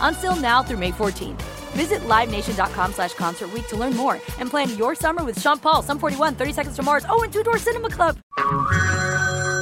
Until 0.00 0.34
now 0.34 0.62
through 0.62 0.78
May 0.78 0.90
14th. 0.90 1.42
Visit 1.72 2.00
LiveNation.com 2.00 2.92
slash 2.92 3.14
Concert 3.14 3.50
to 3.68 3.76
learn 3.76 3.94
more 3.94 4.14
and 4.38 4.50
plan 4.50 4.76
your 4.76 4.94
summer 4.94 5.22
with 5.22 5.40
Sean 5.40 5.58
Paul, 5.58 5.82
Sum 5.82 5.98
41, 5.98 6.34
30 6.34 6.52
Seconds 6.52 6.76
to 6.76 6.82
Mars, 6.82 7.04
oh, 7.08 7.22
and 7.22 7.32
Two 7.32 7.42
Door 7.42 7.58
Cinema 7.58 7.90
Club. 7.90 8.18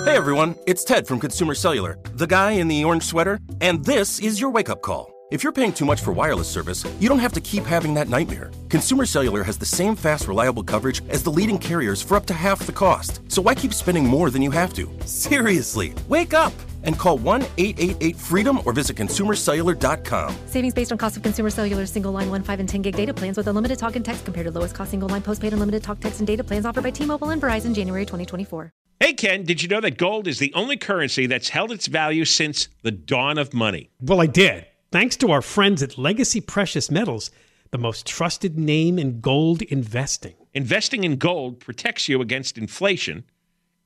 Hey 0.07 0.17
everyone, 0.17 0.55
it's 0.69 0.85
Ted 0.85 1.05
from 1.07 1.19
Consumer 1.19 1.55
Cellular, 1.55 1.99
the 2.13 2.29
guy 2.29 2.53
in 2.53 2.69
the 2.69 2.85
orange 2.85 3.03
sweater, 3.03 3.41
and 3.61 3.85
this 3.85 4.21
is 4.21 4.41
your 4.41 4.51
wake 4.51 4.69
up 4.69 4.81
call. 4.81 5.13
If 5.33 5.43
you're 5.43 5.53
paying 5.53 5.73
too 5.73 5.85
much 5.85 6.01
for 6.01 6.13
wireless 6.13 6.47
service, 6.47 6.85
you 7.01 7.09
don't 7.09 7.19
have 7.19 7.33
to 7.33 7.41
keep 7.41 7.65
having 7.65 7.95
that 7.95 8.09
nightmare. 8.09 8.53
Consumer 8.69 9.05
Cellular 9.05 9.43
has 9.43 9.59
the 9.59 9.67
same 9.67 9.97
fast, 9.97 10.29
reliable 10.29 10.63
coverage 10.63 11.03
as 11.09 11.25
the 11.25 11.33
leading 11.33 11.59
carriers 11.59 12.01
for 12.01 12.17
up 12.17 12.27
to 12.27 12.35
half 12.35 12.65
the 12.65 12.73
cost. 12.73 13.21
So 13.27 13.43
why 13.43 13.57
keep 13.57 13.75
spending 13.75 14.07
more 14.07 14.31
than 14.31 14.43
you 14.43 14.53
have 14.53 14.73
to? 14.75 14.89
Seriously, 15.05 15.95
wake 16.09 16.33
up! 16.33 16.53
And 16.87 16.99
call 16.99 17.19
1 17.19 17.43
888 17.43 18.17
freedom 18.17 18.61
or 18.65 18.73
visit 18.73 18.97
consumercellular.com. 18.97 20.37
Savings 20.47 20.75
based 20.75 20.93
on 20.93 20.99
cost 20.99 21.17
of 21.17 21.23
consumer 21.23 21.51
cellular 21.51 21.87
single 21.87 22.13
line 22.13 22.31
1, 22.31 22.43
5, 22.43 22.61
and 22.61 22.69
10 22.69 22.83
gig 22.83 22.97
data 22.97 23.13
plans 23.13 23.37
with 23.37 23.47
unlimited 23.47 23.79
talk 23.79 23.97
and 23.97 24.05
text 24.05 24.25
compared 24.25 24.47
to 24.47 24.51
lowest 24.51 24.75
cost 24.75 24.91
single 24.91 25.09
line 25.09 25.23
postpaid 25.23 25.53
unlimited 25.53 25.83
talk, 25.83 26.01
text, 26.01 26.21
and 26.21 26.27
data 26.27 26.43
plans 26.43 26.65
offered 26.65 26.83
by 26.83 26.91
T 26.91 27.05
Mobile 27.05 27.31
and 27.31 27.43
Verizon 27.43 27.75
January 27.75 28.07
2024. 28.07 28.73
Hey, 28.99 29.13
Ken, 29.13 29.45
did 29.45 29.63
you 29.63 29.69
know 29.69 29.83
that 29.83 29.99
gold 29.99 30.27
is 30.27 30.39
the 30.39 30.55
only 30.55 30.79
currency 30.79 31.27
that's 31.27 31.51
held 31.51 31.71
its 31.71 31.87
value 31.87 32.25
since 32.25 32.69
the 32.83 32.91
dawn 32.91 33.37
of 33.37 33.53
money? 33.53 33.91
Well, 34.01 34.23
I 34.23 34.27
did. 34.27 34.67
Thanks 34.91 35.17
to 35.19 35.31
our 35.33 35.43
friends 35.43 35.83
at 35.83 35.99
Legacy 35.99 36.41
Precious 36.41 36.91
Metals, 36.91 37.31
the 37.73 37.79
most 37.79 38.07
trusted 38.07 38.59
name 38.59 38.99
in 38.99 39.21
gold 39.21 39.61
investing. 39.61 40.35
Investing 40.55 41.05
in 41.05 41.17
gold 41.17 41.61
protects 41.61 42.09
you 42.09 42.23
against 42.23 42.57
inflation 42.57 43.25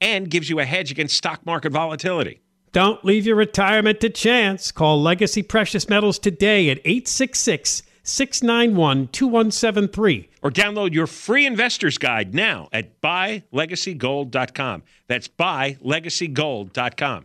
and 0.01 0.31
gives 0.31 0.49
you 0.49 0.61
a 0.61 0.65
hedge 0.65 0.93
against 0.93 1.17
stock 1.17 1.45
market 1.45 1.73
volatility. 1.73 2.41
Don't 2.73 3.05
leave 3.05 3.27
your 3.27 3.37
retirement 3.37 4.01
to 4.01 4.11
chance. 4.11 4.71
Call 4.71 5.03
Legacy 5.03 5.43
Precious 5.43 5.89
Metals 5.89 6.21
today 6.21 6.71
at 6.71 6.79
866 6.79 7.83
691 8.03 9.09
2173. 9.09 10.29
Or 10.43 10.51
download 10.51 10.93
your 10.93 11.07
free 11.07 11.47
investor's 11.47 11.99
guide 11.99 12.35
now 12.35 12.69
at 12.73 13.01
buylegacygold.com. 13.01 14.83
That's 15.09 15.29
buylegacygold.com. 15.29 17.25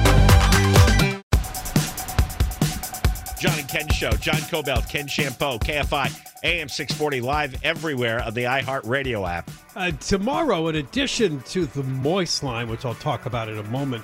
John 3.41 3.57
and 3.57 3.67
Ken 3.67 3.89
Show. 3.89 4.11
John 4.11 4.35
Kobylt, 4.35 4.87
Ken 4.87 5.07
Chiampou, 5.07 5.59
KFI, 5.63 6.43
AM 6.43 6.69
640, 6.69 7.21
live 7.21 7.55
everywhere 7.63 8.21
on 8.21 8.35
the 8.35 8.43
iHeartRadio 8.43 9.27
app. 9.27 9.49
Uh, 9.75 9.89
tomorrow, 9.93 10.67
in 10.67 10.75
addition 10.75 11.41
to 11.45 11.65
the 11.65 11.81
Moist 11.81 12.43
line, 12.43 12.69
which 12.69 12.85
I'll 12.85 12.93
talk 12.93 13.25
about 13.25 13.49
in 13.49 13.57
a 13.57 13.63
moment, 13.63 14.03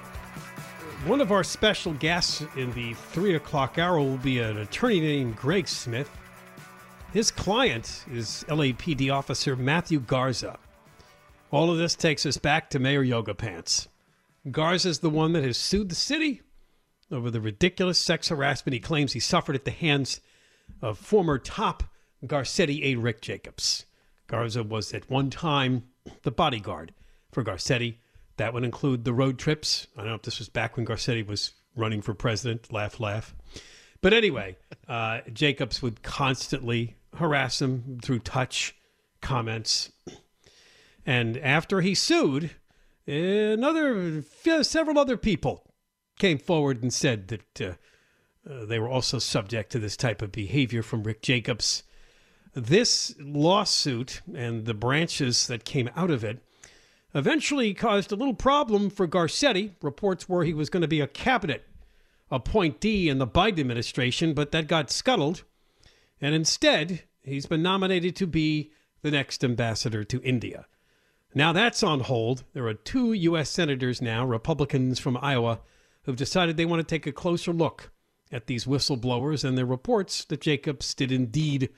one 1.05 1.21
of 1.21 1.31
our 1.31 1.43
special 1.43 1.93
guests 1.93 2.43
in 2.55 2.73
the 2.73 2.95
3 2.95 3.35
o'clock 3.35 3.77
hour 3.77 3.99
will 3.99 4.17
be 4.17 4.39
an 4.39 4.57
attorney 4.57 5.01
named 5.01 5.35
Greg 5.35 5.67
Smith. 5.67 6.09
His 7.13 7.29
client 7.29 8.05
is 8.11 8.43
LAPD 8.47 9.13
officer 9.13 9.55
Matthew 9.55 9.99
Garza. 9.99 10.57
All 11.51 11.69
of 11.69 11.77
this 11.77 11.93
takes 11.93 12.25
us 12.25 12.37
back 12.37 12.71
to 12.71 12.79
Mayor 12.79 13.03
Yoga 13.03 13.35
Pants. 13.35 13.87
Garza 14.49 14.89
is 14.89 14.97
the 14.97 15.11
one 15.11 15.33
that 15.33 15.43
has 15.43 15.57
sued 15.57 15.89
the 15.89 15.95
city 15.95 16.41
over 17.11 17.31
the 17.31 17.41
ridiculous 17.41 17.99
sex 17.99 18.29
harassment 18.29 18.73
he 18.73 18.79
claims 18.79 19.13
he 19.13 19.19
suffered 19.19 19.55
at 19.55 19.65
the 19.65 19.71
hands 19.71 20.19
of 20.81 20.97
former 20.97 21.37
top 21.37 21.83
Garcetti 22.25 22.83
aide 22.83 22.97
Rick 22.97 23.21
Jacobs. 23.21 23.85
Garza 24.27 24.63
was 24.63 24.93
at 24.93 25.09
one 25.09 25.29
time 25.29 25.83
the 26.23 26.31
bodyguard 26.31 26.93
for 27.31 27.43
Garcetti. 27.43 27.97
That 28.37 28.53
would 28.53 28.63
include 28.63 29.03
the 29.03 29.13
road 29.13 29.39
trips. 29.39 29.87
I 29.95 30.01
don't 30.01 30.09
know 30.09 30.15
if 30.15 30.21
this 30.23 30.39
was 30.39 30.49
back 30.49 30.75
when 30.75 30.85
Garcetti 30.85 31.25
was 31.25 31.53
running 31.75 32.01
for 32.01 32.13
president. 32.13 32.71
Laugh, 32.71 32.99
laugh. 32.99 33.33
But 34.01 34.13
anyway, 34.13 34.57
uh, 34.87 35.21
Jacobs 35.31 35.81
would 35.81 36.03
constantly 36.03 36.95
harass 37.15 37.61
him 37.61 37.99
through 38.01 38.19
touch, 38.19 38.75
comments. 39.21 39.91
And 41.05 41.37
after 41.37 41.81
he 41.81 41.95
sued, 41.95 42.51
another 43.07 44.23
several 44.61 44.99
other 44.99 45.17
people 45.17 45.66
came 46.17 46.37
forward 46.37 46.81
and 46.81 46.93
said 46.93 47.27
that 47.27 47.61
uh, 47.61 47.73
uh, 48.49 48.65
they 48.65 48.79
were 48.79 48.89
also 48.89 49.19
subject 49.19 49.71
to 49.71 49.79
this 49.79 49.97
type 49.97 50.21
of 50.21 50.31
behavior 50.31 50.81
from 50.81 51.03
Rick 51.03 51.21
Jacobs. 51.21 51.83
This 52.53 53.15
lawsuit 53.19 54.21
and 54.33 54.65
the 54.65 54.73
branches 54.73 55.47
that 55.47 55.65
came 55.65 55.89
out 55.95 56.09
of 56.09 56.23
it 56.23 56.43
eventually 57.13 57.73
caused 57.73 58.11
a 58.11 58.15
little 58.15 58.33
problem 58.33 58.89
for 58.89 59.07
Garcetti. 59.07 59.71
Reports 59.81 60.27
were 60.27 60.43
he 60.43 60.53
was 60.53 60.69
going 60.69 60.81
to 60.81 60.87
be 60.87 61.01
a 61.01 61.07
cabinet 61.07 61.65
appointee 62.31 63.09
in 63.09 63.19
the 63.19 63.27
Biden 63.27 63.59
administration, 63.59 64.33
but 64.33 64.51
that 64.51 64.67
got 64.67 64.91
scuttled. 64.91 65.43
And 66.19 66.33
instead, 66.33 67.03
he's 67.21 67.45
been 67.45 67.61
nominated 67.61 68.15
to 68.17 68.27
be 68.27 68.71
the 69.01 69.11
next 69.11 69.43
ambassador 69.43 70.03
to 70.03 70.21
India. 70.23 70.65
Now 71.33 71.53
that's 71.53 71.83
on 71.83 72.01
hold. 72.01 72.43
There 72.53 72.67
are 72.67 72.73
two 72.73 73.13
U.S. 73.13 73.49
senators 73.49 74.01
now, 74.01 74.25
Republicans 74.25 74.99
from 74.99 75.17
Iowa, 75.21 75.59
who've 76.07 76.15
decided 76.15 76.55
they 76.55 76.65
want 76.65 76.79
to 76.79 76.95
take 76.95 77.05
a 77.05 77.11
closer 77.11 77.51
look 77.51 77.91
at 78.31 78.47
these 78.47 78.65
whistleblowers 78.65 79.43
and 79.43 79.57
their 79.57 79.65
reports 79.65 80.23
that 80.25 80.39
Jacobs 80.39 80.93
did 80.93 81.11
indeed 81.11 81.69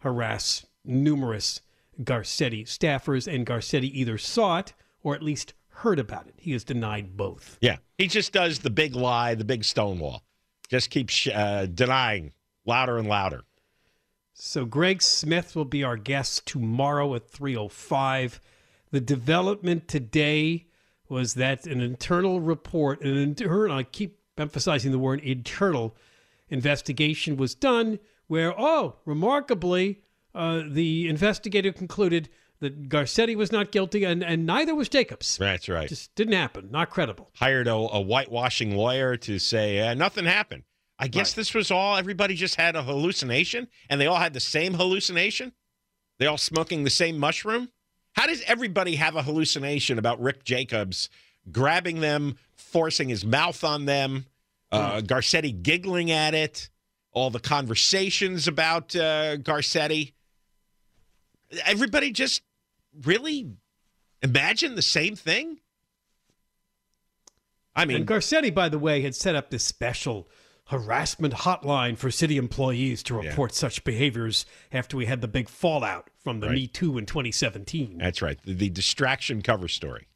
harass 0.00 0.66
numerous 0.84 1.60
Garcetti 2.02 2.64
staffers, 2.64 3.32
and 3.32 3.46
Garcetti 3.46 3.90
either 3.92 4.18
saw 4.18 4.58
it 4.58 4.72
or 5.02 5.14
at 5.14 5.22
least 5.22 5.54
heard 5.68 6.00
about 6.00 6.26
it. 6.26 6.34
He 6.38 6.52
has 6.52 6.64
denied 6.64 7.16
both. 7.16 7.56
Yeah, 7.60 7.76
he 7.96 8.08
just 8.08 8.32
does 8.32 8.58
the 8.58 8.70
big 8.70 8.96
lie, 8.96 9.36
the 9.36 9.44
big 9.44 9.64
stonewall. 9.64 10.24
Just 10.68 10.90
keeps 10.90 11.28
uh, 11.28 11.66
denying 11.72 12.32
louder 12.66 12.98
and 12.98 13.08
louder. 13.08 13.42
So 14.34 14.64
Greg 14.64 15.02
Smith 15.02 15.54
will 15.54 15.64
be 15.64 15.84
our 15.84 15.96
guest 15.96 16.46
tomorrow 16.46 17.14
at 17.14 17.28
305. 17.28 18.40
The 18.90 19.00
development 19.00 19.86
today 19.86 20.67
was 21.08 21.34
that 21.34 21.66
an 21.66 21.80
internal 21.80 22.40
report, 22.40 23.02
an 23.02 23.16
internal, 23.16 23.76
I 23.76 23.82
keep 23.82 24.18
emphasizing 24.36 24.92
the 24.92 24.98
word 24.98 25.20
internal 25.20 25.96
investigation 26.48 27.36
was 27.36 27.54
done 27.54 27.98
where, 28.26 28.58
oh, 28.58 28.96
remarkably, 29.04 30.02
uh, 30.34 30.62
the 30.68 31.08
investigator 31.08 31.72
concluded 31.72 32.28
that 32.60 32.88
Garcetti 32.88 33.36
was 33.36 33.52
not 33.52 33.70
guilty 33.70 34.04
and, 34.04 34.22
and 34.22 34.44
neither 34.44 34.74
was 34.74 34.88
Jacobs. 34.88 35.36
That's 35.38 35.68
right. 35.68 35.88
Just 35.88 36.14
didn't 36.14 36.34
happen. 36.34 36.70
Not 36.70 36.90
credible. 36.90 37.30
Hired 37.34 37.68
a, 37.68 37.74
a 37.74 38.00
whitewashing 38.00 38.76
lawyer 38.76 39.16
to 39.18 39.38
say 39.38 39.80
uh, 39.80 39.94
nothing 39.94 40.24
happened. 40.24 40.64
I 40.98 41.06
guess 41.06 41.32
this 41.32 41.54
was 41.54 41.70
all 41.70 41.96
everybody 41.96 42.34
just 42.34 42.56
had 42.56 42.74
a 42.74 42.82
hallucination 42.82 43.68
and 43.88 44.00
they 44.00 44.06
all 44.08 44.16
had 44.16 44.34
the 44.34 44.40
same 44.40 44.74
hallucination? 44.74 45.52
They 46.18 46.26
all 46.26 46.38
smoking 46.38 46.82
the 46.82 46.90
same 46.90 47.18
mushroom? 47.18 47.70
How 48.18 48.26
does 48.26 48.42
everybody 48.48 48.96
have 48.96 49.14
a 49.14 49.22
hallucination 49.22 49.96
about 49.96 50.20
Rick 50.20 50.42
Jacobs 50.42 51.08
grabbing 51.52 52.00
them, 52.00 52.36
forcing 52.56 53.08
his 53.08 53.24
mouth 53.24 53.62
on 53.62 53.84
them, 53.84 54.26
uh, 54.72 55.00
Garcetti 55.02 55.62
giggling 55.62 56.10
at 56.10 56.34
it, 56.34 56.68
all 57.12 57.30
the 57.30 57.38
conversations 57.38 58.48
about 58.48 58.96
uh, 58.96 59.36
Garcetti? 59.36 60.14
Everybody 61.64 62.10
just 62.10 62.42
really 63.04 63.52
imagine 64.20 64.74
the 64.74 64.82
same 64.82 65.14
thing? 65.14 65.60
I 67.76 67.84
mean, 67.84 67.98
and 67.98 68.06
Garcetti, 68.08 68.52
by 68.52 68.68
the 68.68 68.80
way, 68.80 69.00
had 69.00 69.14
set 69.14 69.36
up 69.36 69.50
this 69.50 69.62
special 69.62 70.28
harassment 70.68 71.32
hotline 71.32 71.96
for 71.96 72.10
city 72.10 72.36
employees 72.36 73.02
to 73.02 73.14
report 73.14 73.50
yeah. 73.52 73.56
such 73.56 73.84
behaviors 73.84 74.44
after 74.70 74.96
we 74.96 75.06
had 75.06 75.22
the 75.22 75.28
big 75.28 75.48
fallout 75.48 76.10
from 76.22 76.40
the 76.40 76.46
right. 76.46 76.54
Me 76.54 76.66
Too 76.66 76.98
in 76.98 77.06
2017. 77.06 77.96
That's 77.98 78.20
right. 78.20 78.38
The, 78.44 78.52
the, 78.52 78.68
distraction 78.68 79.40
cover 79.40 79.66
story. 79.66 80.08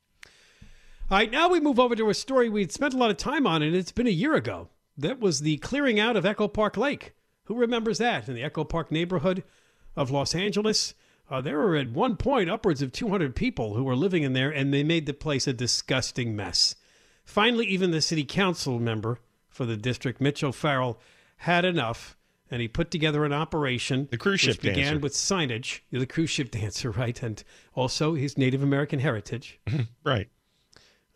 All 1.10 1.19
right, 1.19 1.31
now 1.31 1.49
we 1.49 1.58
move 1.58 1.81
over 1.81 1.96
to 1.96 2.10
a 2.10 2.14
story 2.14 2.49
we'd 2.49 2.70
spent 2.70 2.93
a 2.93 2.99
lot 2.99 3.10
of 3.10 3.16
time 3.16 3.46
on, 3.46 3.62
and 3.62 3.75
it's 3.75 3.93
been 3.93 4.06
a 4.06 4.10
year 4.10 4.34
ago. 4.34 4.69
That 4.96 5.20
was 5.20 5.40
the 5.40 5.56
clearing 5.58 5.99
out 5.99 6.16
of 6.16 6.26
Echo 6.26 6.49
Park 6.49 6.76
Lake. 6.76 7.14
Who 7.44 7.55
remembers 7.55 7.98
that 7.98 8.28
in 8.28 8.34
the 8.34 8.43
Echo 8.43 8.62
Park 8.64 8.93
neighborhood 8.93 9.43
of 9.96 10.10
Los 10.10 10.34
Angeles? 10.34 10.94
Uh, 11.31 11.40
there 11.40 11.58
were 11.58 11.76
at 11.76 11.93
one 11.93 12.16
point 12.16 12.50
upwards 12.50 12.82
of 12.82 12.93
200 12.93 13.34
people 13.34 13.75
who 13.75 13.84
were 13.84 13.96
living 13.96 14.22
in 14.22 14.34
there, 14.34 14.50
and 14.50 14.72
they 14.72 14.82
made 14.82 15.06
the 15.06 15.14
place 15.14 15.46
a 15.46 15.55
disgusting 15.55 16.37
mess. 16.37 16.75
Finally, 17.25 17.66
even 17.66 17.90
the 17.90 18.02
city 18.02 18.25
council 18.25 18.78
member 18.78 19.19
for 19.52 19.64
the 19.64 19.76
district, 19.76 20.20
Mitch 20.20 20.43
O'Farrell, 20.43 20.99
had 21.38 21.64
enough, 21.64 22.16
and 22.50 22.60
he 22.60 22.69
put 22.69 22.90
together 22.90 23.25
an 23.25 23.32
operation. 23.32 24.08
The 24.10 24.19
cruise 24.19 24.40
ship 24.40 24.60
began 24.60 24.76
dancer. 24.76 24.99
with 24.99 25.14
signage. 25.14 25.81
The 25.90 26.06
cruise 26.06 26.31
ship 26.31 26.50
dancer, 26.52 26.90
right, 26.90 27.20
and 27.22 27.43
also 27.75 28.14
his 28.14 28.37
Native 28.38 28.62
American 28.62 28.99
heritage. 28.99 29.60
right. 30.04 30.28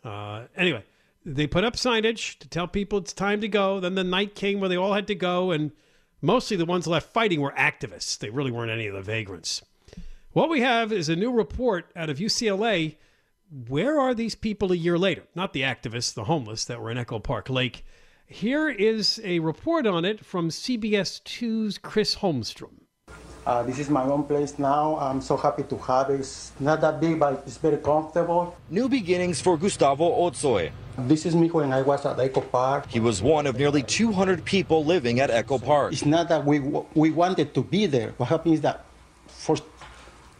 Uh, 0.03 0.45
anyway, 0.55 0.83
they 1.25 1.47
put 1.47 1.63
up 1.63 1.75
signage 1.75 2.39
to 2.39 2.47
tell 2.47 2.67
people 2.67 2.99
it's 2.99 3.13
time 3.13 3.41
to 3.41 3.47
go. 3.47 3.79
Then 3.79 3.95
the 3.95 4.03
night 4.03 4.35
came 4.35 4.59
where 4.59 4.69
they 4.69 4.77
all 4.77 4.93
had 4.93 5.07
to 5.07 5.15
go, 5.15 5.51
and 5.51 5.71
mostly 6.21 6.55
the 6.57 6.65
ones 6.65 6.87
left 6.87 7.11
fighting 7.11 7.41
were 7.41 7.53
activists. 7.57 8.17
They 8.17 8.29
really 8.29 8.51
weren't 8.51 8.71
any 8.71 8.87
of 8.87 8.93
the 8.93 9.01
vagrants. 9.01 9.63
What 10.31 10.49
we 10.49 10.61
have 10.61 10.91
is 10.91 11.09
a 11.09 11.15
new 11.15 11.31
report 11.31 11.91
out 11.95 12.09
of 12.09 12.19
UCLA 12.19 12.95
where 13.67 13.99
are 13.99 14.13
these 14.13 14.35
people 14.35 14.71
a 14.71 14.75
year 14.75 14.97
later? 14.97 15.23
Not 15.35 15.53
the 15.53 15.61
activists, 15.61 16.13
the 16.13 16.25
homeless 16.25 16.65
that 16.65 16.81
were 16.81 16.91
in 16.91 16.97
Echo 16.97 17.19
Park 17.19 17.49
Lake. 17.49 17.85
Here 18.29 18.67
is 18.67 19.21
a 19.23 19.39
report 19.39 19.87
on 19.87 20.03
it 20.03 20.25
from 20.25 20.49
CBS 20.49 21.21
2's 21.23 21.77
Chris 21.77 22.17
Holmstrom. 22.17 22.81
Uh, 23.45 23.63
this 23.63 23.79
is 23.79 23.89
my 23.89 24.03
own 24.03 24.25
place 24.25 24.59
now. 24.59 24.97
I'm 24.99 25.21
so 25.21 25.37
happy 25.37 25.63
to 25.63 25.77
have 25.77 26.09
it. 26.09 26.19
It's 26.19 26.51
not 26.59 26.81
that 26.81 26.99
big, 26.99 27.21
but 27.21 27.41
it's 27.47 27.55
very 27.55 27.77
comfortable. 27.77 28.57
New 28.69 28.89
beginnings 28.89 29.39
for 29.39 29.55
Gustavo 29.55 30.11
Otsoy. 30.27 30.71
This 30.97 31.25
is 31.25 31.37
me 31.37 31.47
when 31.49 31.71
I 31.71 31.81
was 31.81 32.05
at 32.05 32.19
Echo 32.19 32.41
Park. 32.41 32.87
He 32.89 32.99
was 32.99 33.21
one 33.21 33.47
of 33.47 33.57
nearly 33.57 33.81
200 33.81 34.43
people 34.43 34.83
living 34.83 35.21
at 35.21 35.29
Echo 35.29 35.57
Park. 35.57 35.93
It's 35.93 36.05
not 36.05 36.27
that 36.27 36.43
we 36.43 36.59
we 36.95 37.11
wanted 37.11 37.53
to 37.53 37.63
be 37.63 37.85
there. 37.85 38.13
What 38.17 38.27
happens 38.27 38.55
is 38.55 38.61
that 38.61 38.83
first 39.27 39.63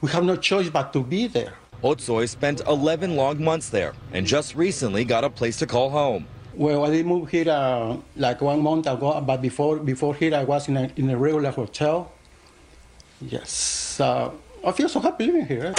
we 0.02 0.10
have 0.12 0.26
no 0.26 0.36
choice 0.36 0.70
but 0.70 0.92
to 0.92 1.02
be 1.02 1.28
there. 1.28 1.54
Otsoy 1.82 2.28
spent 2.28 2.60
11 2.68 3.16
long 3.16 3.42
months 3.42 3.70
there 3.70 3.94
and 4.12 4.28
just 4.28 4.56
recently 4.56 5.06
got 5.06 5.24
a 5.24 5.30
place 5.30 5.56
to 5.60 5.66
call 5.66 5.90
home. 5.92 6.28
Well, 6.58 6.86
I 6.86 6.90
did 6.90 7.06
move 7.06 7.30
here 7.30 7.52
uh, 7.52 7.98
like 8.16 8.42
one 8.42 8.64
month 8.64 8.88
ago, 8.88 9.22
but 9.22 9.44
before 9.44 9.78
before 9.78 10.16
here 10.16 10.34
I 10.34 10.44
was 10.44 10.68
in 10.68 10.76
a, 10.76 10.90
in 10.96 11.08
a 11.12 11.16
regular 11.16 11.52
hotel. 11.52 12.12
Yes, 13.22 14.00
uh, 14.00 14.32
I 14.66 14.72
feel 14.72 14.90
so 14.90 15.00
happy 15.00 15.28
living 15.28 15.46
here. 15.46 15.76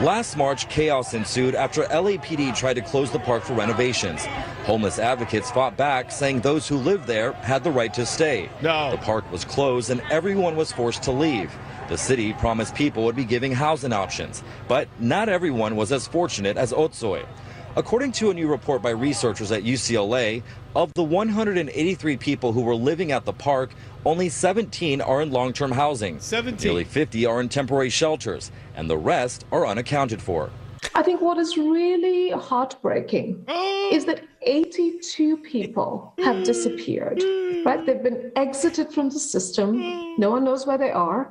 Last 0.00 0.38
March, 0.38 0.70
chaos 0.70 1.12
ensued 1.12 1.54
after 1.54 1.82
LAPD 1.82 2.56
tried 2.56 2.74
to 2.74 2.80
close 2.80 3.10
the 3.10 3.18
park 3.18 3.42
for 3.42 3.52
renovations. 3.52 4.24
Homeless 4.64 4.98
advocates 4.98 5.50
fought 5.50 5.76
back, 5.76 6.10
saying 6.10 6.40
those 6.40 6.66
who 6.66 6.78
lived 6.78 7.06
there 7.06 7.32
had 7.32 7.62
the 7.62 7.70
right 7.70 7.92
to 7.92 8.06
stay. 8.06 8.48
No. 8.62 8.92
The 8.92 8.98
park 8.98 9.30
was 9.30 9.44
closed 9.44 9.90
and 9.90 10.00
everyone 10.10 10.56
was 10.56 10.72
forced 10.72 11.02
to 11.02 11.12
leave. 11.12 11.52
The 11.88 11.98
city 11.98 12.32
promised 12.32 12.74
people 12.74 13.04
would 13.04 13.16
be 13.16 13.26
giving 13.26 13.52
housing 13.52 13.92
options, 13.92 14.42
but 14.66 14.88
not 14.98 15.28
everyone 15.28 15.76
was 15.76 15.92
as 15.92 16.06
fortunate 16.06 16.56
as 16.56 16.72
Otsoy. 16.72 17.26
According 17.74 18.12
to 18.12 18.28
a 18.28 18.34
new 18.34 18.48
report 18.48 18.82
by 18.82 18.90
researchers 18.90 19.50
at 19.50 19.62
UCLA, 19.62 20.42
of 20.76 20.92
the 20.92 21.02
183 21.02 22.18
people 22.18 22.52
who 22.52 22.60
were 22.60 22.74
living 22.74 23.12
at 23.12 23.24
the 23.24 23.32
park, 23.32 23.70
only 24.04 24.28
17 24.28 25.00
are 25.00 25.22
in 25.22 25.30
long 25.32 25.54
term 25.54 25.72
housing. 25.72 26.20
17. 26.20 26.68
Nearly 26.68 26.84
50 26.84 27.24
are 27.24 27.40
in 27.40 27.48
temporary 27.48 27.88
shelters, 27.88 28.52
and 28.76 28.90
the 28.90 28.98
rest 28.98 29.46
are 29.50 29.66
unaccounted 29.66 30.20
for. 30.20 30.50
I 30.94 31.02
think 31.02 31.22
what 31.22 31.38
is 31.38 31.56
really 31.56 32.30
heartbreaking 32.32 33.42
oh. 33.48 33.90
is 33.90 34.04
that 34.04 34.22
82 34.42 35.38
people 35.38 36.12
have 36.18 36.44
disappeared, 36.44 37.22
right? 37.64 37.86
They've 37.86 38.02
been 38.02 38.32
exited 38.36 38.92
from 38.92 39.08
the 39.08 39.18
system. 39.18 39.78
No 40.18 40.30
one 40.30 40.44
knows 40.44 40.66
where 40.66 40.76
they 40.76 40.90
are 40.90 41.30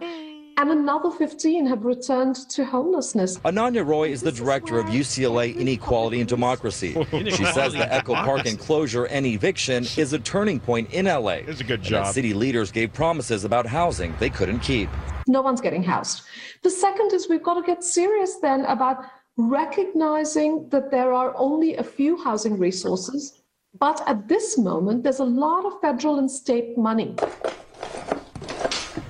and 0.62 0.70
another 0.70 1.10
15 1.10 1.66
have 1.66 1.86
returned 1.86 2.36
to 2.50 2.64
homelessness. 2.64 3.40
Ananya 3.40 3.84
Roy 3.84 4.10
is 4.10 4.22
the 4.22 4.32
director 4.32 4.78
of 4.78 4.86
UCLA 4.86 5.56
Inequality 5.58 6.20
and 6.20 6.30
Democracy. 6.30 6.94
she 7.12 7.46
says 7.46 7.74
the 7.74 7.92
Echo 7.92 8.14
Park 8.14 8.46
enclosure 8.46 9.06
and 9.06 9.26
eviction 9.26 9.88
is 9.98 10.14
a 10.14 10.20
turning 10.20 10.60
point 10.60 10.94
in 10.94 11.06
LA. 11.06 11.42
It's 11.48 11.62
a 11.62 11.64
good 11.64 11.82
job. 11.82 12.14
city 12.14 12.36
leaders 12.36 12.72
gave 12.72 12.94
promises 12.94 13.44
about 13.44 13.66
housing 13.66 14.14
they 14.20 14.30
couldn't 14.30 14.60
keep. 14.60 14.88
No 15.28 15.42
one's 15.42 15.62
getting 15.62 15.82
housed. 15.82 16.22
The 16.62 16.70
second 16.70 17.12
is 17.12 17.28
we've 17.28 17.42
got 17.42 17.56
to 17.56 17.64
get 17.64 17.84
serious 17.84 18.36
then 18.36 18.66
about 18.66 19.06
recognizing 19.38 20.70
that 20.70 20.92
there 20.92 21.12
are 21.12 21.36
only 21.38 21.78
a 21.78 21.84
few 21.84 22.22
housing 22.24 22.60
resources, 22.60 23.42
but 23.80 24.04
at 24.06 24.28
this 24.28 24.60
moment, 24.60 25.02
there's 25.02 25.20
a 25.20 25.24
lot 25.24 25.66
of 25.66 25.82
federal 25.82 26.20
and 26.20 26.30
state 26.30 26.78
money 26.78 27.16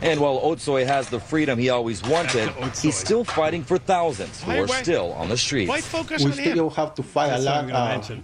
and 0.01 0.19
while 0.19 0.39
Otsoy 0.39 0.86
has 0.86 1.09
the 1.09 1.19
freedom 1.19 1.57
he 1.59 1.69
always 1.69 2.01
wanted, 2.03 2.50
he's 2.81 2.95
still 2.95 3.24
fighting 3.24 3.63
for 3.63 3.77
thousands 3.77 4.42
who 4.44 4.51
are 4.51 4.68
still 4.68 5.13
on 5.13 5.30
the 5.30 5.38
streets. 5.38 5.69
Why 5.69 5.81
focus 5.81 6.24
we 6.24 6.31
on 6.31 6.38
still 6.38 6.69
him? 6.69 6.75
have 6.75 6.95
to 6.95 7.03
fight 7.03 7.27
That's 7.30 7.44
a 7.44 7.45
lot. 7.45 7.71
Uh, 8.12 8.15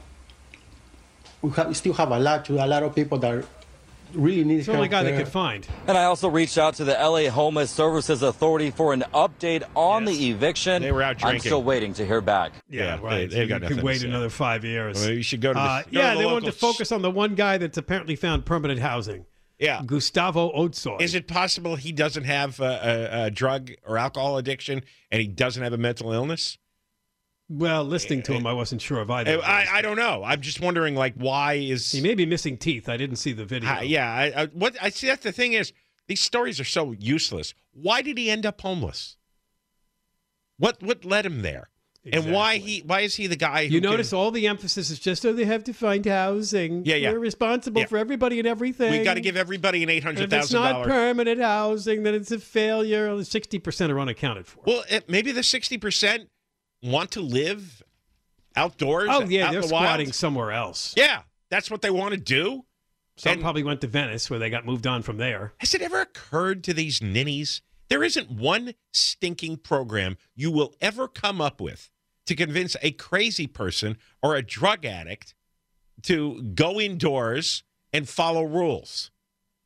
we, 1.41 1.51
have, 1.51 1.67
we, 1.67 1.73
still 1.73 1.93
have 1.93 2.11
a 2.11 2.19
lot 2.19 2.45
to 2.45 2.63
a 2.63 2.65
lot 2.65 2.83
of 2.83 2.95
people 2.95 3.17
that 3.19 3.45
really 4.13 4.43
need 4.43 4.57
It's 4.59 4.67
the 4.67 4.73
only 4.73 4.87
guy 4.87 5.03
there. 5.03 5.11
they 5.11 5.23
could 5.23 5.31
find. 5.31 5.67
And 5.85 5.97
I 5.97 6.05
also 6.05 6.29
reached 6.29 6.57
out 6.57 6.75
to 6.75 6.83
the 6.85 6.93
LA 6.93 7.29
Homeless 7.29 7.69
Services 7.69 8.23
Authority 8.23 8.71
for 8.71 8.93
an 8.93 9.03
update 9.13 9.63
on 9.75 10.05
Yes. 10.07 10.17
the 10.17 10.29
eviction. 10.31 10.81
They 10.81 10.91
were 10.91 11.03
out 11.03 11.17
drinking. 11.17 11.35
I'm 11.35 11.39
still 11.41 11.63
waiting 11.63 11.93
to 11.95 12.05
hear 12.05 12.21
back. 12.21 12.53
Yeah, 12.69 12.97
right. 13.01 13.29
they- 13.29 13.35
they've 13.39 13.49
got 13.49 13.55
you 13.55 13.59
nothing 13.61 13.77
could 13.77 13.81
to 13.81 13.85
wait 13.85 14.03
another 14.03 14.29
five 14.29 14.63
years. 14.65 14.99
Well, 15.01 15.11
you 15.13 15.21
should 15.21 15.41
go 15.41 15.49
to 15.53 15.59
the, 15.59 15.59
Uh, 15.59 15.81
go 15.83 15.89
to 15.89 15.95
yeah, 15.97 16.13
the 16.13 16.19
they 16.21 16.25
wanted 16.25 16.45
to 16.45 16.51
focus 16.53 16.91
on 16.91 17.01
the 17.01 17.11
one 17.11 17.35
guy 17.35 17.57
that's 17.57 17.77
apparently 17.77 18.15
found 18.15 18.45
permanent 18.45 18.79
housing. 18.79 19.25
Yeah. 19.59 19.81
Gustavo 19.85 20.51
Otsoy. 20.51 21.01
Is 21.01 21.15
it 21.15 21.27
possible 21.27 21.75
he 21.75 21.91
doesn't 21.91 22.25
have 22.25 22.59
a, 22.59 22.63
a, 23.13 23.23
a 23.25 23.31
drug 23.31 23.71
or 23.85 23.97
alcohol 23.97 24.37
addiction 24.37 24.83
and 25.11 25.21
he 25.21 25.27
doesn't 25.27 25.63
have 25.63 25.73
a 25.73 25.77
mental 25.77 26.11
illness? 26.11 26.57
Well, 27.49 27.85
listening 27.85 28.23
to 28.23 28.33
him, 28.33 28.45
I 28.45 28.51
wasn't 28.53 28.81
sure 28.81 28.99
of 28.99 29.09
either. 29.09 29.39
I. 29.41 29.65
I 29.77 29.81
don't 29.81 29.95
know. 29.95 30.21
I'm 30.23 30.41
just 30.41 30.59
wondering, 30.59 30.95
like, 30.95 31.13
why 31.15 31.53
is 31.53 31.93
he 31.93 32.01
may 32.01 32.13
be 32.13 32.25
missing 32.25 32.57
teeth. 32.57 32.89
I 32.89 32.97
didn't 32.97 33.15
see 33.15 33.31
the 33.31 33.45
video. 33.45 33.69
I- 33.69 33.83
yeah? 33.83 34.11
I, 34.11 34.41
I, 34.43 34.45
what 34.47 34.75
I 34.81 34.89
see. 34.89 35.07
That's 35.07 35.23
the 35.23 35.31
thing 35.31 35.53
is, 35.53 35.71
these 36.07 36.19
stories 36.21 36.59
are 36.59 36.65
so 36.65 36.91
useless. 36.91 37.53
Why 37.71 38.01
did 38.01 38.17
he 38.17 38.29
end 38.29 38.45
up 38.45 38.59
homeless? 38.59 39.15
What 40.57 40.83
what 40.83 41.05
led 41.05 41.25
him 41.25 41.41
there? 41.41 41.69
And 42.13 42.31
why 42.31 42.57
he 42.57 42.79
why 42.85 43.01
is 43.01 43.15
he 43.15 43.27
the 43.27 43.35
guy? 43.35 43.67
Who 43.67 43.73
You 43.75 43.81
can- 43.81 43.89
notice 43.91 44.13
all 44.13 44.31
the 44.31 44.47
emphasis 44.47 44.89
is 44.89 44.99
just 44.99 45.21
so 45.21 45.33
they 45.33 45.45
have 45.45 45.63
to 45.65 45.73
find 45.73 46.05
housing. 46.05 46.85
Yeah, 46.85 46.95
yeah. 46.95 47.11
We're 47.11 47.19
responsible 47.19 47.81
Yeah. 47.81 47.87
for 47.87 47.97
everybody 47.97 48.39
and 48.39 48.47
everything. 48.47 48.91
we 48.91 49.03
got 49.03 49.15
to 49.15 49.21
give 49.21 49.35
everybody 49.37 49.83
an 49.83 49.89
eight 49.89 50.05
And 50.05 50.17
If 50.19 50.31
it's 50.31 50.51
not 50.53 50.85
permanent 50.85 51.41
housing, 51.41 52.03
then 52.03 52.13
it's 52.15 52.31
a 52.31 52.39
failure. 52.39 53.23
Sixty 53.23 53.59
percent 53.59 53.91
are 53.91 53.99
unaccounted 53.99 54.47
for. 54.47 54.61
Well, 54.65 54.83
maybe 55.07 55.31
the 55.31 55.43
sixty 55.43 55.77
percent 55.77 56.29
want 56.83 57.11
to 57.11 57.21
live 57.21 57.81
outdoors. 58.55 59.09
oh 59.11 59.21
yeah, 59.25 59.47
out 59.47 59.51
they're 59.51 59.61
the 59.61 59.67
wild. 59.67 59.85
squatting 59.85 60.11
somewhere 60.13 60.51
else. 60.51 60.93
Yeah, 60.97 61.21
that's 61.49 61.69
what 61.71 61.81
they 61.81 61.91
want 61.91 62.13
to 62.13 62.19
do. 62.19 62.65
Some 63.17 63.33
And- 63.33 63.41
probably 63.41 63.63
went 63.63 63.81
to 63.81 63.87
Venice, 63.87 64.29
where 64.29 64.37
they 64.39 64.49
got 64.49 64.65
moved 64.65 64.85
on 64.85 65.01
from 65.01 65.17
there. 65.17 65.53
Has 65.59 65.73
it 65.73 65.81
ever 65.81 66.01
occurred 66.01 66.63
to 66.65 66.73
these 66.73 67.01
ninnies 67.01 67.61
there 67.89 68.03
isn't 68.03 68.29
one 68.29 68.73
stinking 68.91 69.55
program 69.57 70.17
you 70.35 70.51
will 70.51 70.75
ever 70.81 71.07
come 71.07 71.39
up 71.39 71.61
with 71.61 71.89
to 72.27 72.35
convince 72.35 72.75
a 72.81 72.91
crazy 72.91 73.47
person 73.47 73.97
or 74.21 74.35
a 74.35 74.41
drug 74.41 74.85
addict 74.85 75.33
to 76.03 76.41
go 76.41 76.79
indoors 76.79 77.63
and 77.91 78.07
follow 78.07 78.43
rules? 78.43 79.11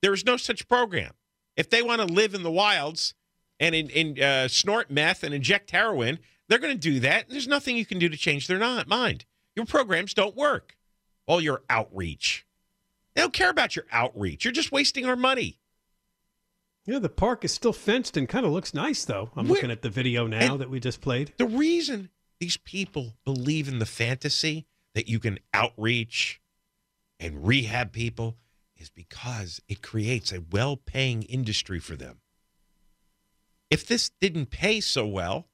There 0.02 0.14
is 0.14 0.26
no 0.26 0.38
such 0.38 0.68
program. 0.68 1.14
If 1.58 1.70
they 1.70 1.84
want 1.84 2.02
to 2.02 2.08
live 2.08 2.34
in 2.34 2.44
the 2.44 2.52
wilds 2.52 3.14
and 3.60 3.76
in, 3.76 3.90
in, 3.90 4.24
uh, 4.24 4.48
snort 4.48 4.90
meth 4.90 5.24
and 5.24 5.34
inject 5.34 5.72
heroin, 5.72 6.20
they're 6.48 6.60
going 6.60 6.74
to 6.74 6.80
do 6.80 7.00
that. 7.02 7.26
And 7.26 7.34
there's 7.34 7.48
nothing 7.48 7.78
you 7.78 7.86
can 7.86 8.00
do 8.00 8.10
to 8.10 8.18
change 8.18 8.48
their 8.48 8.58
not 8.58 8.88
mind. 8.88 9.26
Your 9.56 9.66
programs 9.66 10.14
don't 10.14 10.36
work. 10.36 10.76
All 11.28 11.42
your 11.42 11.62
outreach. 11.70 12.46
They 13.14 13.22
don't 13.22 13.34
care 13.34 13.50
about 13.50 13.76
your 13.76 13.86
outreach. 13.92 14.46
You're 14.46 14.52
just 14.54 14.72
wasting 14.72 15.06
our 15.06 15.16
money. 15.16 15.60
Yeah, 16.86 17.00
the 17.00 17.10
park 17.10 17.46
is 17.46 17.52
still 17.52 17.74
fenced 17.74 18.18
and 18.18 18.28
kind 18.28 18.46
of 18.46 18.52
looks 18.52 18.74
nice, 18.74 19.06
though. 19.06 19.30
I'm 19.36 19.48
Where- 19.48 19.56
looking 19.56 19.72
at 19.72 19.82
the 19.82 19.90
video 19.90 20.26
now 20.26 20.58
that 20.58 20.70
we 20.70 20.80
just 20.80 21.02
played. 21.02 21.34
The 21.38 21.46
reason 21.46 22.10
these 22.42 22.58
people 22.58 23.14
believe 23.24 23.68
in 23.68 23.78
the 23.78 23.86
fantasy 23.86 24.66
that 24.96 25.08
you 25.08 25.20
can 25.20 25.38
outreach 25.54 26.42
and 27.20 27.46
rehab 27.46 27.92
people 27.92 28.36
is 28.76 28.90
because 28.90 29.62
it 29.68 29.84
creates 29.84 30.34
a 30.34 30.42
well 30.52 30.76
paying 30.76 31.22
industry 31.22 31.78
for 31.78 31.96
them. 31.96 32.20
If 33.70 33.86
this 33.86 34.10
didn't 34.20 34.48
pay 34.48 34.82
so 34.82 35.06
well, 35.06 35.50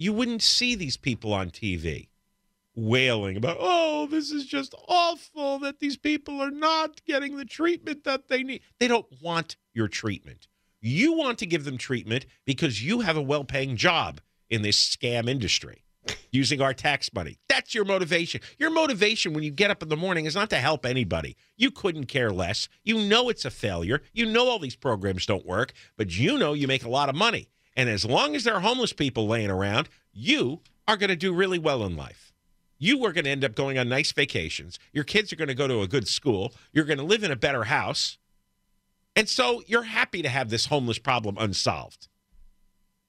you 0.00 0.12
wouldn't 0.12 0.42
see 0.42 0.74
these 0.74 0.96
people 0.96 1.32
on 1.32 1.50
TV 1.50 2.08
wailing 2.74 3.36
about, 3.36 3.58
oh, 3.60 4.08
this 4.10 4.32
is 4.32 4.46
just 4.46 4.74
awful 4.88 5.60
that 5.60 5.78
these 5.78 5.96
people 5.96 6.40
are 6.40 6.50
not 6.50 7.04
getting 7.04 7.36
the 7.36 7.44
treatment 7.44 8.02
that 8.02 8.26
they 8.26 8.42
need. 8.42 8.62
They 8.80 8.88
don't 8.88 9.06
want 9.22 9.56
your 9.72 9.86
treatment. 9.86 10.48
You 10.80 11.12
want 11.12 11.38
to 11.38 11.46
give 11.46 11.64
them 11.64 11.78
treatment 11.78 12.26
because 12.44 12.82
you 12.82 13.02
have 13.02 13.16
a 13.16 13.22
well 13.22 13.44
paying 13.44 13.76
job 13.76 14.20
in 14.50 14.62
this 14.62 14.76
scam 14.76 15.28
industry 15.28 15.84
using 16.30 16.60
our 16.60 16.74
tax 16.74 17.12
money. 17.12 17.38
That's 17.48 17.74
your 17.74 17.84
motivation. 17.84 18.40
Your 18.58 18.70
motivation 18.70 19.32
when 19.32 19.44
you 19.44 19.50
get 19.50 19.70
up 19.70 19.82
in 19.82 19.88
the 19.88 19.96
morning 19.96 20.24
is 20.24 20.34
not 20.34 20.50
to 20.50 20.56
help 20.56 20.86
anybody. 20.86 21.36
You 21.56 21.70
couldn't 21.70 22.06
care 22.06 22.30
less. 22.30 22.68
You 22.84 22.98
know 22.98 23.28
it's 23.28 23.44
a 23.44 23.50
failure. 23.50 24.02
You 24.12 24.26
know 24.26 24.48
all 24.48 24.58
these 24.58 24.76
programs 24.76 25.26
don't 25.26 25.46
work, 25.46 25.72
but 25.96 26.16
you 26.16 26.38
know 26.38 26.52
you 26.52 26.66
make 26.68 26.84
a 26.84 26.90
lot 26.90 27.08
of 27.08 27.14
money. 27.14 27.48
And 27.76 27.88
as 27.88 28.04
long 28.04 28.34
as 28.34 28.44
there 28.44 28.54
are 28.54 28.60
homeless 28.60 28.92
people 28.92 29.26
laying 29.26 29.50
around, 29.50 29.88
you 30.12 30.60
are 30.88 30.96
going 30.96 31.10
to 31.10 31.16
do 31.16 31.34
really 31.34 31.58
well 31.58 31.84
in 31.84 31.96
life. 31.96 32.32
You 32.78 33.04
are 33.04 33.12
going 33.12 33.24
to 33.24 33.30
end 33.30 33.44
up 33.44 33.54
going 33.54 33.78
on 33.78 33.88
nice 33.88 34.12
vacations. 34.12 34.78
Your 34.92 35.04
kids 35.04 35.32
are 35.32 35.36
going 35.36 35.48
to 35.48 35.54
go 35.54 35.66
to 35.66 35.80
a 35.80 35.88
good 35.88 36.08
school. 36.08 36.52
You're 36.72 36.84
going 36.84 36.98
to 36.98 37.04
live 37.04 37.24
in 37.24 37.30
a 37.30 37.36
better 37.36 37.64
house. 37.64 38.18
And 39.14 39.28
so 39.28 39.62
you're 39.66 39.84
happy 39.84 40.20
to 40.22 40.28
have 40.28 40.50
this 40.50 40.66
homeless 40.66 40.98
problem 40.98 41.36
unsolved. 41.38 42.08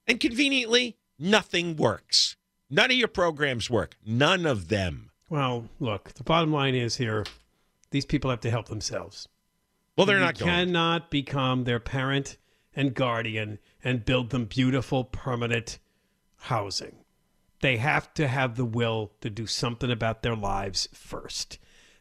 And 0.06 0.18
conveniently, 0.18 0.96
nothing 1.18 1.76
works. 1.76 2.36
None 2.70 2.90
of 2.90 2.96
your 2.96 3.08
programs 3.08 3.70
work. 3.70 3.96
None 4.04 4.46
of 4.46 4.68
them. 4.68 5.10
Well, 5.30 5.68
look, 5.80 6.14
the 6.14 6.24
bottom 6.24 6.52
line 6.52 6.74
is 6.74 6.96
here 6.96 7.24
these 7.90 8.06
people 8.06 8.30
have 8.30 8.40
to 8.40 8.50
help 8.50 8.68
themselves. 8.68 9.28
Well, 9.96 10.06
they're 10.06 10.18
you 10.18 10.24
not 10.24 10.38
going. 10.38 10.50
cannot 10.50 11.10
become 11.10 11.64
their 11.64 11.80
parent 11.80 12.36
and 12.74 12.94
guardian 12.94 13.58
and 13.82 14.04
build 14.04 14.30
them 14.30 14.44
beautiful, 14.44 15.04
permanent 15.04 15.78
housing. 16.36 16.96
They 17.60 17.78
have 17.78 18.14
to 18.14 18.28
have 18.28 18.56
the 18.56 18.64
will 18.64 19.12
to 19.20 19.30
do 19.30 19.46
something 19.46 19.90
about 19.90 20.22
their 20.22 20.36
lives 20.36 20.88
first. 20.92 21.58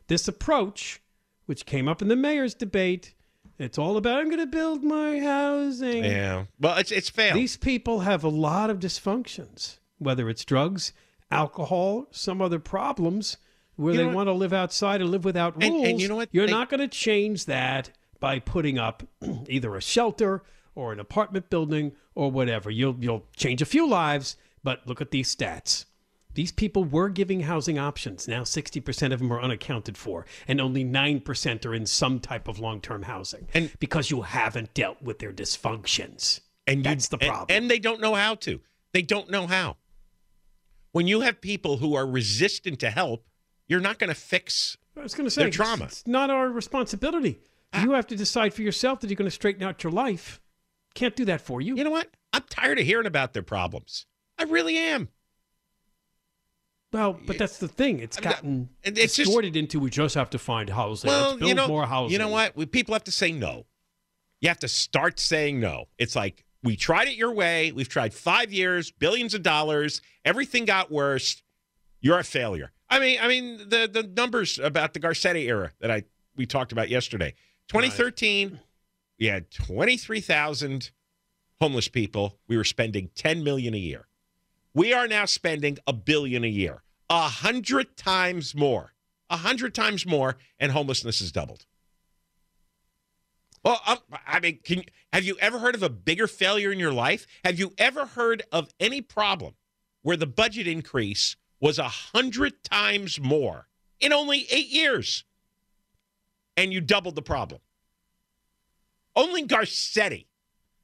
This 0.08 0.28
approach, 0.28 1.02
which 1.48 1.66
came 1.66 1.88
up 1.88 2.02
in 2.02 2.08
the 2.08 2.16
mayor's 2.16 2.54
debate, 2.54 3.16
it's 3.58 3.80
all 3.80 3.98
about 3.98 4.20
I'm 4.20 4.30
going 4.30 4.38
to 4.40 4.46
build 4.46 4.84
my 4.84 5.20
housing. 5.20 6.04
Yeah. 6.04 6.46
Well, 6.60 6.78
it's 6.78 6.92
it's 6.92 7.10
failed. 7.10 7.36
These 7.36 7.58
people 7.58 8.02
have 8.02 8.24
a 8.24 8.30
lot 8.30 8.70
of 8.70 8.78
dysfunctions, 8.80 9.80
whether 10.00 10.30
it's 10.30 10.46
drugs, 10.46 10.94
alcohol, 11.32 12.08
some 12.12 12.42
other 12.42 12.60
problems 12.60 13.38
where 13.76 13.94
You 13.94 14.00
they 14.00 14.06
want 14.06 14.28
to 14.28 14.34
live 14.34 14.54
outside 14.54 15.02
and 15.02 15.12
live 15.12 15.24
without 15.26 15.62
rules. 15.62 15.88
and 15.88 16.02
you 16.02 16.08
know 16.08 16.16
what? 16.16 16.30
You're 16.32 16.46
They- 16.48 16.52
not 16.52 16.70
going 16.70 16.80
to 16.80 16.88
change 16.88 17.46
that 17.46 17.92
by 18.20 18.40
putting 18.40 18.80
up 18.80 19.04
either 19.48 19.76
a 19.76 19.82
shelter 19.82 20.44
or 20.74 20.92
an 20.94 21.00
apartment 21.00 21.50
building 21.50 21.92
or 22.16 22.32
whatever. 22.32 22.72
You'll 22.72 22.96
you'll 23.00 23.26
change 23.36 23.62
a 23.62 23.66
few 23.66 23.88
lives, 23.88 24.36
but 24.64 24.86
look 24.88 25.02
at 25.02 25.12
these 25.12 25.34
stats. 25.36 25.86
These 26.34 26.52
people 26.52 26.84
were 26.84 27.10
giving 27.10 27.42
housing 27.42 27.80
options. 27.80 28.28
Now 28.28 28.44
60% 28.44 29.12
of 29.12 29.18
them 29.20 29.34
are 29.34 29.42
unaccounted 29.42 29.98
for, 29.98 30.24
and 30.48 30.62
only 30.62 30.84
9% 30.86 31.66
are 31.66 31.74
in 31.74 31.88
some 31.88 32.20
type 32.20 32.48
of 32.48 32.60
long 32.60 32.80
term 32.80 33.04
housing. 33.04 33.48
And- 33.56 33.72
because 33.80 34.12
you 34.12 34.22
haven't 34.22 34.74
dealt 34.76 35.02
with 35.02 35.18
their 35.20 35.34
dysfunctions. 35.34 36.42
and 36.68 36.80
you- 36.80 36.84
that's 36.84 37.08
the 37.08 37.18
and- 37.22 37.30
problem. 37.30 37.56
And, 37.58 37.72
they 37.72 37.80
don't 37.80 38.02
know 38.02 38.14
how 38.14 38.36
to. 38.36 38.60
They 38.94 39.02
don't 39.02 39.30
know 39.32 39.48
how. 39.48 39.78
When 40.92 41.08
you 41.08 41.22
have 41.22 41.42
people 41.42 41.78
who 41.78 41.96
are 41.96 42.08
resistant 42.08 42.80
to 42.80 42.90
help, 42.90 43.26
you're 43.68 43.80
not 43.80 44.00
going 44.00 44.10
to 44.10 44.16
fix 44.16 44.78
I 44.98 45.02
was 45.04 45.14
going 45.14 45.26
to 45.26 45.32
say, 45.32 45.44
their 45.44 45.52
trauma. 45.52 45.86
It's 45.86 46.08
not 46.08 46.30
our 46.30 46.50
responsibility. 46.50 47.40
Ah. 47.74 47.84
You 47.84 47.92
have 47.92 48.08
to 48.08 48.16
decide 48.16 48.54
for 48.54 48.62
yourself 48.62 49.00
that 49.02 49.10
you're 49.10 49.16
going 49.16 49.30
to 49.30 49.36
straighten 49.36 49.64
out 49.64 49.84
your 49.84 49.92
life. 49.92 50.42
Can't 50.96 51.16
do 51.16 51.26
that 51.26 51.42
for 51.42 51.62
you. 51.62 51.76
You 51.76 51.84
know 51.84 51.92
what? 51.92 52.10
I'm 52.34 52.44
tired 52.50 52.80
of 52.80 52.86
hearing 52.86 53.06
about 53.06 53.34
their 53.34 53.44
problems. 53.44 54.08
I 54.40 54.44
really 54.44 54.78
am. 54.78 55.10
Well, 56.94 57.20
but 57.26 57.38
that's 57.38 57.58
the 57.60 57.68
thing. 57.68 58.00
It's 58.00 58.18
I'm 58.18 58.24
not- 58.24 58.34
gotten 58.36 58.70
uh, 58.86 58.92
it's 58.96 59.16
just- 59.16 59.28
distorted 59.28 59.56
into 59.56 59.80
we 59.80 59.90
just 59.90 60.16
have 60.16 60.30
to 60.32 60.40
find 60.40 60.70
housing. 60.70 61.10
Well, 61.10 61.28
Let's 61.30 61.40
build 61.40 61.50
you 61.50 61.56
know, 61.56 61.68
more 61.68 61.86
housing. 61.86 62.14
you 62.14 62.20
know 62.20 62.30
what? 62.30 62.56
We, 62.56 62.66
people 62.66 62.94
have 62.96 63.04
to 63.04 63.12
say 63.12 63.32
no. 63.32 63.66
You 64.40 64.50
have 64.50 64.60
to 64.60 64.68
start 64.68 65.20
saying 65.20 65.60
no. 65.60 65.86
It's 65.98 66.16
like 66.16 66.46
we 66.64 66.76
tried 66.76 67.08
it 67.08 67.16
your 67.16 67.34
way. 67.34 67.72
We've 67.72 67.90
tried 67.90 68.14
five 68.14 68.52
years, 68.52 68.92
billions 68.92 69.34
of 69.34 69.44
dollars. 69.44 70.02
Everything 70.26 70.66
got 70.66 70.92
worse. 70.92 71.42
You're 72.02 72.20
a 72.20 72.24
failure. 72.24 72.72
I 72.90 73.00
mean, 73.00 73.20
I 73.22 73.28
mean 73.28 73.58
the 73.58 73.90
the 73.92 74.04
numbers 74.04 74.60
about 74.60 74.94
the 74.94 75.00
Garcetti 75.00 75.48
era 75.48 75.74
that 75.80 75.92
I 75.92 76.04
we 76.36 76.46
talked 76.46 76.72
about 76.72 76.90
yesterday. 76.90 77.34
2013, 77.68 78.60
we 79.20 79.26
had 79.26 79.52
23,000 79.52 80.92
homeless 81.60 81.88
people. 81.88 82.38
We 82.48 82.56
were 82.56 82.64
spending 82.64 83.10
10 83.16 83.44
million 83.44 83.74
a 83.74 83.78
year. 83.78 84.08
We 84.74 84.94
are 84.94 85.08
now 85.08 85.26
spending 85.26 85.78
a 85.88 85.92
billion 85.94 86.44
a 86.44 86.48
year, 86.48 86.84
a 87.10 87.24
hundred 87.24 87.98
times 87.98 88.56
more, 88.56 88.94
a 89.30 89.38
hundred 89.38 89.74
times 89.74 90.06
more, 90.06 90.38
and 90.60 90.72
homelessness 90.72 91.20
has 91.20 91.32
doubled. 91.32 91.66
Well, 93.68 93.82
um, 93.86 93.98
I 94.26 94.40
mean, 94.40 94.60
can, 94.64 94.84
have 95.12 95.26
you 95.26 95.36
ever 95.42 95.60
heard 95.60 95.76
of 95.76 95.84
a 95.84 95.90
bigger 95.90 96.26
failure 96.26 96.72
in 96.72 96.80
your 96.80 96.94
life? 96.94 97.28
Have 97.44 97.60
you 97.60 97.74
ever 97.78 98.06
heard 98.06 98.44
of 98.50 98.70
any 98.80 99.02
problem 99.02 99.56
where 100.04 100.16
the 100.16 100.26
budget 100.26 100.68
increase 100.68 101.36
was 101.60 101.78
a 101.78 101.90
hundred 101.90 102.64
times 102.64 103.20
more 103.20 103.68
in 104.00 104.14
only 104.14 104.48
eight 104.52 104.70
years, 104.70 105.26
and 106.56 106.72
you 106.72 106.80
doubled 106.80 107.16
the 107.16 107.22
problem? 107.22 107.60
Only 109.18 109.46
Garcetti 109.46 110.28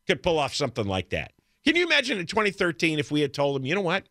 could 0.06 0.22
pull 0.22 0.38
off 0.38 0.54
something 0.54 0.86
like 0.86 1.12
that. 1.12 1.32
Can 1.64 1.78
you 1.78 1.86
imagine 1.86 2.20
in 2.20 2.26
2013 2.26 3.00
if 3.00 3.12
we 3.12 3.22
had 3.22 3.34
told 3.34 3.56
him, 3.56 3.66
you 3.66 3.76
know 3.76 3.80
what? 3.80 4.10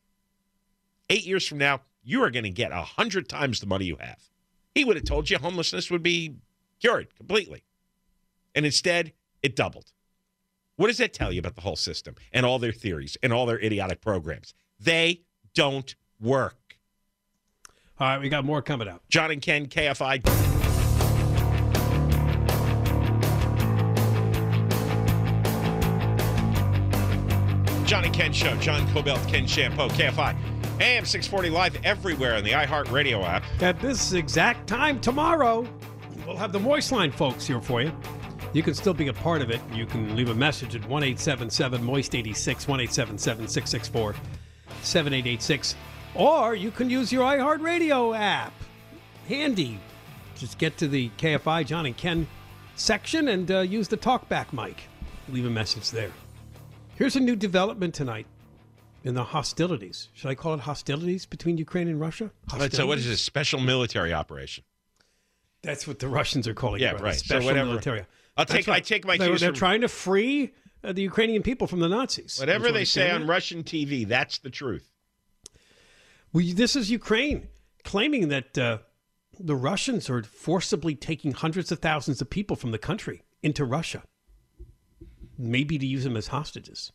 Eight 1.10 1.26
years 1.26 1.46
from 1.46 1.58
now, 1.58 1.82
you 2.02 2.22
are 2.22 2.30
going 2.30 2.44
to 2.44 2.50
get 2.50 2.72
a 2.72 2.80
hundred 2.80 3.28
times 3.28 3.60
the 3.60 3.66
money 3.66 3.84
you 3.84 3.98
have. 4.00 4.30
He 4.74 4.82
would 4.86 4.96
have 4.96 5.04
told 5.04 5.28
you 5.28 5.36
homelessness 5.36 5.90
would 5.90 6.02
be 6.02 6.36
cured 6.80 7.14
completely. 7.16 7.64
And 8.54 8.66
instead, 8.66 9.12
it 9.42 9.56
doubled. 9.56 9.92
What 10.76 10.88
does 10.88 10.98
that 10.98 11.12
tell 11.12 11.32
you 11.32 11.38
about 11.38 11.54
the 11.54 11.60
whole 11.60 11.76
system 11.76 12.14
and 12.32 12.46
all 12.46 12.58
their 12.58 12.72
theories 12.72 13.16
and 13.22 13.32
all 13.32 13.46
their 13.46 13.58
idiotic 13.58 14.00
programs? 14.00 14.54
They 14.80 15.22
don't 15.54 15.94
work. 16.20 16.78
All 18.00 18.08
right, 18.08 18.20
we 18.20 18.28
got 18.28 18.44
more 18.44 18.62
coming 18.62 18.88
up. 18.88 19.02
John 19.08 19.30
and 19.30 19.40
Ken, 19.40 19.66
KFI. 19.66 20.24
John 27.86 28.04
and 28.04 28.14
Ken 28.14 28.32
Show. 28.32 28.56
John 28.56 28.86
Kobylt, 28.88 29.28
Ken 29.28 29.44
Chiampou, 29.44 29.90
KFI. 29.90 30.34
AM 30.80 31.04
640 31.04 31.50
live 31.50 31.76
everywhere 31.84 32.34
on 32.34 32.42
the 32.42 32.52
iHeartRadio 32.52 33.22
app. 33.22 33.44
At 33.60 33.78
this 33.80 34.14
exact 34.14 34.66
time 34.66 34.98
tomorrow, 34.98 35.68
we'll 36.26 36.36
have 36.36 36.52
the 36.52 36.58
Moist 36.58 36.90
Line 36.90 37.12
folks 37.12 37.46
here 37.46 37.60
for 37.60 37.82
you. 37.82 37.92
You 38.52 38.62
can 38.62 38.74
still 38.74 38.92
be 38.94 39.08
a 39.08 39.12
part 39.12 39.40
of 39.40 39.50
it. 39.50 39.60
You 39.72 39.86
can 39.86 40.14
leave 40.14 40.28
a 40.28 40.34
message 40.34 40.74
at 40.74 40.86
1 40.86 41.02
877 41.02 41.82
Moist 41.82 42.14
86, 42.14 42.68
1 42.68 42.80
877 42.80 43.48
664 43.48 44.14
7886. 44.82 45.74
Or 46.14 46.54
you 46.54 46.70
can 46.70 46.90
use 46.90 47.10
your 47.10 47.24
iHeartRadio 47.24 48.16
app. 48.18 48.52
Handy. 49.26 49.78
Just 50.36 50.58
get 50.58 50.76
to 50.78 50.88
the 50.88 51.08
KFI 51.18 51.64
John 51.66 51.86
and 51.86 51.96
Ken 51.96 52.26
section 52.76 53.28
and 53.28 53.50
uh, 53.50 53.60
use 53.60 53.88
the 53.88 53.96
talkback 53.96 54.52
mic. 54.52 54.82
Leave 55.28 55.46
a 55.46 55.50
message 55.50 55.90
there. 55.90 56.10
Here's 56.96 57.16
a 57.16 57.20
new 57.20 57.36
development 57.36 57.94
tonight 57.94 58.26
in 59.04 59.14
the 59.14 59.24
hostilities. 59.24 60.08
Should 60.14 60.28
I 60.28 60.34
call 60.34 60.54
it 60.54 60.60
hostilities 60.60 61.24
between 61.24 61.56
Ukraine 61.56 61.88
and 61.88 61.98
Russia? 62.00 62.30
So, 62.70 62.86
what 62.86 62.98
is 62.98 63.06
this 63.06 63.22
special 63.22 63.60
military 63.60 64.12
operation? 64.12 64.64
That's 65.62 65.86
what 65.86 66.00
the 66.00 66.08
Russians 66.08 66.46
are 66.48 66.54
calling 66.54 66.82
Yeah, 66.82 66.96
it. 66.96 67.00
right. 67.00 67.14
So 67.14 67.24
Special 67.24 67.46
whatever. 67.46 67.68
military. 67.68 68.04
I'll 68.36 68.44
That's 68.44 68.64
take- 68.64 68.68
I 68.68 68.80
take 68.80 69.04
my 69.06 69.16
they're, 69.16 69.28
cues 69.28 69.40
They're 69.40 69.50
from- 69.50 69.56
trying 69.56 69.80
to 69.82 69.88
free 69.88 70.54
uh, 70.84 70.92
the 70.92 71.02
Ukrainian 71.02 71.42
people 71.42 71.66
from 71.66 71.80
the 71.80 71.88
Nazis. 71.88 72.38
Whatever 72.38 72.72
they 72.72 72.84
say 72.84 73.10
on? 73.10 73.26
Russian 73.26 73.62
TV, 73.62 74.06
that's 74.06 74.38
the 74.38 74.50
truth. 74.50 74.90
Well, 76.32 76.44
this 76.54 76.74
is 76.76 76.90
Ukraine 76.90 77.48
claiming 77.84 78.28
that 78.28 78.56
uh, 78.56 78.78
the 79.38 79.54
Russians 79.54 80.08
are 80.08 80.22
forcibly 80.22 80.94
taking 80.94 81.32
hundreds 81.32 81.70
of 81.70 81.78
thousands 81.80 82.20
of 82.20 82.30
people 82.30 82.56
from 82.56 82.70
the 82.72 82.78
country 82.78 83.22
into 83.42 83.64
Russia, 83.64 84.02
maybe 85.38 85.78
to 85.78 85.86
use 85.86 86.04
them 86.04 86.16
as 86.16 86.28
hostages. 86.28 86.92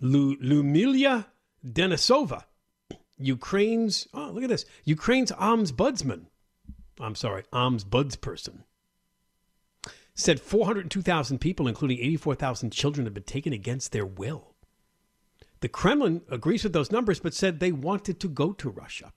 Lu- 0.00 0.36
Lyudmila 0.38 1.26
Denisova, 1.66 2.44
Ukraine's, 3.18 4.08
oh, 4.14 4.30
look 4.32 4.44
at 4.44 4.48
this, 4.48 4.64
Ukraine's 4.84 5.30
ombudsman, 5.32 6.26
I'm 7.00 7.14
sorry, 7.14 7.44
ombudsperson, 7.52 8.62
said 10.14 10.40
402,000 10.40 11.38
people, 11.40 11.66
including 11.66 11.98
84,000 11.98 12.70
children, 12.70 13.06
have 13.06 13.14
been 13.14 13.24
taken 13.24 13.52
against 13.52 13.92
their 13.92 14.06
will. 14.06 14.54
The 15.60 15.68
Kremlin 15.68 16.22
agrees 16.30 16.62
with 16.62 16.72
those 16.72 16.92
numbers, 16.92 17.20
but 17.20 17.34
said 17.34 17.58
they 17.58 17.72
wanted 17.72 18.20
to 18.20 18.28
go 18.28 18.52
to 18.52 18.68
Russia. 18.68 19.12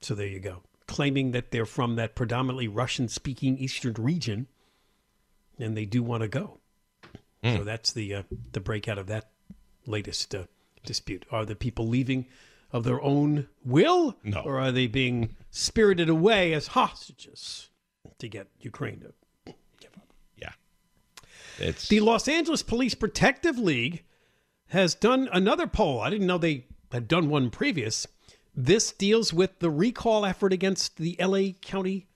So 0.00 0.14
there 0.14 0.26
you 0.26 0.40
go, 0.40 0.62
claiming 0.86 1.32
that 1.32 1.50
they're 1.50 1.66
from 1.66 1.96
that 1.96 2.14
predominantly 2.14 2.68
Russian 2.68 3.08
speaking 3.08 3.58
eastern 3.58 3.94
region, 3.94 4.46
and 5.58 5.76
they 5.76 5.84
do 5.84 6.02
want 6.02 6.22
to 6.22 6.28
go. 6.28 6.60
Mm. 7.42 7.58
So 7.58 7.64
that's 7.64 7.92
the 7.92 8.14
uh, 8.14 8.22
the 8.52 8.60
breakout 8.60 8.98
of 8.98 9.06
that 9.08 9.30
latest 9.86 10.34
uh, 10.34 10.44
dispute. 10.84 11.24
Are 11.30 11.44
the 11.44 11.56
people 11.56 11.88
leaving 11.88 12.26
of 12.72 12.84
their 12.84 13.02
own 13.02 13.48
will, 13.64 14.16
no. 14.22 14.40
or 14.40 14.58
are 14.58 14.72
they 14.72 14.86
being 14.86 15.36
spirited 15.50 16.08
away 16.08 16.52
as 16.52 16.68
hostages 16.68 17.70
to 18.18 18.28
get 18.28 18.48
Ukraine 18.60 19.00
to 19.00 19.08
give 19.08 19.10
up? 19.10 19.14
Yeah, 19.14 19.25
it's 21.58 21.88
the 21.88 22.00
Los 22.00 22.28
Angeles 22.28 22.62
Police 22.62 22.94
Protective 22.94 23.58
League 23.58 24.04
has 24.68 24.94
done 24.94 25.28
another 25.32 25.66
poll. 25.66 26.00
I 26.00 26.10
didn't 26.10 26.26
know 26.26 26.38
they 26.38 26.66
had 26.92 27.08
done 27.08 27.28
one 27.28 27.50
previous. 27.50 28.06
This 28.54 28.92
deals 28.92 29.32
with 29.32 29.58
the 29.58 29.70
recall 29.70 30.24
effort 30.24 30.52
against 30.52 30.96
the 30.96 31.16
LA 31.20 31.52
County 31.60 32.06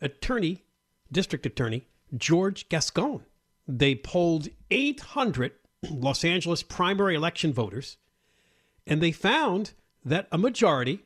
Attorney, 0.00 0.64
District 1.12 1.44
Attorney 1.44 1.86
George 2.16 2.68
Gascon. 2.68 3.22
They 3.68 3.94
polled 3.94 4.48
800 4.70 5.52
Los 5.90 6.24
Angeles 6.24 6.62
primary 6.62 7.14
election 7.14 7.52
voters, 7.52 7.96
and 8.86 9.02
they 9.02 9.12
found 9.12 9.72
that 10.04 10.28
a 10.30 10.38
majority, 10.38 11.00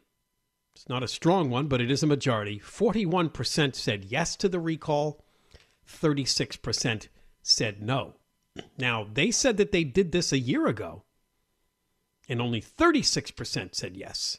it's 0.75 0.89
not 0.89 1.03
a 1.03 1.09
strong 1.09 1.51
one, 1.51 1.69
but 1.69 1.81
it 1.81 1.91
is 1.91 2.03
a 2.03 2.07
majority, 2.07 2.61
41% 2.61 3.75
said 3.75 4.05
yes 4.05 4.37
to 4.37 4.49
the 4.49 4.61
recall, 4.61 5.25
36% 5.89 7.09
said 7.43 7.83
no. 7.83 8.15
Now, 8.79 9.07
they 9.13 9.31
said 9.31 9.57
that 9.59 9.73
they 9.73 9.85
did 9.85 10.13
this 10.13 10.33
a 10.33 10.39
year 10.39 10.67
ago, 10.67 11.05
and 12.29 12.41
only 12.41 12.61
36% 12.61 13.75
said 13.75 13.97
yes, 13.97 14.39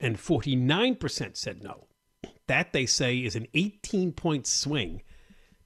and 0.00 0.16
49% 0.16 1.36
said 1.36 1.62
no. 1.62 1.86
That, 2.46 2.72
they 2.72 2.86
say, 2.86 3.18
is 3.18 3.36
an 3.36 3.48
18 3.54 4.12
point 4.12 4.46
swing 4.46 5.02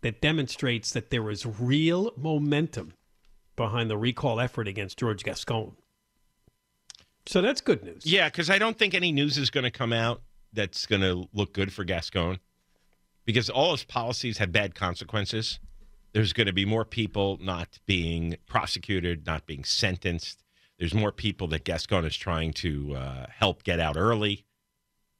that 0.02 0.20
demonstrates 0.20 0.92
that 0.92 1.10
there 1.10 1.30
is 1.30 1.46
real 1.46 2.12
momentum 2.16 2.94
behind 3.56 3.90
the 3.90 3.96
recall 3.96 4.38
effort 4.40 4.68
against 4.68 4.98
George 4.98 5.24
Gascon. 5.24 5.72
So 7.26 7.40
that's 7.40 7.60
good 7.60 7.82
news. 7.82 8.06
Yeah, 8.06 8.28
because 8.28 8.50
I 8.50 8.58
don't 8.58 8.78
think 8.78 8.94
any 8.94 9.10
news 9.10 9.36
is 9.36 9.50
going 9.50 9.64
to 9.64 9.70
come 9.70 9.92
out 9.92 10.22
that's 10.52 10.86
going 10.86 11.02
to 11.02 11.28
look 11.32 11.52
good 11.52 11.72
for 11.72 11.84
Gascon 11.84 12.38
because 13.24 13.50
all 13.50 13.72
his 13.72 13.84
policies 13.84 14.38
have 14.38 14.52
bad 14.52 14.74
consequences. 14.74 15.58
There's 16.16 16.32
going 16.32 16.46
to 16.46 16.54
be 16.54 16.64
more 16.64 16.86
people 16.86 17.38
not 17.42 17.78
being 17.84 18.36
prosecuted, 18.46 19.26
not 19.26 19.44
being 19.44 19.64
sentenced. 19.64 20.42
There's 20.78 20.94
more 20.94 21.12
people 21.12 21.46
that 21.48 21.64
Gascon 21.64 22.06
is 22.06 22.16
trying 22.16 22.54
to 22.54 22.94
uh, 22.94 23.26
help 23.28 23.64
get 23.64 23.80
out 23.80 23.98
early. 23.98 24.46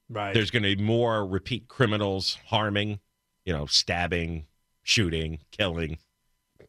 Right. 0.09 0.33
There's 0.33 0.49
going 0.49 0.63
to 0.63 0.75
be 0.75 0.81
more 0.81 1.23
repeat 1.23 1.67
criminals 1.67 2.39
harming, 2.47 2.99
you 3.45 3.53
know, 3.53 3.67
stabbing, 3.67 4.47
shooting, 4.81 5.37
killing, 5.51 5.99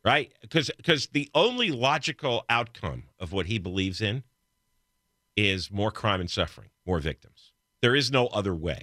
right? 0.04 0.30
Because 0.42 0.70
because 0.76 1.06
the 1.06 1.30
only 1.34 1.70
logical 1.70 2.44
outcome 2.50 3.04
of 3.18 3.32
what 3.32 3.46
he 3.46 3.58
believes 3.58 4.02
in 4.02 4.24
is 5.38 5.70
more 5.70 5.90
crime 5.90 6.20
and 6.20 6.30
suffering, 6.30 6.68
more 6.84 7.00
victims. 7.00 7.52
There 7.80 7.96
is 7.96 8.10
no 8.10 8.26
other 8.26 8.54
way. 8.54 8.82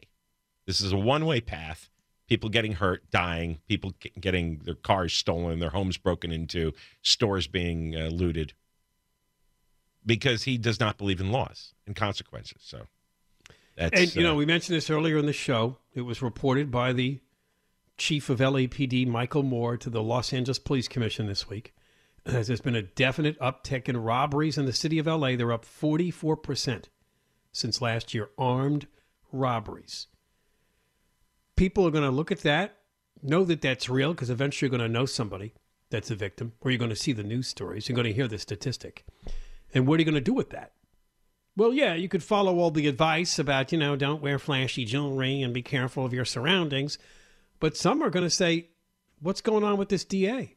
This 0.65 0.81
is 0.81 0.91
a 0.91 0.97
one-way 0.97 1.41
path. 1.41 1.91
People 2.27 2.49
getting 2.49 2.73
hurt, 2.73 3.09
dying, 3.11 3.59
people 3.67 3.93
getting 4.19 4.59
their 4.65 4.75
cars 4.75 5.13
stolen, 5.13 5.59
their 5.59 5.69
homes 5.69 5.97
broken 5.97 6.31
into, 6.31 6.73
stores 7.03 7.45
being 7.45 7.95
uh, 7.95 8.07
looted, 8.07 8.53
because 10.05 10.43
he 10.43 10.57
does 10.57 10.79
not 10.79 10.97
believe 10.97 11.19
in 11.19 11.31
laws 11.31 11.73
and 11.85 11.95
consequences. 11.95 12.61
So, 12.61 12.87
that's. 13.75 13.99
and 13.99 14.15
you 14.15 14.21
uh, 14.21 14.29
know, 14.29 14.35
we 14.35 14.45
mentioned 14.45 14.75
this 14.75 14.89
earlier 14.89 15.17
in 15.17 15.27
the 15.27 15.33
show. 15.33 15.77
It 15.93 16.01
was 16.01 16.21
reported 16.21 16.71
by 16.71 16.93
the 16.93 17.19
chief 17.97 18.29
of 18.29 18.39
LAPD, 18.39 19.07
Michael 19.07 19.43
Moore, 19.43 19.77
to 19.77 19.89
the 19.89 20.03
Los 20.03 20.33
Angeles 20.33 20.59
Police 20.59 20.87
Commission 20.87 21.27
this 21.27 21.47
week. 21.49 21.73
As 22.25 22.47
there's 22.47 22.61
been 22.61 22.75
a 22.75 22.81
definite 22.81 23.39
uptick 23.39 23.87
in 23.87 23.97
robberies 23.97 24.57
in 24.57 24.65
the 24.65 24.73
city 24.73 24.99
of 24.99 25.05
LA. 25.05 25.35
They're 25.35 25.51
up 25.51 25.65
44% 25.65 26.85
since 27.51 27.81
last 27.81 28.13
year. 28.13 28.29
Armed 28.37 28.87
robberies. 29.31 30.07
People 31.55 31.87
are 31.87 31.91
going 31.91 32.03
to 32.03 32.11
look 32.11 32.31
at 32.31 32.41
that, 32.41 32.77
know 33.21 33.43
that 33.45 33.61
that's 33.61 33.89
real, 33.89 34.13
because 34.13 34.29
eventually 34.29 34.67
you're 34.67 34.77
going 34.77 34.87
to 34.87 34.93
know 34.93 35.05
somebody 35.05 35.53
that's 35.89 36.11
a 36.11 36.15
victim, 36.15 36.53
or 36.61 36.71
you're 36.71 36.77
going 36.77 36.89
to 36.89 36.95
see 36.95 37.13
the 37.13 37.23
news 37.23 37.47
stories. 37.47 37.87
You're 37.87 37.95
going 37.95 38.07
to 38.07 38.13
hear 38.13 38.27
the 38.27 38.37
statistic. 38.37 39.05
And 39.73 39.87
what 39.87 39.95
are 39.95 39.99
you 39.99 40.05
going 40.05 40.15
to 40.15 40.21
do 40.21 40.33
with 40.33 40.49
that? 40.51 40.73
Well, 41.57 41.73
yeah, 41.73 41.93
you 41.93 42.09
could 42.09 42.23
follow 42.23 42.57
all 42.57 42.71
the 42.71 42.87
advice 42.87 43.39
about, 43.39 43.71
you 43.71 43.77
know, 43.77 43.95
don't 43.95 44.21
wear 44.21 44.37
flashy 44.37 44.83
jewelry 44.83 45.41
and 45.41 45.53
be 45.53 45.61
careful 45.61 46.05
of 46.05 46.13
your 46.13 46.25
surroundings. 46.25 46.97
But 47.61 47.77
some 47.77 48.03
are 48.03 48.09
going 48.09 48.25
to 48.25 48.29
say, 48.29 48.67
what's 49.21 49.41
going 49.41 49.63
on 49.63 49.77
with 49.77 49.89
this 49.89 50.03
DA? 50.03 50.55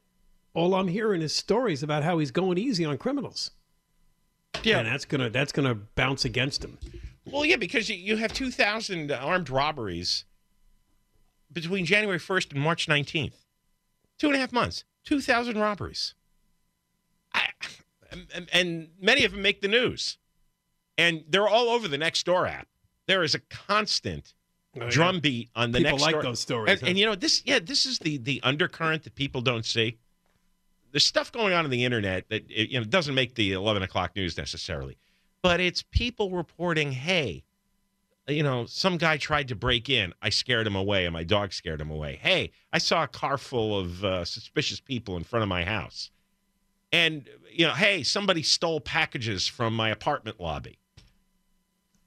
All 0.55 0.75
I'm 0.75 0.89
hearing 0.89 1.23
is 1.23 1.35
stories 1.35 1.83
about 1.83 2.03
how 2.03 2.19
he's 2.19 2.33
going 2.33 2.59
easy 2.59 2.85
on 2.85 2.99
criminals. 2.99 3.53
Yeah, 4.63 4.79
and 4.79 4.89
that's 4.89 5.05
gonna 5.05 5.31
that's 5.31 5.53
gonna 5.53 5.75
bounce 5.75 6.25
against 6.25 6.65
him. 6.65 6.79
Well, 7.27 7.45
yeah, 7.45 7.57
because 7.57 7.89
you 7.91 8.17
have 8.17 8.33
2,000 8.33 9.13
armed 9.13 9.51
robberies 9.51 10.25
between 11.53 11.85
January 11.85 12.19
1st 12.19 12.53
and 12.53 12.61
March 12.61 12.87
19th. 12.87 13.33
Two 14.19 14.27
and 14.27 14.37
a 14.37 14.39
half 14.39 14.53
months, 14.53 14.85
2,000 15.05 15.59
robberies. 15.59 16.15
I, 17.33 17.49
and, 18.11 18.49
and 18.53 18.89
many 19.01 19.25
of 19.25 19.33
them 19.33 19.43
make 19.43 19.61
the 19.61 19.69
news. 19.69 20.19
And 20.97 21.25
they're 21.29 21.49
all 21.49 21.69
over 21.69 21.87
the 21.87 21.99
Nextdoor 21.99 22.51
app. 22.51 22.67
There 23.07 23.23
is 23.23 23.35
a 23.35 23.39
constant 23.39 24.35
oh, 24.81 24.91
drumbeat 24.91 25.51
on 25.55 25.71
the 25.71 25.79
people 25.79 25.93
next 25.93 26.03
like 26.03 26.11
story. 26.11 26.23
those 26.25 26.41
stories. 26.41 26.71
And, 26.73 26.81
huh? 26.81 26.87
and, 26.89 26.99
you 26.99 27.07
know 27.07 27.15
this, 27.15 27.43
yeah, 27.47 27.61
this 27.61 27.87
is 27.87 28.01
the 28.01 28.19
the 28.19 28.41
undercurrent 28.43 29.05
that 29.05 29.15
people 29.15 29.41
don't 29.41 29.65
see. 29.65 29.97
There's 30.91 31.07
stuff 31.07 31.31
going 31.31 31.53
on 31.53 31.65
in 31.65 31.71
the 31.71 31.85
internet 31.85 32.29
that 32.31 32.45
it, 32.51 32.71
you 32.71 32.79
know 32.79 32.85
doesn't 32.85 33.15
make 33.15 33.35
the 33.35 33.53
11 33.53 33.83
o'clock 33.83 34.17
news 34.17 34.37
necessarily, 34.37 34.99
but 35.43 35.61
it's 35.61 35.83
people 35.83 36.33
reporting, 36.33 36.93
hey, 36.93 37.45
you 38.29 38.43
know, 38.43 38.67
some 38.67 38.99
guy 38.99 39.17
tried 39.17 39.49
to 39.49 39.57
break 39.57 39.89
in. 39.89 40.13
I 40.23 40.29
scared 40.29 40.67
him 40.67 40.77
away, 40.77 41.07
and 41.07 41.13
my 41.13 41.25
dog 41.25 41.53
scared 41.53 41.81
him 41.81 41.91
away. 41.91 42.19
Hey, 42.21 42.53
I 42.73 42.79
saw 42.79 43.03
a 43.03 43.09
car 43.09 43.39
full 43.39 43.79
of 43.79 44.05
uh, 44.05 44.25
suspicious 44.25 44.81
people 44.81 45.17
in 45.17 45.25
front 45.25 45.43
of 45.43 45.49
my 45.49 45.65
house, 45.65 46.11
and 46.93 47.29
you 47.51 47.67
know, 47.67 47.75
hey, 47.75 48.03
somebody 48.03 48.43
stole 48.43 48.81
packages 48.81 49.47
from 49.47 49.75
my 49.75 49.91
apartment 49.91 50.41
lobby. 50.41 50.79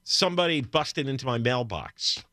Somebody 0.04 0.60
busted 0.60 1.08
into 1.08 1.26
my 1.26 1.38
mailbox 1.38 2.24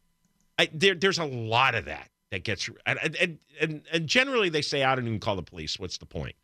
I, 0.59 0.69
there, 0.73 0.93
there's 0.93 1.17
a 1.17 1.25
lot 1.25 1.73
of 1.73 1.85
that 1.85 2.09
that 2.31 2.43
gets 2.43 2.69
and, 2.85 2.99
and 3.21 3.39
and 3.61 3.81
and 3.93 4.07
generally 4.07 4.49
they 4.49 4.61
say 4.61 4.83
I 4.83 4.93
don't 4.93 5.07
even 5.07 5.19
call 5.19 5.37
the 5.37 5.41
police. 5.41 5.79
What's 5.79 5.97
the 5.97 6.05
point? 6.05 6.35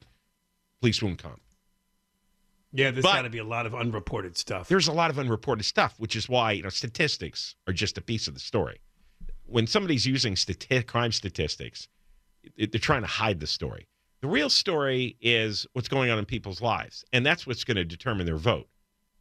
Police 0.80 1.04
won't 1.04 1.22
come. 1.22 1.42
Yeah, 2.72 2.92
there's 2.92 3.06
got 3.06 3.22
to 3.22 3.30
be 3.30 3.38
a 3.38 3.46
lot 3.46 3.66
of 3.66 3.74
unreported 3.74 4.38
stuff. 4.38 4.68
There's 4.68 4.88
a 4.88 4.94
lot 4.94 5.10
of 5.10 5.18
unreported 5.18 5.66
stuff, 5.66 5.96
which 5.98 6.16
is 6.16 6.28
why 6.28 6.54
you 6.54 6.64
know 6.64 6.70
statistics 6.70 7.56
are 7.68 7.74
just 7.74 7.98
a 7.98 8.02
piece 8.02 8.28
of 8.28 8.34
the 8.34 8.40
story. 8.40 8.82
When 9.46 9.68
somebody's 9.68 10.06
using 10.06 10.36
stati- 10.36 10.86
crime 10.86 11.12
statistics, 11.12 11.88
it, 12.58 12.72
they're 12.72 12.80
trying 12.80 13.02
to 13.02 13.08
hide 13.08 13.40
the 13.40 13.48
story. 13.48 13.88
The 14.22 14.28
real 14.28 14.50
story 14.50 15.18
is 15.22 15.68
what's 15.74 15.88
going 15.88 16.10
on 16.10 16.18
in 16.18 16.26
people's 16.26 16.62
lives, 16.62 17.06
and 17.14 17.26
that's 17.26 17.46
what's 17.46 17.64
going 17.64 17.78
to 17.78 17.86
determine 17.86 18.26
their 18.26 18.38
vote. 18.38 18.68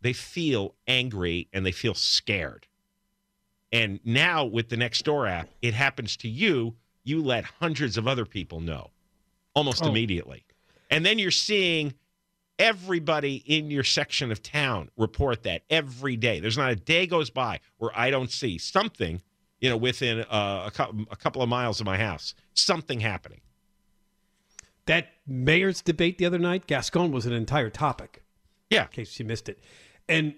They 0.00 0.12
feel 0.12 0.74
angry 0.86 1.48
and 1.52 1.64
they 1.64 1.72
feel 1.72 1.94
scared. 1.94 2.66
And 3.72 4.00
now 4.04 4.44
with 4.44 4.68
the 4.68 4.76
Nextdoor 4.76 5.28
app, 5.28 5.48
it 5.62 5.74
happens 5.74 6.16
to 6.18 6.28
you. 6.28 6.76
You 7.02 7.22
let 7.22 7.44
hundreds 7.44 7.96
of 7.96 8.06
other 8.06 8.24
people 8.24 8.60
know 8.60 8.90
almost 9.54 9.82
oh. 9.82 9.88
immediately. 9.88 10.44
And 10.90 11.04
then 11.04 11.18
you're 11.18 11.30
seeing 11.30 11.94
everybody 12.58 13.36
in 13.46 13.70
your 13.70 13.84
section 13.84 14.30
of 14.30 14.42
town 14.42 14.90
report 14.96 15.42
that 15.42 15.62
every 15.70 16.16
day. 16.16 16.40
There's 16.40 16.58
not 16.58 16.70
a 16.70 16.76
day 16.76 17.06
goes 17.06 17.30
by 17.30 17.60
where 17.78 17.90
I 17.94 18.10
don't 18.10 18.30
see 18.30 18.58
something, 18.58 19.22
you 19.60 19.68
know, 19.68 19.76
within 19.76 20.20
uh, 20.20 20.64
a, 20.66 20.70
couple, 20.70 21.04
a 21.10 21.16
couple 21.16 21.42
of 21.42 21.48
miles 21.48 21.80
of 21.80 21.86
my 21.86 21.96
house, 21.96 22.34
something 22.54 23.00
happening. 23.00 23.40
That 24.86 25.08
mayor's 25.26 25.80
debate 25.80 26.18
the 26.18 26.26
other 26.26 26.38
night, 26.38 26.66
Gascon 26.66 27.10
was 27.10 27.26
an 27.26 27.32
entire 27.32 27.70
topic. 27.70 28.22
Yeah. 28.70 28.82
In 28.82 28.88
case 28.88 29.18
you 29.18 29.24
missed 29.24 29.48
it. 29.48 29.60
And 30.08 30.34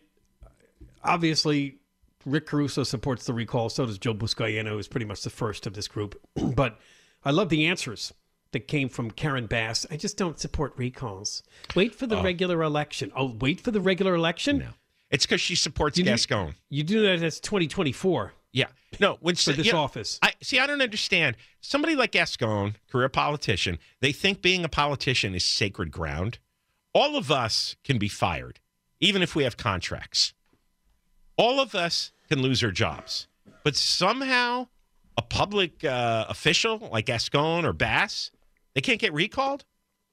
obviously, 1.02 1.78
Rick 2.24 2.46
Caruso 2.46 2.84
supports 2.84 3.26
the 3.26 3.34
recall. 3.34 3.68
So 3.68 3.86
does 3.86 3.98
Joe 3.98 4.14
Buscaino, 4.14 4.70
who's 4.70 4.88
pretty 4.88 5.06
much 5.06 5.22
the 5.22 5.30
first 5.30 5.66
of 5.66 5.74
this 5.74 5.88
group. 5.88 6.20
but 6.54 6.78
I 7.24 7.30
love 7.30 7.48
the 7.48 7.66
answers 7.66 8.12
that 8.52 8.68
came 8.68 8.88
from 8.88 9.10
Karen 9.10 9.46
Bass. 9.46 9.86
I 9.90 9.96
just 9.96 10.16
don't 10.16 10.38
support 10.38 10.72
recalls. 10.76 11.42
Wait 11.74 11.94
for 11.94 12.06
the 12.06 12.18
uh, 12.18 12.22
regular 12.22 12.62
election. 12.62 13.12
Oh, 13.16 13.34
wait 13.40 13.60
for 13.60 13.70
the 13.70 13.80
regular 13.80 14.14
election? 14.14 14.58
No. 14.58 14.68
It's 15.10 15.24
because 15.24 15.40
she 15.40 15.54
supports 15.54 15.98
you 15.98 16.04
Gascon. 16.04 16.48
Do, 16.48 16.54
you 16.68 16.82
do 16.82 17.02
that 17.02 17.22
as 17.22 17.40
2024. 17.40 18.32
Yeah. 18.52 18.66
No, 18.98 19.18
when 19.20 19.34
for 19.36 19.52
this 19.52 19.66
you 19.66 19.72
know, 19.72 19.80
office. 19.80 20.18
I 20.22 20.32
see. 20.42 20.58
I 20.58 20.66
don't 20.66 20.80
understand. 20.80 21.36
Somebody 21.60 21.94
like 21.94 22.12
Gascon, 22.12 22.76
career 22.90 23.08
politician, 23.08 23.78
they 24.00 24.12
think 24.12 24.40
being 24.40 24.64
a 24.64 24.68
politician 24.68 25.34
is 25.34 25.44
sacred 25.44 25.90
ground. 25.90 26.38
All 26.94 27.16
of 27.16 27.30
us 27.30 27.76
can 27.84 27.98
be 27.98 28.08
fired, 28.08 28.58
even 29.00 29.22
if 29.22 29.34
we 29.34 29.44
have 29.44 29.56
contracts. 29.56 30.32
All 31.36 31.60
of 31.60 31.74
us 31.74 32.12
can 32.30 32.40
lose 32.40 32.64
our 32.64 32.70
jobs, 32.70 33.28
but 33.62 33.76
somehow 33.76 34.68
a 35.18 35.22
public 35.22 35.84
uh, 35.84 36.24
official 36.28 36.88
like 36.90 37.06
Gascon 37.06 37.66
or 37.66 37.72
Bass, 37.72 38.30
they 38.76 38.82
can't 38.82 39.00
get 39.00 39.14
recalled. 39.14 39.64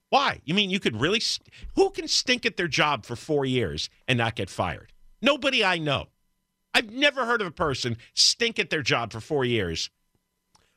Why? 0.10 0.40
You 0.46 0.54
mean 0.54 0.70
you 0.70 0.80
could 0.80 1.00
really? 1.02 1.20
St- 1.20 1.50
who 1.76 1.90
can 1.90 2.08
stink 2.08 2.46
at 2.46 2.56
their 2.56 2.70
job 2.70 3.06
for 3.06 3.18
four 3.18 3.46
years 3.46 3.90
and 4.08 4.18
not 4.18 4.36
get 4.36 4.50
fired? 4.50 4.94
Nobody 5.22 5.66
I 5.66 5.78
know. 5.80 6.08
I've 6.74 6.90
never 6.92 7.26
heard 7.26 7.42
of 7.42 7.48
a 7.48 7.52
person 7.52 7.98
stink 8.14 8.58
at 8.60 8.70
their 8.70 8.82
job 8.82 9.12
for 9.12 9.20
four 9.20 9.44
years. 9.44 9.90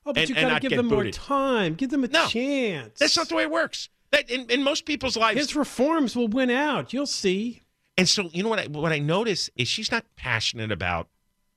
Oh, 0.05 0.13
but 0.13 0.19
and- 0.19 0.29
you 0.31 0.35
got 0.35 0.61
to 0.63 0.69
give 0.69 0.77
them 0.77 0.87
more 0.89 1.11
time. 1.11 1.75
Give 1.75 1.91
them 1.91 2.03
a 2.03 2.09
No, 2.09 2.27
chance. 2.27 2.99
That's 2.99 3.17
not 3.17 3.29
the 3.29 3.37
way 3.37 3.45
it 3.45 3.51
works. 3.53 3.89
That 4.11 4.29
in, 4.29 4.51
in 4.51 4.65
most 4.65 4.85
people's 4.85 5.17
lives. 5.17 5.39
His 5.39 5.55
reforms 5.55 6.17
will 6.17 6.29
win 6.29 6.51
out. 6.51 6.93
You'll 6.93 7.07
see. 7.07 7.63
And 7.97 8.09
so, 8.09 8.29
you 8.33 8.43
know 8.43 8.49
what? 8.49 8.59
I, 8.59 8.67
what 8.67 8.93
I 8.93 8.99
notice 8.99 9.49
is 9.55 9.69
she's 9.69 9.93
not 9.93 10.05
passionate 10.17 10.73
about 10.73 11.09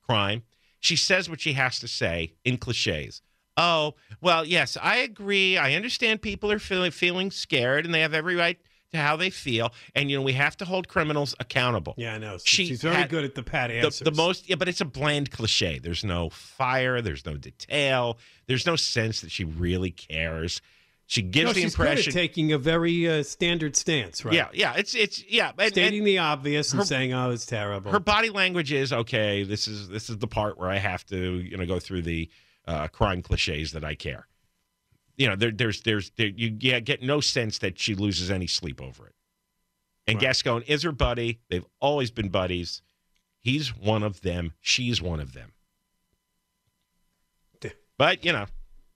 crime. 0.06 0.42
She 0.78 0.94
says 0.96 1.28
what 1.28 1.40
she 1.40 1.54
has 1.54 1.80
to 1.80 1.88
say 1.88 2.34
in 2.44 2.56
cliches. 2.56 3.20
Oh, 3.56 3.94
well, 4.20 4.44
yes, 4.44 4.76
I 4.80 4.98
agree. 4.98 5.56
I 5.58 5.74
understand 5.74 6.22
people 6.22 6.50
are 6.52 6.58
feeling 6.58 6.90
feeling 6.90 7.30
scared, 7.30 7.84
and 7.84 7.94
they 7.94 8.00
have 8.00 8.14
every 8.14 8.36
right 8.36 8.58
to 8.92 8.98
how 8.98 9.16
they 9.16 9.30
feel. 9.30 9.72
And 9.94 10.10
you 10.10 10.16
know, 10.16 10.22
we 10.22 10.32
have 10.32 10.56
to 10.58 10.64
hold 10.64 10.88
criminals 10.88 11.34
accountable. 11.40 11.94
Yeah, 11.96 12.14
I 12.14 12.18
know. 12.18 12.38
She 12.42 12.66
She's 12.66 12.82
very 12.82 12.94
had 12.96 13.10
good 13.10 13.24
at 13.24 13.34
the 13.34 13.42
pat 13.42 13.70
The, 13.70 13.76
answers. 13.76 13.98
the 14.00 14.12
most, 14.12 14.48
yeah, 14.48 14.56
but 14.56 14.68
it's 14.68 14.80
a 14.80 14.84
bland 14.84 15.30
cliche. 15.30 15.78
There's 15.78 16.04
no 16.04 16.30
fire. 16.30 17.00
There's 17.02 17.24
no 17.26 17.36
detail. 17.36 18.18
There's 18.46 18.66
no 18.66 18.76
sense 18.76 19.20
that 19.20 19.30
she 19.30 19.44
really 19.44 19.90
cares. 19.90 20.60
She 21.06 21.22
gives 21.22 21.46
no, 21.46 21.52
the 21.52 21.60
she's 21.62 21.72
impression. 21.74 22.12
taking 22.12 22.52
a 22.52 22.58
very 22.58 23.08
uh, 23.08 23.24
standard 23.24 23.74
stance, 23.74 24.24
right? 24.24 24.32
Yeah, 24.34 24.48
yeah. 24.54 24.74
It's 24.76 24.94
it's 24.94 25.24
yeah. 25.28 25.50
and- 25.58 25.72
Stating 25.72 25.98
and- 26.00 26.06
the 26.06 26.18
obvious 26.18 26.70
and 26.72 26.78
her- 26.80 26.86
saying, 26.86 27.12
"Oh, 27.12 27.30
it's 27.32 27.46
terrible." 27.46 27.90
her 27.90 27.98
body 27.98 28.30
language 28.30 28.72
is 28.72 28.92
okay. 28.92 29.42
This 29.42 29.66
is 29.66 29.88
this 29.88 30.08
is 30.08 30.18
the 30.18 30.28
part 30.28 30.56
where 30.56 30.70
I 30.70 30.78
have 30.78 31.04
to 31.06 31.40
you 31.40 31.56
know 31.56 31.66
go 31.66 31.80
through 31.80 32.02
the 32.02 32.30
uh, 32.66 32.88
crime 32.88 33.22
cliches 33.22 33.72
that 33.72 33.84
I 33.84 33.94
care. 33.94 34.26
You 35.16 35.28
know, 35.28 35.36
there, 35.36 35.50
there's 35.50 35.82
there's 35.82 36.10
there, 36.16 36.28
you 36.28 36.56
yeah, 36.60 36.80
get 36.80 37.02
no 37.02 37.20
sense 37.20 37.58
that 37.58 37.78
she 37.78 37.94
loses 37.94 38.30
any 38.30 38.46
sleep 38.46 38.80
over 38.80 39.06
it. 39.06 39.14
And 40.06 40.16
Right. 40.16 40.22
Gascon 40.22 40.62
is 40.62 40.82
her 40.82 40.92
buddy. 40.92 41.40
They've 41.50 41.66
always 41.80 42.10
been 42.10 42.30
buddies. 42.30 42.82
He's 43.38 43.76
one 43.76 44.02
of 44.02 44.22
them. 44.22 44.54
She's 44.60 45.00
one 45.00 45.20
of 45.20 45.34
them. 45.34 45.52
But 48.00 48.24
you 48.24 48.32
know, 48.32 48.46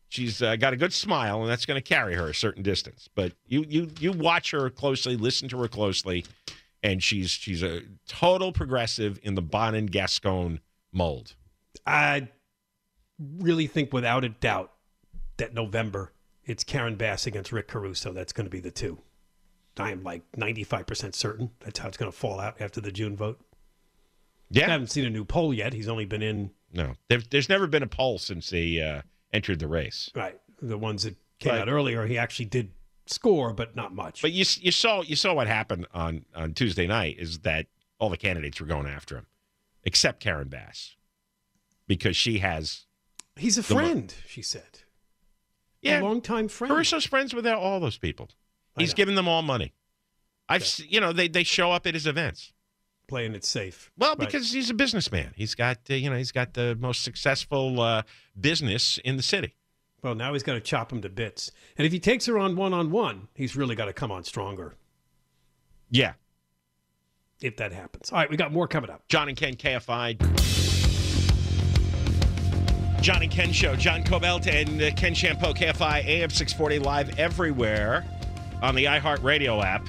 she's 0.09 0.41
uh, 0.41 0.57
got 0.57 0.73
a 0.73 0.79
good 0.79 0.95
smile, 0.95 1.43
and 1.43 1.51
that's 1.51 1.67
going 1.67 1.77
to 1.77 1.87
carry 1.87 2.15
her 2.15 2.31
a 2.31 2.35
certain 2.35 2.63
distance. 2.63 3.07
But 3.15 3.35
you 3.47 3.67
you 3.69 3.91
you 4.01 4.13
watch 4.13 4.51
her 4.53 4.71
closely, 4.71 5.15
listen 5.15 5.47
to 5.51 5.59
her 5.59 5.69
closely, 5.69 6.25
and 6.83 7.03
she's 7.03 7.31
she's 7.31 7.63
a 7.63 7.83
total 8.09 8.51
progressive 8.51 9.21
in 9.23 9.35
the 9.35 9.43
Bonin 9.43 9.85
Gascon 9.85 10.61
mold. 10.91 11.35
I 11.87 12.29
really 13.19 13.67
think, 13.67 13.93
without 13.93 14.25
a 14.25 14.29
doubt, 14.29 14.73
that 15.37 15.55
November 15.55 16.13
it's 16.47 16.63
Karen 16.63 16.97
Bass 16.97 17.27
against 17.27 17.53
Rick 17.53 17.69
Caruso. 17.69 18.13
That's 18.13 18.33
going 18.33 18.45
to 18.47 18.51
be 18.51 18.61
the 18.61 18.71
two. 18.71 18.99
I 19.79 19.91
am 19.91 20.03
like 20.05 20.23
ninety-five 20.37 20.87
percent 20.87 21.15
certain 21.15 21.51
that's 21.61 21.79
how 21.81 21.89
it's 21.89 21.97
going 21.97 22.11
to 22.13 22.17
fall 22.17 22.39
out 22.39 22.61
after 22.61 22.81
the 22.81 22.93
June 22.93 23.17
vote. 23.17 23.41
Yeah. 24.51 24.67
I 24.67 24.71
haven't 24.71 24.89
seen 24.91 25.05
a 25.05 25.11
new 25.11 25.25
poll 25.25 25.53
yet. 25.53 25.73
He's 25.73 25.89
only 25.89 26.05
been 26.05 26.23
in 26.23 26.51
no, 26.73 26.95
there, 27.09 27.21
there's 27.31 27.49
never 27.49 27.67
been 27.67 27.83
a 27.83 27.89
poll 27.89 28.19
since 28.19 28.51
he 28.51 28.81
uh, 28.81 29.03
entered 29.33 29.59
the 29.61 29.69
race. 29.69 30.11
right 30.15 30.39
the 30.61 30.79
ones 30.79 31.03
that 31.05 31.17
came 31.41 31.53
Right. 31.53 31.63
out 31.63 31.69
earlier. 31.69 32.07
He 32.07 32.17
actually 32.19 32.47
did 32.47 32.71
score, 33.07 33.53
but 33.53 33.75
not 33.75 33.95
much. 33.95 34.23
But 34.23 34.33
you 34.33 34.45
you 34.61 34.71
saw 34.71 35.03
you 35.03 35.17
saw 35.17 35.35
what 35.35 35.47
happened 35.49 35.87
on 35.93 36.25
on 36.35 36.55
Tuesday 36.55 36.87
night 36.87 37.17
is 37.19 37.41
that 37.41 37.67
all 37.99 38.11
the 38.11 38.17
candidates 38.17 38.61
were 38.61 38.67
going 38.67 38.87
after 38.87 39.17
him, 39.17 39.27
except 39.83 40.21
Karen 40.21 40.49
Bass, 40.49 40.95
because 41.89 42.17
she 42.17 42.39
has 42.39 42.87
He's 43.37 43.59
a 43.59 43.63
the 43.63 43.75
friend, 43.75 44.15
she 44.27 44.43
said. 44.43 44.81
yeah 45.83 46.01
a 46.01 46.03
longtime 46.03 46.49
friend. 46.49 46.73
Caruso's 46.73 47.05
friends 47.05 47.35
with 47.35 47.47
all 47.47 47.81
those 47.81 47.99
people. 47.99 48.29
I 48.77 48.81
He's 48.83 48.91
know. 48.91 48.97
giving 48.97 49.15
them 49.15 49.29
all 49.29 49.43
money. 49.43 49.73
I've 50.49 50.63
s 50.63 50.81
you 50.81 51.01
know 51.01 51.13
they 51.13 51.29
they 51.29 51.45
show 51.45 51.73
up 51.73 51.87
at 51.87 51.95
his 51.95 52.07
events. 52.07 52.53
playing 53.09 53.35
it 53.35 53.45
safe. 53.45 53.91
Well, 53.99 54.11
Right. 54.11 54.19
because 54.27 54.53
he's 54.53 54.71
a 54.71 54.75
businessman. 54.75 55.33
He's 55.37 55.55
got 55.55 55.79
uh, 55.91 55.95
you 55.95 56.11
know 56.11 56.17
he's 56.17 56.33
got 56.33 56.55
the 56.55 56.77
most 56.79 57.03
successful 57.03 57.81
uh, 57.81 58.03
business 58.41 58.99
in 59.05 59.17
the 59.17 59.23
city. 59.23 59.55
well, 60.03 60.15
now 60.15 60.33
he's 60.33 60.43
got 60.43 60.55
to 60.55 60.61
chop 60.61 60.93
him 60.93 61.01
to 61.03 61.09
bits. 61.09 61.51
And 61.79 61.87
if 61.87 61.93
he 61.93 61.99
takes 62.01 62.27
her 62.27 62.39
on 62.39 62.57
one 62.57 62.73
on 62.75 62.91
one, 62.91 63.29
he's 63.35 63.57
really 63.57 63.75
got 63.75 63.87
to 63.87 63.93
come 63.93 64.13
on 64.13 64.23
stronger 64.25 64.75
Yeah, 65.91 66.13
if 67.41 67.57
that 67.57 67.73
happens. 67.73 68.11
All 68.13 68.19
right, 68.19 68.31
we 68.31 68.37
got 68.37 68.53
more 68.53 68.69
coming 68.69 68.91
up. 68.91 69.09
John 69.09 69.29
and 69.29 69.37
Ken 69.37 69.55
KFI. 69.57 70.74
John 73.05 73.21
and 73.21 73.31
Ken 73.31 73.53
show. 73.53 73.77
John 73.77 74.03
Kobylt 74.03 74.47
and 74.47 74.81
uh, 74.81 74.91
Ken 74.93 75.13
Chiampou 75.13 75.55
KFI 75.55 76.07
AM 76.07 76.31
640 76.31 76.79
live 76.79 77.19
everywhere 77.19 78.07
on 78.63 78.75
the 78.75 78.87
iHeartRadio 78.87 79.63
app. 79.63 79.87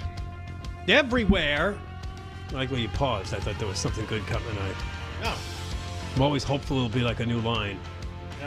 Everywhere. 0.90 1.78
I 2.50 2.54
like 2.54 2.70
when 2.72 2.82
you 2.82 2.90
paused. 2.90 3.34
I 3.34 3.40
thought 3.40 3.58
there 3.58 3.70
was 3.70 3.80
something 3.80 4.06
good 4.08 4.28
coming. 4.28 4.50
I, 4.58 5.24
No, 5.24 5.34
I'm 6.18 6.22
always 6.24 6.44
hopeful 6.44 6.76
it'll 6.76 6.90
be 6.90 7.04
like 7.04 7.22
a 7.22 7.26
new 7.26 7.40
line. 7.40 7.80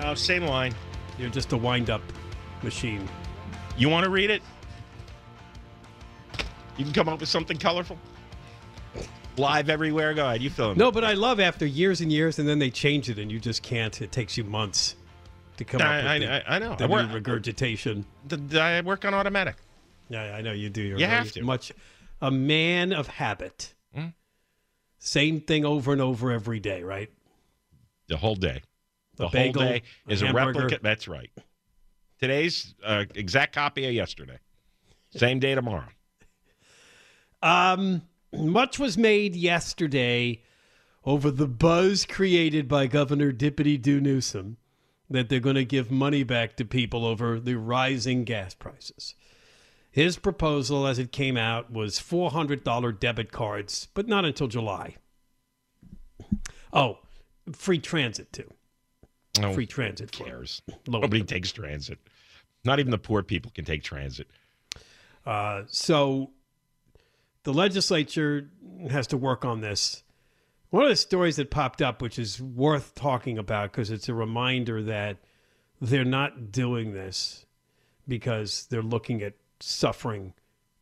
no, 0.03 0.15
same 0.15 0.45
line. 0.45 0.75
You're 1.19 1.31
just 1.31 1.55
a 1.55 1.57
wind 1.57 1.89
up 1.89 2.03
machine. 2.63 3.09
You 3.79 3.89
want 3.89 4.05
to 4.05 4.11
read 4.11 4.29
it? 4.29 4.43
You 6.77 6.85
can 6.85 6.93
come 6.93 7.09
up 7.09 7.21
with 7.21 7.31
something 7.31 7.57
colorful. 7.57 7.97
Live 9.39 9.69
everywhere. 9.71 10.15
Go 10.15 10.27
ahead. 10.27 10.43
You 10.43 10.51
in. 10.59 10.77
No, 10.77 10.91
but 10.91 11.05
I 11.05 11.15
love 11.15 11.41
after 11.41 11.65
years 11.67 12.01
and 12.01 12.11
years, 12.13 12.39
and 12.39 12.49
then 12.49 12.59
they 12.59 12.71
change 12.71 13.09
it, 13.09 13.19
and 13.19 13.31
you 13.31 13.39
just 13.41 13.63
can't. 13.63 14.01
It 14.03 14.13
takes 14.13 14.37
you 14.37 14.45
months 14.45 14.97
to 15.57 15.65
come 15.65 15.81
I, 15.83 15.85
up 15.85 16.03
with 16.05 16.11
I, 16.11 16.19
the, 16.19 16.51
I, 16.51 16.57
I 16.57 16.59
know. 16.59 16.77
the 16.77 16.85
I 16.85 16.87
work, 16.89 17.13
regurgitation. 17.13 18.05
the- 18.27 18.61
I 18.61 18.81
work 18.81 19.05
on 19.05 19.15
automatic. 19.15 19.57
Yeah, 20.09 20.35
I 20.35 20.41
know 20.41 20.53
you 20.53 20.71
do. 20.71 20.83
You're 20.83 20.99
You 20.99 21.07
have 21.07 21.33
to. 21.33 21.43
much 21.43 21.73
a 22.21 22.31
man 22.31 22.93
of 22.93 23.07
habit. 23.09 23.75
Mm. 23.97 24.15
Same 24.99 25.41
thing 25.41 25.65
over 25.65 25.93
and 25.93 26.01
over 26.01 26.33
every 26.33 26.61
day, 26.61 26.83
right? 26.83 27.11
The 28.09 28.17
whole 28.17 28.35
day. 28.35 28.63
A 29.15 29.23
The 29.23 29.29
whole 29.29 29.53
day 29.53 29.83
is 30.09 30.23
a, 30.23 30.27
hamburger. 30.27 30.61
replica. 30.61 30.79
That's 30.83 31.09
right. 31.09 31.31
Today's 32.21 32.75
uh, 32.85 33.05
exact 33.15 33.55
copy 33.55 33.87
of 33.87 33.93
yesterday. 33.93 34.39
Same 35.11 35.39
day 35.41 35.55
tomorrow. 35.55 35.89
Um, 37.43 38.03
much 38.33 38.79
was 38.79 38.99
made 38.99 39.35
yesterday 39.37 40.43
over 41.05 41.31
the 41.31 41.47
buzz 41.49 42.05
created 42.05 42.69
by 42.69 42.87
Governor 42.87 43.33
Dippity 43.33 43.81
Doo 43.81 44.01
Newsom 44.01 44.57
that 45.11 45.29
they're 45.29 45.41
going 45.41 45.57
to 45.57 45.65
give 45.65 45.91
money 45.91 46.23
back 46.23 46.57
to 46.57 46.65
people 46.65 47.05
over 47.07 47.41
the 47.41 47.55
rising 47.55 48.25
gas 48.25 48.55
prices. 48.55 49.15
His 49.91 50.19
proposal, 50.19 50.87
as 50.87 50.99
it 50.99 51.13
came 51.13 51.37
out, 51.37 51.73
was 51.73 51.99
$400 51.99 53.01
debit 53.01 53.33
cards, 53.33 53.89
but 53.95 54.07
not 54.07 54.25
until 54.27 54.47
July. 54.47 54.97
Oh, 56.73 56.99
free 57.53 57.79
transit, 57.79 58.33
too. 58.33 58.53
No 59.41 59.55
Free 59.55 59.67
transit. 59.67 60.13
Cares? 60.13 60.61
Nobody 60.87 61.19
income. 61.21 61.27
takes 61.27 61.53
transit. 61.53 61.99
Not 62.65 62.81
even 62.81 62.91
the 62.91 62.99
poor 62.99 63.23
people 63.23 63.51
can 63.55 63.65
take 63.65 63.83
transit. 63.83 64.27
Uh, 65.25 65.63
so 65.69 66.31
the 67.49 67.55
legislature 67.55 68.51
has 68.91 69.07
to 69.07 69.17
work 69.17 69.43
on 69.43 69.63
this. 69.63 70.03
One 70.69 70.83
of 70.83 70.91
the 70.91 70.97
stories 70.97 71.37
that 71.37 71.51
popped 71.51 71.81
up, 71.81 72.03
which 72.03 72.19
is 72.19 72.43
worth 72.43 72.95
talking 72.95 73.39
about 73.39 73.73
because 73.73 73.91
it's 73.91 74.11
a 74.11 74.13
reminder 74.13 74.83
that 74.83 75.17
they're 75.81 76.05
not 76.05 76.53
doing 76.53 76.93
this 76.93 77.47
because 78.07 78.67
they're 78.67 78.83
looking 78.83 79.23
at 79.23 79.33
suffering 79.61 80.35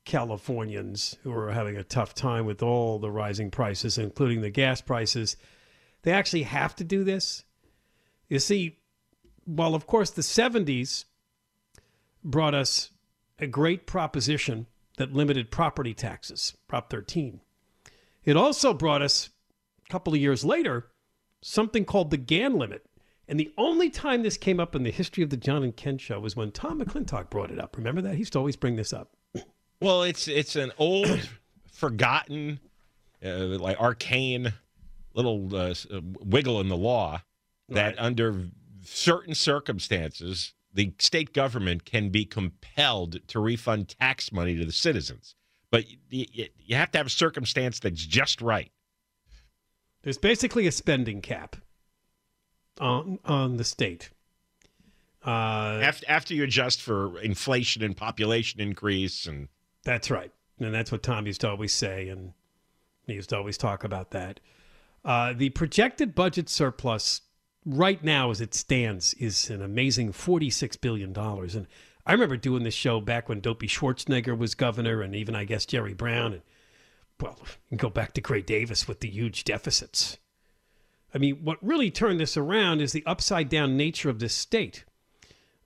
Californians 0.05 1.16
who 1.22 1.33
are 1.33 1.52
having 1.52 1.76
a 1.76 1.85
tough 1.85 2.16
time 2.16 2.46
with 2.46 2.64
all 2.64 2.98
the 2.98 3.12
rising 3.12 3.52
prices, 3.52 3.96
including 3.96 4.40
the 4.40 4.50
gas 4.50 4.81
prices. 4.81 5.37
They 6.02 6.11
actually 6.11 6.42
have 6.42 6.74
to 6.74 6.83
do 6.83 7.05
this. 7.05 7.44
You 8.29 8.40
see, 8.40 8.81
while 9.44 9.76
of 9.76 9.87
course 9.87 10.11
the 10.11 10.22
70s 10.22 11.05
brought 12.24 12.57
us 12.57 12.90
a 13.38 13.46
great 13.46 13.87
proposition 13.87 14.66
that 14.96 15.12
limited 15.12 15.50
property 15.50 15.94
taxes, 15.94 16.56
Prop 16.68 16.90
13. 16.90 17.40
It 18.24 18.37
also 18.37 18.74
brought 18.74 19.02
us, 19.02 19.30
a 19.87 19.92
couple 19.92 20.14
of 20.14 20.20
years 20.20 20.44
later, 20.44 20.88
something 21.42 21.85
called 21.85 22.11
the 22.11 22.16
Gann 22.16 22.59
limit. 22.59 22.85
And 23.28 23.40
the 23.40 23.52
only 23.59 23.90
time 23.90 24.22
this 24.22 24.37
came 24.37 24.61
up 24.61 24.74
in 24.74 24.82
the 24.82 24.90
history 24.90 25.22
of 25.22 25.30
the 25.30 25.37
John 25.37 25.62
and 25.62 25.76
Ken 25.76 25.98
show 25.98 26.20
was 26.20 26.37
when 26.37 26.52
Tom 26.52 26.80
McClintock 26.80 27.28
brought 27.30 27.50
it 27.50 27.61
up. 27.61 27.76
Remember 27.76 28.00
that? 28.02 28.14
He 28.14 28.20
used 28.20 28.32
to 28.35 28.38
always 28.38 28.56
bring 28.56 28.76
this 28.76 28.92
up. 28.92 29.11
Well, 29.80 30.04
it's 30.04 30.26
it's 30.26 30.56
an 30.56 30.72
old, 30.78 31.28
forgotten, 31.70 32.61
uh, 33.24 33.59
like 33.59 33.80
arcane 33.80 34.54
little 35.12 35.54
uh, 35.54 35.74
uh, 35.92 36.00
wiggle 36.20 36.61
in 36.61 36.68
the 36.68 36.76
law 36.76 37.22
that 37.68 37.94
under 37.98 38.48
certain 38.82 39.35
circumstances, 39.35 40.52
the 40.76 40.92
state 40.98 41.32
government 41.32 41.84
can 41.84 42.10
be 42.10 42.24
compelled 42.24 43.26
to 43.28 43.40
refund 43.40 43.88
tax 43.88 44.30
money 44.30 44.56
to 44.56 44.64
the 44.64 44.72
citizens. 44.72 45.34
But 45.70 45.86
you, 46.10 46.26
you 46.58 46.76
have 46.76 46.92
to 46.92 46.98
have 46.98 47.06
a 47.06 47.10
circumstance 47.10 47.80
that's 47.80 48.04
just 48.04 48.40
right. 48.40 48.70
There's 50.02 50.18
basically 50.18 50.66
a 50.66 50.72
spending 50.72 51.20
cap 51.22 51.56
on 52.78 53.18
on 53.24 53.56
the 53.56 53.64
state. 53.64 54.10
Uh, 55.26 55.80
after 55.82 56.06
after 56.08 56.34
you 56.34 56.44
adjust 56.44 56.80
for 56.80 57.18
inflation 57.18 57.82
and 57.82 57.96
population 57.96 58.60
increase, 58.60 59.26
and 59.26 59.48
that's 59.82 60.10
right, 60.10 60.30
and 60.60 60.72
that's 60.72 60.92
what 60.92 61.02
Tom 61.02 61.26
used 61.26 61.40
to 61.40 61.50
always 61.50 61.72
say, 61.72 62.08
and 62.08 62.34
he 63.06 63.14
used 63.14 63.30
to 63.30 63.36
always 63.36 63.58
talk 63.58 63.82
about 63.82 64.12
that. 64.12 64.38
Uh, 65.04 65.32
the 65.32 65.48
projected 65.50 66.14
budget 66.14 66.48
surplus 66.48 67.22
right 67.66 68.02
now, 68.02 68.31
as 68.31 68.40
it 68.40 68.55
stands, 68.55 69.12
is 69.14 69.50
an 69.50 69.61
amazing 69.61 70.12
$46 70.12 70.81
billion. 70.81 71.14
And 71.16 71.66
I 72.07 72.12
remember 72.12 72.37
doing 72.37 72.62
this 72.62 72.74
show 72.74 73.00
back 73.00 73.29
when 73.29 73.40
Dopey 73.40 73.66
Schwarzenegger 73.66 74.38
was 74.38 74.55
governor, 74.55 75.02
and 75.02 75.14
even, 75.14 75.35
I 75.35 75.44
guess, 75.44 75.66
Jerry 75.66 75.92
Brown. 75.92 76.35
And, 76.35 76.42
well, 77.20 77.38
go 77.76 77.90
back 77.90 78.12
to 78.14 78.20
Gray 78.20 78.42
Davis 78.42 78.87
with 78.87 79.00
the 79.00 79.11
huge 79.11 79.44
deficits. 79.44 80.18
I 81.12 81.18
mean, 81.18 81.37
what 81.42 81.59
really 81.62 81.90
turned 81.90 82.20
this 82.20 82.37
around 82.37 82.81
is 82.81 82.92
the 82.92 83.05
upside 83.07 83.48
down 83.48 83.76
nature 83.76 84.11
of 84.11 84.20
this 84.20 84.35
state. 84.35 84.85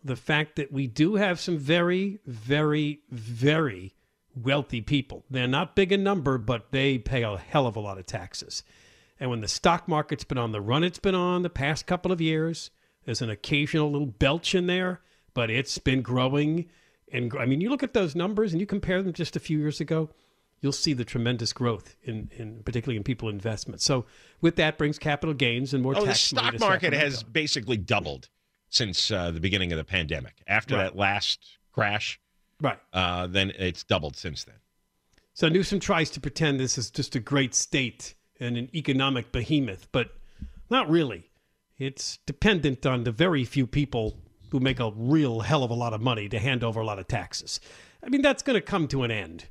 The 0.03 0.17
fact 0.17 0.57
that 0.57 0.73
we 0.73 0.87
do 0.87 1.17
have 1.17 1.39
some 1.39 1.59
very, 1.59 2.21
very, 2.25 3.01
very 3.11 3.95
wealthy 4.35 4.81
people. 4.81 5.25
They're 5.29 5.47
not 5.47 5.77
big 5.77 5.93
in 5.93 6.03
number, 6.03 6.39
but 6.39 6.71
they 6.71 6.99
pay 6.99 7.23
a 7.23 7.37
hell 7.37 7.67
of 7.67 7.77
a 7.77 7.81
lot 7.81 7.99
of 7.99 8.07
taxes. 8.07 8.63
And 9.21 9.29
when 9.29 9.43
the 9.43 9.49
stock 9.49 9.87
market's 9.87 10.25
been 10.25 10.39
on 10.39 10.53
the 10.53 10.63
run 10.63 10.83
it's 10.83 10.99
been 10.99 11.15
on 11.15 11.43
the 11.43 11.51
past 11.51 11.87
couple 11.87 12.11
of 12.11 12.21
years, 12.21 12.71
there's 13.05 13.23
an 13.23 13.31
occasional 13.31 13.93
little 13.93 14.07
belch 14.07 14.55
in 14.55 14.67
there, 14.67 15.03
but 15.35 15.51
it's 15.51 15.77
been 15.79 16.01
growing. 16.01 16.71
And 17.13 17.33
I 17.39 17.45
mean, 17.45 17.61
you 17.61 17.69
look 17.69 17.83
at 17.83 17.93
those 17.93 18.17
numbers 18.17 18.53
and 18.53 18.61
you 18.61 18.67
compare 18.67 19.03
them 19.03 19.13
just 19.13 19.37
a 19.37 19.41
few 19.41 19.59
years 19.59 19.81
ago, 19.81 20.11
you'll 20.61 20.73
see 20.73 20.95
the 20.95 21.05
tremendous 21.05 21.53
growth 21.53 21.97
in, 22.03 22.31
in 22.37 22.63
particularly 22.65 22.97
in 22.97 23.05
people 23.05 23.29
investment. 23.29 23.83
So 23.83 24.07
with 24.41 24.57
that 24.57 24.79
brings 24.79 24.99
capital 24.99 25.35
gains 25.35 25.75
and 25.75 25.83
more 25.83 25.97
oh, 25.97 26.05
tax. 26.05 26.31
The 26.31 26.37
stock 26.39 26.61
market 26.61 26.93
has 26.95 27.23
basically 27.23 27.77
doubled 27.77 28.29
since 28.71 29.11
uh, 29.11 29.31
the 29.33 29.41
beginning 29.41 29.73
of 29.73 29.79
the 29.79 29.85
pandemic. 29.85 30.43
After 30.47 30.77
right. 30.77 30.85
that 30.85 30.97
last 30.97 31.59
crash, 31.73 32.21
right? 32.61 32.79
Uh, 32.93 33.27
then 33.27 33.53
it's 33.59 33.85
doubled 33.85 34.17
since 34.17 34.45
then. 34.45 34.57
So 35.35 35.49
Newsom 35.49 35.81
tries 35.81 36.11
to 36.11 36.21
pretend 36.21 36.61
this 36.61 36.79
is 36.79 36.91
just 36.91 37.17
a 37.17 37.21
great 37.21 37.55
state 37.55 38.15
and 38.41 38.57
an 38.57 38.69
economic 38.75 39.31
behemoth, 39.31 39.87
but 39.93 40.15
not 40.71 40.89
really. 40.89 41.31
It's 41.79 42.19
dependent 42.27 42.85
on 42.87 43.05
the 43.05 43.13
very 43.13 43.45
few 43.45 43.67
people 43.67 44.17
who 44.51 44.61
make 44.61 44.81
a 44.81 44.91
real 44.95 45.41
hell 45.41 45.63
of 45.63 45.71
a 45.71 45.75
lot 45.75 45.95
of 45.95 46.01
money 46.01 46.29
to 46.29 46.39
hand 46.39 46.65
over 46.65 46.81
a 46.81 46.85
lot 46.85 46.99
of 46.99 47.07
taxes. 47.07 47.61
I 48.03 48.09
mean, 48.09 48.23
that's 48.23 48.43
going 48.43 48.55
to 48.55 48.61
come 48.61 48.89
to 48.89 49.03
an 49.03 49.11
end. 49.11 49.47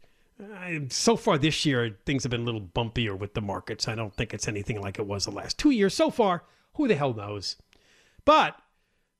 So 0.89 1.15
far 1.15 1.37
this 1.37 1.65
year, 1.65 1.97
things 2.05 2.23
have 2.23 2.31
been 2.31 2.41
a 2.41 2.45
little 2.45 2.61
bumpier 2.61 3.17
with 3.17 3.33
the 3.33 3.41
markets. 3.41 3.87
I 3.87 3.95
don't 3.95 4.13
think 4.13 4.33
it's 4.33 4.47
anything 4.47 4.81
like 4.81 4.99
it 4.99 5.05
was 5.05 5.25
the 5.25 5.31
last 5.31 5.57
two 5.57 5.69
years. 5.69 5.93
So 5.93 6.09
far, 6.09 6.43
who 6.75 6.87
the 6.87 6.95
hell 6.95 7.13
knows? 7.13 7.55
But 8.25 8.59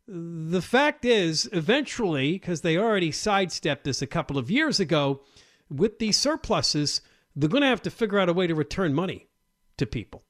the 0.08 0.62
fact 0.62 1.05
is, 1.05 1.49
eventually, 1.51 2.34
because 2.34 2.62
they 2.62 2.77
already 2.77 3.12
sidestepped 3.12 3.84
this 3.84 4.01
a 4.01 4.08
couple 4.08 4.38
of 4.38 4.49
years 4.49 4.79
ago, 4.79 5.21
with 5.69 5.99
these 5.99 6.17
surpluses, 6.17 7.01
they're 7.36 7.49
going 7.49 7.62
to 7.62 7.67
have 7.67 7.82
to 7.84 7.91
figure 7.91 8.19
out 8.19 8.29
a 8.29 8.34
way 8.34 8.47
to 8.47 8.55
return 8.55 8.93
money 8.93 9.29
to 9.80 9.86
people. 9.86 10.24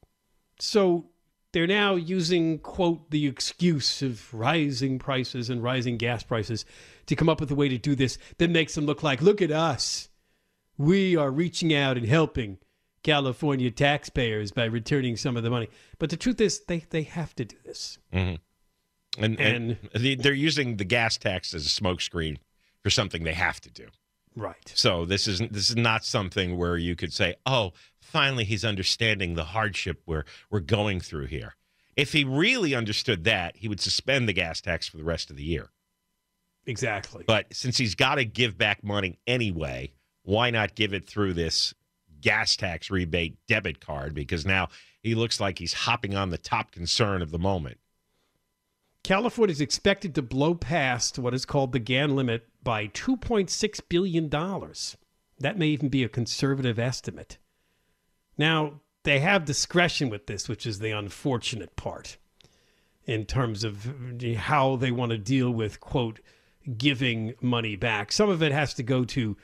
So 0.59 1.09
they're 1.51 1.67
now 1.67 1.95
using, 1.95 2.59
quote, 2.59 3.11
the 3.11 3.27
excuse 3.27 4.01
of 4.01 4.33
rising 4.33 4.99
prices 4.99 5.49
and 5.49 5.61
rising 5.63 5.97
gas 5.97 6.23
prices 6.23 6.65
to 7.07 7.15
come 7.15 7.29
up 7.29 7.39
with 7.39 7.51
a 7.51 7.55
way 7.55 7.69
to 7.69 7.77
do 7.77 7.95
this 7.95 8.17
that 8.37 8.49
makes 8.49 8.75
them 8.75 8.85
look 8.85 9.03
like, 9.03 9.21
look 9.21 9.41
at 9.41 9.51
us. 9.51 10.09
We 10.77 11.15
are 11.15 11.31
reaching 11.31 11.73
out 11.73 11.97
and 11.97 12.07
helping 12.07 12.59
California 13.03 13.71
taxpayers 13.71 14.51
by 14.51 14.65
returning 14.65 15.17
some 15.17 15.37
of 15.37 15.43
the 15.43 15.49
money. 15.49 15.69
But 15.97 16.09
the 16.09 16.17
truth 16.17 16.39
is, 16.39 16.61
they, 16.65 16.85
they 16.89 17.03
have 17.03 17.35
to 17.35 17.45
do 17.45 17.55
this. 17.65 17.97
Mm-hmm. 18.13 19.23
And, 19.23 19.39
and, 19.39 19.77
and 19.93 20.21
they're 20.21 20.33
using 20.33 20.77
the 20.77 20.85
gas 20.85 21.17
tax 21.17 21.53
as 21.53 21.65
a 21.65 21.69
smokescreen 21.69 22.37
for 22.83 22.89
something 22.89 23.23
they 23.23 23.33
have 23.33 23.59
to 23.61 23.71
do. 23.71 23.87
Right. 24.35 24.71
So 24.75 25.05
this 25.05 25.27
isn't 25.27 25.53
this 25.53 25.69
is 25.69 25.75
not 25.75 26.05
something 26.05 26.57
where 26.57 26.77
you 26.77 26.95
could 26.95 27.13
say, 27.13 27.35
"Oh, 27.45 27.73
finally 27.99 28.43
he's 28.43 28.63
understanding 28.63 29.33
the 29.33 29.45
hardship 29.45 30.01
we're 30.05 30.25
we're 30.49 30.59
going 30.59 30.99
through 30.99 31.25
here." 31.25 31.55
If 31.95 32.13
he 32.13 32.23
really 32.23 32.73
understood 32.75 33.25
that, 33.25 33.57
he 33.57 33.67
would 33.67 33.81
suspend 33.81 34.29
the 34.29 34.33
gas 34.33 34.61
tax 34.61 34.87
for 34.87 34.97
the 34.97 35.03
rest 35.03 35.29
of 35.29 35.35
the 35.35 35.43
year. 35.43 35.69
Exactly. 36.65 37.23
But 37.27 37.47
since 37.51 37.77
he's 37.77 37.95
got 37.95 38.15
to 38.15 38.25
give 38.25 38.57
back 38.57 38.83
money 38.83 39.19
anyway, 39.27 39.91
why 40.23 40.49
not 40.51 40.75
give 40.75 40.93
it 40.93 41.07
through 41.07 41.33
this 41.33 41.73
gas 42.21 42.55
tax 42.55 42.89
rebate 42.89 43.37
debit 43.47 43.81
card? 43.81 44.13
Because 44.13 44.45
now 44.45 44.69
he 45.01 45.15
looks 45.15 45.39
like 45.39 45.59
he's 45.59 45.73
hopping 45.73 46.15
on 46.15 46.29
the 46.29 46.37
top 46.37 46.71
concern 46.71 47.21
of 47.21 47.31
the 47.31 47.39
moment. 47.39 47.79
California 49.03 49.51
is 49.51 49.61
expected 49.61 50.13
to 50.15 50.21
blow 50.21 50.53
past 50.53 51.17
what 51.17 51.33
is 51.33 51.45
called 51.45 51.71
the 51.71 51.79
Gann 51.79 52.15
limit 52.15 52.47
by 52.63 52.87
$2.6 52.87 53.81
billion. 53.89 54.29
That 55.39 55.57
may 55.57 55.67
even 55.67 55.89
be 55.89 56.03
a 56.03 56.09
conservative 56.09 56.77
estimate. 56.77 57.37
Now, 58.37 58.81
they 59.03 59.19
have 59.19 59.45
discretion 59.45 60.09
with 60.09 60.27
this, 60.27 60.49
which 60.49 60.65
is 60.65 60.79
the 60.79 60.91
unfortunate 60.91 61.75
part 61.75 62.17
in 63.05 63.25
terms 63.25 63.63
of 63.63 63.91
how 64.37 64.75
they 64.75 64.91
want 64.91 65.11
to 65.11 65.17
deal 65.17 65.49
with, 65.51 65.79
quote, 65.79 66.19
giving 66.77 67.33
money 67.41 67.75
back. 67.75 68.11
Some 68.11 68.29
of 68.29 68.43
it 68.43 68.51
has 68.51 68.73
to 68.75 68.83
go 68.83 69.03
to 69.05 69.35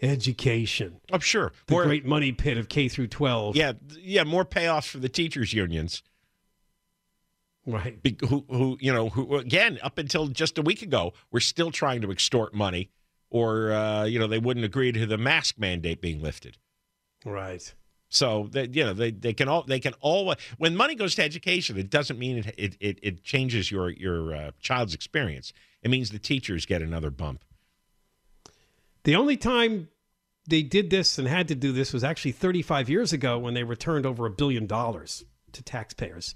education. 0.00 1.00
I'm 1.10 1.16
oh, 1.16 1.18
sure. 1.20 1.52
The 1.66 1.74
more, 1.74 1.84
great 1.84 2.04
money 2.04 2.32
pit 2.32 2.58
of 2.58 2.68
K 2.68 2.88
through 2.88 3.08
12. 3.08 3.56
Yeah, 3.56 3.72
yeah, 4.00 4.24
more 4.24 4.44
payoffs 4.44 4.88
for 4.88 4.98
the 4.98 5.08
teachers 5.08 5.52
unions. 5.52 6.02
Right. 7.66 7.98
Who, 8.28 8.44
who, 8.48 8.76
you 8.80 8.92
know, 8.92 9.08
who 9.08 9.36
again, 9.36 9.78
up 9.82 9.98
until 9.98 10.26
just 10.26 10.58
a 10.58 10.62
week 10.62 10.82
ago, 10.82 11.12
were 11.30 11.40
still 11.40 11.70
trying 11.70 12.00
to 12.00 12.10
extort 12.10 12.54
money, 12.54 12.90
or 13.30 13.72
uh, 13.72 14.04
you 14.04 14.18
know, 14.18 14.26
they 14.26 14.38
wouldn't 14.38 14.66
agree 14.66 14.90
to 14.90 15.06
the 15.06 15.18
mask 15.18 15.58
mandate 15.58 16.00
being 16.00 16.20
lifted. 16.20 16.58
Right. 17.24 17.72
So 18.08 18.48
that 18.52 18.74
you 18.74 18.84
know, 18.84 18.92
they, 18.92 19.12
they 19.12 19.32
can 19.32 19.48
all 19.48 19.62
they 19.62 19.78
can 19.78 19.94
all 20.00 20.34
when 20.58 20.76
money 20.76 20.96
goes 20.96 21.14
to 21.14 21.22
education, 21.22 21.78
it 21.78 21.88
doesn't 21.88 22.18
mean 22.18 22.38
it 22.38 22.54
it, 22.58 22.76
it, 22.80 22.98
it 23.02 23.24
changes 23.24 23.70
your 23.70 23.90
your 23.90 24.34
uh, 24.34 24.50
child's 24.60 24.92
experience. 24.92 25.52
It 25.82 25.90
means 25.90 26.10
the 26.10 26.18
teachers 26.18 26.66
get 26.66 26.82
another 26.82 27.10
bump. 27.10 27.44
The 29.04 29.16
only 29.16 29.36
time 29.36 29.88
they 30.48 30.62
did 30.62 30.90
this 30.90 31.18
and 31.18 31.28
had 31.28 31.48
to 31.48 31.54
do 31.54 31.72
this 31.72 31.92
was 31.92 32.04
actually 32.04 32.32
35 32.32 32.88
years 32.88 33.12
ago 33.12 33.38
when 33.38 33.54
they 33.54 33.62
returned 33.62 34.04
over 34.04 34.26
a 34.26 34.30
billion 34.30 34.66
dollars 34.66 35.24
to 35.52 35.62
taxpayers 35.62 36.34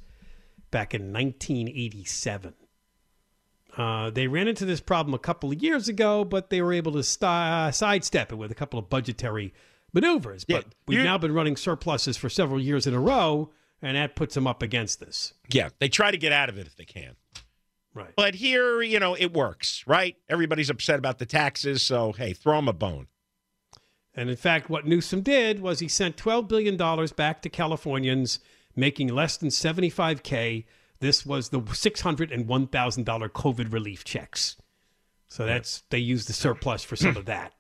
back 0.71 0.95
in 0.95 1.13
1987. 1.13 2.55
Uh, 3.77 4.11
they 4.11 4.27
ran 4.27 4.49
into 4.49 4.65
this 4.65 4.81
problem 4.81 5.13
a 5.15 5.19
couple 5.19 5.53
of 5.53 5.63
years 5.63 5.89
ago, 5.89 6.25
but 6.25 6.49
they 6.49 6.63
were 6.63 6.73
able 6.73 6.93
to 6.93 7.03
st- 7.03 7.29
uh, 7.29 7.71
sidestep 7.71 8.33
it 8.33 8.37
with 8.37 8.51
a 8.51 8.55
couple 8.55 8.79
of 8.79 8.89
budgetary 8.89 9.53
maneuvers. 9.93 10.45
But 10.45 10.65
yeah, 10.65 10.73
we've 10.87 11.05
now 11.05 11.19
been 11.19 11.33
running 11.33 11.57
surpluses 11.57 12.17
for 12.17 12.31
several 12.31 12.61
years 12.61 12.87
in 12.87 12.95
a 12.95 13.01
row, 13.01 13.51
and 13.83 13.97
that 13.97 14.17
puts 14.17 14.35
them 14.35 14.47
up 14.47 14.63
against 14.63 15.01
this. 15.01 15.35
Yeah, 15.51 15.69
they 15.79 15.89
try 15.89 16.11
to 16.11 16.17
get 16.17 16.33
out 16.33 16.49
of 16.49 16.57
it 16.59 16.67
if 16.67 16.77
they 16.77 16.85
can. 16.85 17.17
Right. 17.93 18.13
But 18.17 18.35
here, 18.35 18.83
you 18.83 18.99
know, 18.99 19.15
it 19.15 19.33
works, 19.33 19.85
right? 19.87 20.17
Everybody's 20.29 20.71
upset 20.71 20.99
about 20.99 21.19
the 21.19 21.27
taxes, 21.27 21.83
so 21.83 22.13
hey, 22.13 22.33
throw 22.33 22.57
them 22.57 22.69
a 22.69 22.73
bone. 22.73 23.09
And 24.15 24.31
in 24.31 24.37
fact, 24.37 24.71
what 24.71 24.87
Newsom 24.87 25.21
did 25.21 25.61
was 25.61 25.81
he 25.81 25.89
sent 25.89 26.17
$12 26.17 26.49
billion 26.49 26.77
back 27.17 27.43
to 27.43 27.51
Californians 27.51 28.39
making 28.77 29.09
less 29.09 29.37
than 29.37 29.49
75K. 29.49 30.65
This 31.01 31.27
was 31.27 31.49
the 31.49 31.61
$601,000 31.61 33.29
COVID 33.31 33.73
relief 33.73 34.05
checks. 34.05 34.57
So 35.29 35.45
that's, 35.45 35.83
they 35.91 35.99
used 35.99 36.29
the 36.29 36.33
surplus 36.33 36.85
for 36.85 36.97
some 36.97 37.17
of 37.17 37.27
that. 37.27 37.53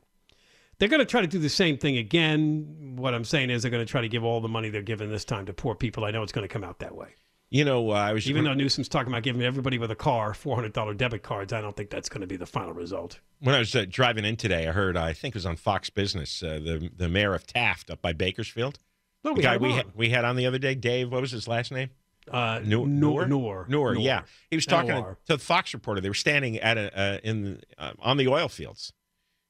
They're 0.78 0.88
going 0.88 1.00
to 1.00 1.06
try 1.06 1.22
to 1.22 1.26
do 1.26 1.38
the 1.38 1.48
same 1.48 1.78
thing 1.78 1.96
again. 1.96 2.94
What 2.96 3.14
I'm 3.14 3.24
saying 3.24 3.50
is 3.50 3.62
they're 3.62 3.70
going 3.70 3.84
to 3.84 3.90
try 3.90 4.02
to 4.02 4.08
give 4.08 4.24
all 4.24 4.40
the 4.40 4.48
money 4.48 4.68
they're 4.68 4.82
giving 4.82 5.10
this 5.10 5.24
time 5.24 5.46
to 5.46 5.52
poor 5.52 5.74
people. 5.74 6.04
I 6.04 6.10
know 6.10 6.22
it's 6.22 6.32
going 6.32 6.46
to 6.46 6.52
come 6.52 6.64
out 6.64 6.78
that 6.80 6.94
way. 6.94 7.08
You 7.48 7.64
know, 7.64 7.90
uh, 7.90 7.94
I 7.94 8.12
was 8.12 8.28
even 8.28 8.44
though 8.44 8.54
Newsom's 8.54 8.88
talking 8.88 9.12
about 9.12 9.22
giving 9.22 9.40
everybody 9.40 9.78
with 9.78 9.92
a 9.92 9.96
car 9.96 10.34
four 10.34 10.56
hundred 10.56 10.72
dollar 10.72 10.94
debit 10.94 11.22
cards. 11.22 11.52
I 11.52 11.60
don't 11.60 11.76
think 11.76 11.90
that's 11.90 12.08
going 12.08 12.22
to 12.22 12.26
be 12.26 12.36
the 12.36 12.46
final 12.46 12.72
result. 12.72 13.20
When 13.38 13.54
I 13.54 13.60
was 13.60 13.74
uh, 13.74 13.84
driving 13.88 14.24
in 14.24 14.36
today, 14.36 14.66
I 14.66 14.72
heard 14.72 14.96
I 14.96 15.12
think 15.12 15.34
it 15.34 15.36
was 15.36 15.46
on 15.46 15.54
Fox 15.54 15.88
Business 15.88 16.42
uh, 16.42 16.58
the 16.62 16.90
the 16.94 17.08
mayor 17.08 17.34
of 17.34 17.46
Taft 17.46 17.88
up 17.88 18.02
by 18.02 18.12
Bakersfield 18.12 18.80
no, 19.26 19.34
the 19.34 19.42
guy 19.42 19.56
we 19.56 19.72
had, 19.72 19.86
we 19.94 20.10
had 20.10 20.24
on 20.24 20.36
the 20.36 20.46
other 20.46 20.58
day, 20.58 20.74
Dave. 20.74 21.12
What 21.12 21.20
was 21.20 21.30
his 21.30 21.46
last 21.46 21.72
name? 21.72 21.90
Uh, 22.30 22.60
Noerr, 22.60 22.88
Noerr, 22.88 23.28
Noerr, 23.28 23.68
Noerr. 23.68 24.02
Yeah, 24.02 24.22
he 24.50 24.56
was 24.56 24.66
talking 24.66 24.90
to, 24.90 25.16
to, 25.26 25.36
the 25.36 25.38
Fox 25.38 25.74
reporter. 25.74 26.00
They 26.00 26.08
were 26.08 26.14
standing 26.14 26.58
at 26.58 26.76
a 26.76 26.98
uh, 26.98 27.18
in 27.22 27.60
uh, 27.78 27.92
on 28.00 28.16
the 28.16 28.28
oil 28.28 28.48
fields, 28.48 28.92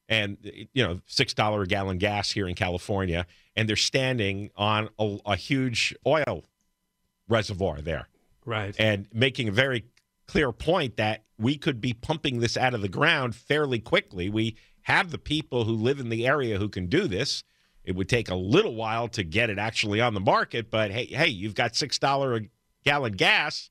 and 0.09 0.37
you 0.73 0.83
know 0.83 1.01
six 1.07 1.33
dollar 1.33 1.63
a 1.63 1.67
gallon 1.67 1.97
gas 1.97 2.31
here 2.31 2.47
in 2.47 2.55
California, 2.55 3.25
and 3.55 3.67
they're 3.67 3.75
standing 3.75 4.51
on 4.55 4.89
a, 4.99 5.17
a 5.25 5.35
huge 5.35 5.95
oil 6.05 6.43
reservoir 7.27 7.81
there. 7.81 8.07
Right. 8.45 8.75
And 8.79 9.07
making 9.13 9.49
a 9.49 9.51
very 9.51 9.85
clear 10.27 10.51
point 10.51 10.97
that 10.97 11.23
we 11.37 11.57
could 11.57 11.81
be 11.81 11.93
pumping 11.93 12.39
this 12.39 12.57
out 12.57 12.73
of 12.73 12.81
the 12.81 12.89
ground 12.89 13.35
fairly 13.35 13.79
quickly. 13.79 14.29
We 14.29 14.55
have 14.83 15.11
the 15.11 15.17
people 15.17 15.65
who 15.65 15.73
live 15.73 15.99
in 15.99 16.09
the 16.09 16.25
area 16.25 16.57
who 16.57 16.69
can 16.69 16.87
do 16.87 17.07
this. 17.07 17.43
It 17.87 17.95
would 17.95 18.09
take 18.09 18.29
a 18.29 18.35
little 18.35 18.75
while 18.75 19.07
to 19.07 19.23
get 19.23 19.49
it 19.49 19.57
actually 19.57 20.01
on 20.01 20.13
the 20.13 20.19
market, 20.19 20.69
but 20.69 20.91
hey, 20.91 21.05
hey, 21.05 21.29
you've 21.29 21.55
got 21.55 21.73
six 21.73 21.97
dollar 21.97 22.35
a 22.35 22.41
gallon 22.83 23.13
gas, 23.13 23.69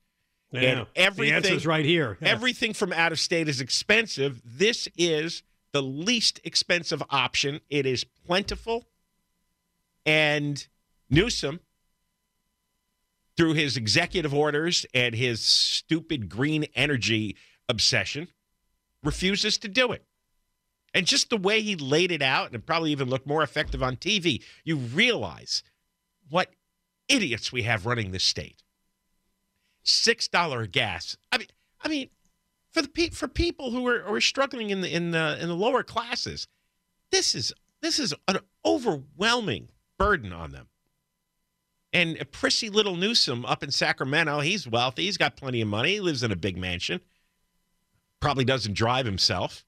Yeah. 0.51 0.61
and 0.61 0.87
everything 0.95 1.59
the 1.59 1.67
right 1.69 1.85
here. 1.85 2.17
Yeah. 2.19 2.29
Everything 2.29 2.73
from 2.73 2.91
out 2.93 3.11
of 3.11 3.19
state 3.19 3.47
is 3.47 3.61
expensive. 3.61 4.41
This 4.43 4.87
is 4.97 5.43
the 5.71 5.83
least 5.83 6.39
expensive 6.43 7.03
option. 7.11 7.61
It 7.69 7.85
is 7.85 8.05
plentiful, 8.25 8.87
and 10.03 10.67
Newsom, 11.11 11.59
through 13.37 13.53
his 13.53 13.77
executive 13.77 14.33
orders 14.33 14.83
and 14.95 15.13
his 15.13 15.41
stupid 15.45 16.27
green 16.27 16.65
energy 16.73 17.37
obsession, 17.69 18.29
refuses 19.03 19.59
to 19.59 19.67
do 19.67 19.91
it. 19.91 20.06
And 20.93 21.05
just 21.05 21.29
the 21.29 21.37
way 21.37 21.61
he 21.61 21.75
laid 21.75 22.11
it 22.11 22.21
out, 22.21 22.53
and 22.53 22.65
probably 22.65 22.91
even 22.91 23.09
looked 23.09 23.27
more 23.27 23.43
effective 23.43 23.83
on 23.83 23.97
TV, 23.97 24.41
you 24.63 24.77
realize 24.77 25.63
what 26.29 26.49
idiots 27.07 27.51
we 27.51 27.63
have 27.63 27.85
running 27.85 28.11
this 28.11 28.23
state. 28.23 28.63
Six 29.83 30.27
dollar 30.27 30.65
gas. 30.65 31.17
I 31.31 31.37
mean, 31.37 31.47
I 31.81 31.87
mean, 31.87 32.09
for 32.71 32.81
the 32.81 32.89
pe- 32.89 33.09
for 33.09 33.27
people 33.27 33.71
who 33.71 33.87
are, 33.87 34.03
are 34.03 34.21
struggling 34.21 34.69
in 34.69 34.81
the 34.81 34.93
in 34.93 35.11
the 35.11 35.37
in 35.41 35.47
the 35.47 35.55
lower 35.55 35.83
classes, 35.83 36.47
this 37.11 37.35
is 37.35 37.53
this 37.81 37.99
is 37.99 38.13
an 38.27 38.39
overwhelming 38.65 39.69
burden 39.97 40.33
on 40.33 40.51
them. 40.51 40.67
And 41.93 42.17
a 42.19 42.25
prissy 42.25 42.69
little 42.69 42.95
Newsom 42.95 43.45
up 43.45 43.63
in 43.63 43.71
Sacramento, 43.71 44.41
he's 44.41 44.67
wealthy, 44.67 45.05
he's 45.05 45.17
got 45.17 45.37
plenty 45.37 45.61
of 45.61 45.67
money, 45.67 45.93
he 45.93 45.99
lives 46.01 46.21
in 46.21 46.31
a 46.31 46.35
big 46.35 46.57
mansion, 46.57 47.01
probably 48.19 48.43
doesn't 48.43 48.73
drive 48.73 49.05
himself. 49.05 49.65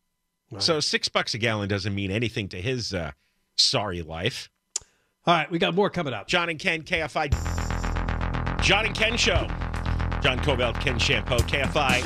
So 0.57 0.79
six 0.79 1.07
bucks 1.07 1.33
a 1.35 1.37
gallon 1.37 1.69
doesn't 1.69 1.93
mean 1.93 2.09
anything 2.09 2.49
to 2.49 2.61
his 2.61 2.93
uh, 2.93 3.11
sorry 3.55 4.01
life. 4.01 4.49
All 5.27 5.35
right, 5.35 5.51
we 5.51 5.59
got 5.59 5.75
more 5.75 5.89
coming 5.89 6.13
up. 6.13 6.27
John 6.27 6.49
and 6.49 6.57
Ken, 6.57 6.81
KFI. 6.81 7.29
John 8.63 8.85
and 8.85 8.95
Ken 8.95 9.15
Show. 9.15 9.47
John 10.21 10.39
Kobylt, 10.39 10.81
Ken 10.81 10.95
Chiampou, 10.99 11.39
KFI, 11.41 12.01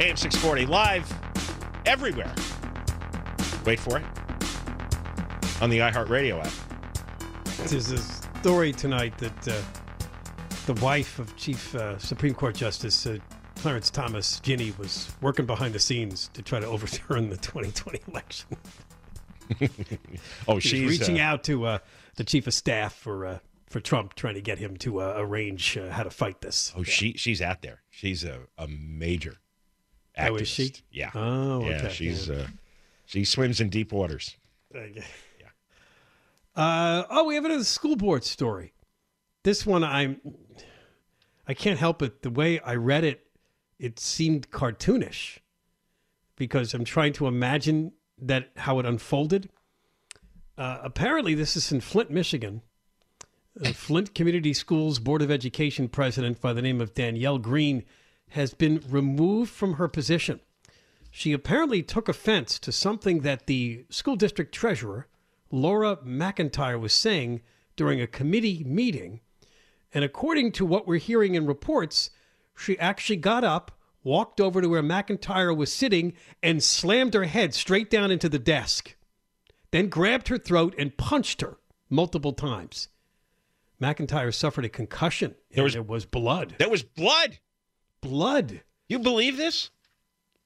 AM 0.00 0.16
640, 0.16 0.66
live 0.66 1.12
everywhere. 1.86 2.32
Wait 3.64 3.78
for 3.78 3.98
it. 3.98 4.04
On 5.60 5.70
the 5.70 5.78
iHeartRadio 5.78 6.44
app. 6.44 7.68
There's 7.68 7.92
a 7.92 7.98
story 7.98 8.72
tonight 8.72 9.16
that 9.18 9.48
uh, 9.48 9.62
the 10.66 10.74
wife 10.82 11.20
of 11.20 11.36
Chief 11.36 11.72
uh, 11.76 11.98
Supreme 11.98 12.34
Court 12.34 12.56
Justice 12.56 13.06
uh, 13.06 13.18
Clarence 13.62 13.90
Thomas, 13.90 14.40
Ginny, 14.40 14.74
was 14.76 15.12
working 15.20 15.46
behind 15.46 15.72
the 15.72 15.78
scenes 15.78 16.30
to 16.34 16.42
try 16.42 16.58
to 16.58 16.66
overturn 16.66 17.30
the 17.30 17.36
2020 17.38 18.00
election. 18.08 18.56
oh, 20.48 20.58
She 20.58 20.68
she's 20.68 20.98
reaching 20.98 21.20
uh, 21.20 21.24
out 21.24 21.44
to 21.44 21.66
uh, 21.66 21.78
the 22.16 22.24
chief 22.24 22.48
of 22.48 22.54
staff 22.54 22.92
for 22.92 23.24
uh, 23.24 23.38
for 23.70 23.78
Trump, 23.78 24.14
trying 24.14 24.34
to 24.34 24.40
get 24.40 24.58
him 24.58 24.76
to 24.78 25.00
uh, 25.00 25.14
arrange 25.16 25.78
uh, 25.78 25.90
how 25.90 26.02
to 26.02 26.10
fight 26.10 26.40
this. 26.40 26.72
Oh, 26.76 26.82
she 26.82 27.12
she's 27.12 27.40
out 27.40 27.62
there. 27.62 27.82
She's 27.88 28.24
a, 28.24 28.40
a 28.58 28.66
major 28.66 29.36
activist. 30.18 30.30
Oh, 30.30 30.36
is 30.36 30.48
she? 30.48 30.72
Yeah. 30.90 31.10
Oh, 31.14 31.60
yeah. 31.60 31.76
okay. 31.76 31.88
She's 31.90 32.28
uh, 32.28 32.48
she 33.06 33.24
swims 33.24 33.60
in 33.60 33.68
deep 33.68 33.92
waters. 33.92 34.36
Yeah. 34.74 35.02
Uh, 36.56 37.04
oh, 37.10 37.26
we 37.26 37.36
have 37.36 37.44
another 37.44 37.62
school 37.62 37.94
board 37.94 38.24
story. 38.24 38.72
This 39.44 39.64
one, 39.64 39.84
I'm. 39.84 40.20
I 41.46 41.54
can't 41.54 41.78
help 41.78 42.02
it. 42.02 42.22
The 42.22 42.30
way 42.30 42.58
I 42.58 42.74
read 42.74 43.04
it, 43.04 43.24
it 43.82 43.98
seemed 43.98 44.50
cartoonish, 44.52 45.40
because 46.36 46.72
I'm 46.72 46.84
trying 46.84 47.12
to 47.14 47.26
imagine 47.26 47.92
that 48.16 48.50
how 48.56 48.78
it 48.78 48.86
unfolded. 48.86 49.50
Uh, 50.56 50.78
apparently, 50.84 51.34
this 51.34 51.56
is 51.56 51.72
in 51.72 51.80
Flint, 51.80 52.08
Michigan. 52.08 52.62
The 53.56 53.74
Flint 53.74 54.14
Community 54.14 54.54
Schools 54.54 55.00
Board 55.00 55.20
of 55.20 55.32
Education 55.32 55.88
president 55.88 56.40
by 56.40 56.52
the 56.52 56.62
name 56.62 56.80
of 56.80 56.94
Danielle 56.94 57.38
Green 57.38 57.84
has 58.28 58.54
been 58.54 58.82
removed 58.88 59.50
from 59.50 59.74
her 59.74 59.88
position. 59.88 60.38
She 61.10 61.32
apparently 61.32 61.82
took 61.82 62.08
offense 62.08 62.60
to 62.60 62.70
something 62.70 63.20
that 63.22 63.46
the 63.46 63.84
school 63.90 64.14
district 64.14 64.54
treasurer, 64.54 65.08
Laura 65.50 65.96
McIntyre, 65.96 66.80
was 66.80 66.92
saying 66.92 67.42
during 67.74 68.00
a 68.00 68.06
committee 68.06 68.62
meeting. 68.64 69.20
And 69.92 70.04
according 70.04 70.52
to 70.52 70.64
what 70.64 70.86
we're 70.86 70.98
hearing 70.98 71.34
in 71.34 71.46
reports, 71.46 72.10
she 72.56 72.78
actually 72.78 73.16
got 73.16 73.44
up, 73.44 73.78
walked 74.04 74.40
over 74.40 74.60
to 74.60 74.68
where 74.68 74.82
McIntyre 74.82 75.56
was 75.56 75.72
sitting, 75.72 76.14
and 76.42 76.62
slammed 76.62 77.14
her 77.14 77.24
head 77.24 77.54
straight 77.54 77.90
down 77.90 78.10
into 78.10 78.28
the 78.28 78.38
desk. 78.38 78.96
Then 79.70 79.88
grabbed 79.88 80.28
her 80.28 80.38
throat 80.38 80.74
and 80.78 80.96
punched 80.96 81.40
her 81.40 81.58
multiple 81.88 82.32
times. 82.32 82.88
McIntyre 83.80 84.32
suffered 84.32 84.64
a 84.64 84.68
concussion. 84.68 85.34
There 85.50 85.64
was, 85.64 85.72
there 85.72 85.82
was 85.82 86.04
blood. 86.04 86.54
There 86.58 86.70
was 86.70 86.82
blood. 86.82 87.38
Blood. 88.00 88.62
You 88.88 88.98
believe 88.98 89.36
this? 89.36 89.70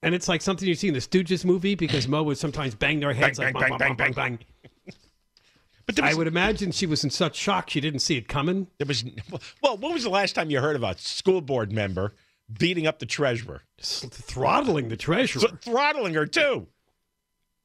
And 0.02 0.14
it's 0.14 0.28
like 0.28 0.42
something 0.42 0.68
you 0.68 0.74
see 0.74 0.88
in 0.88 0.94
the 0.94 1.00
Stooges 1.00 1.44
movie 1.44 1.74
because 1.74 2.06
Moe 2.06 2.22
would 2.22 2.38
sometimes 2.38 2.74
bang 2.74 3.00
their 3.00 3.12
heads 3.12 3.38
Bang, 3.38 3.54
like 3.54 3.68
bang, 3.68 3.78
bang, 3.78 3.78
bang, 3.78 3.96
bang, 3.96 4.12
bang, 4.12 4.38
bang, 4.62 4.70
But 5.86 6.00
I 6.00 6.14
would 6.14 6.26
imagine 6.26 6.72
she 6.72 6.86
was 6.86 7.04
in 7.04 7.10
such 7.10 7.36
shock 7.36 7.70
she 7.70 7.80
didn't 7.80 8.00
see 8.00 8.16
it 8.16 8.26
coming. 8.28 8.66
There 8.78 8.86
was 8.86 9.04
well. 9.62 9.76
When 9.78 9.92
was 9.92 10.02
the 10.02 10.10
last 10.10 10.34
time 10.34 10.50
you 10.50 10.60
heard 10.60 10.76
about 10.76 10.96
a 10.96 11.02
school 11.02 11.40
board 11.40 11.70
member 11.72 12.14
beating 12.52 12.86
up 12.86 12.98
the 12.98 13.06
treasurer, 13.06 13.62
throttling 13.80 14.88
the 14.88 14.96
treasurer, 14.96 15.42
So- 15.42 15.56
throttling 15.60 16.14
her 16.14 16.26
too? 16.26 16.66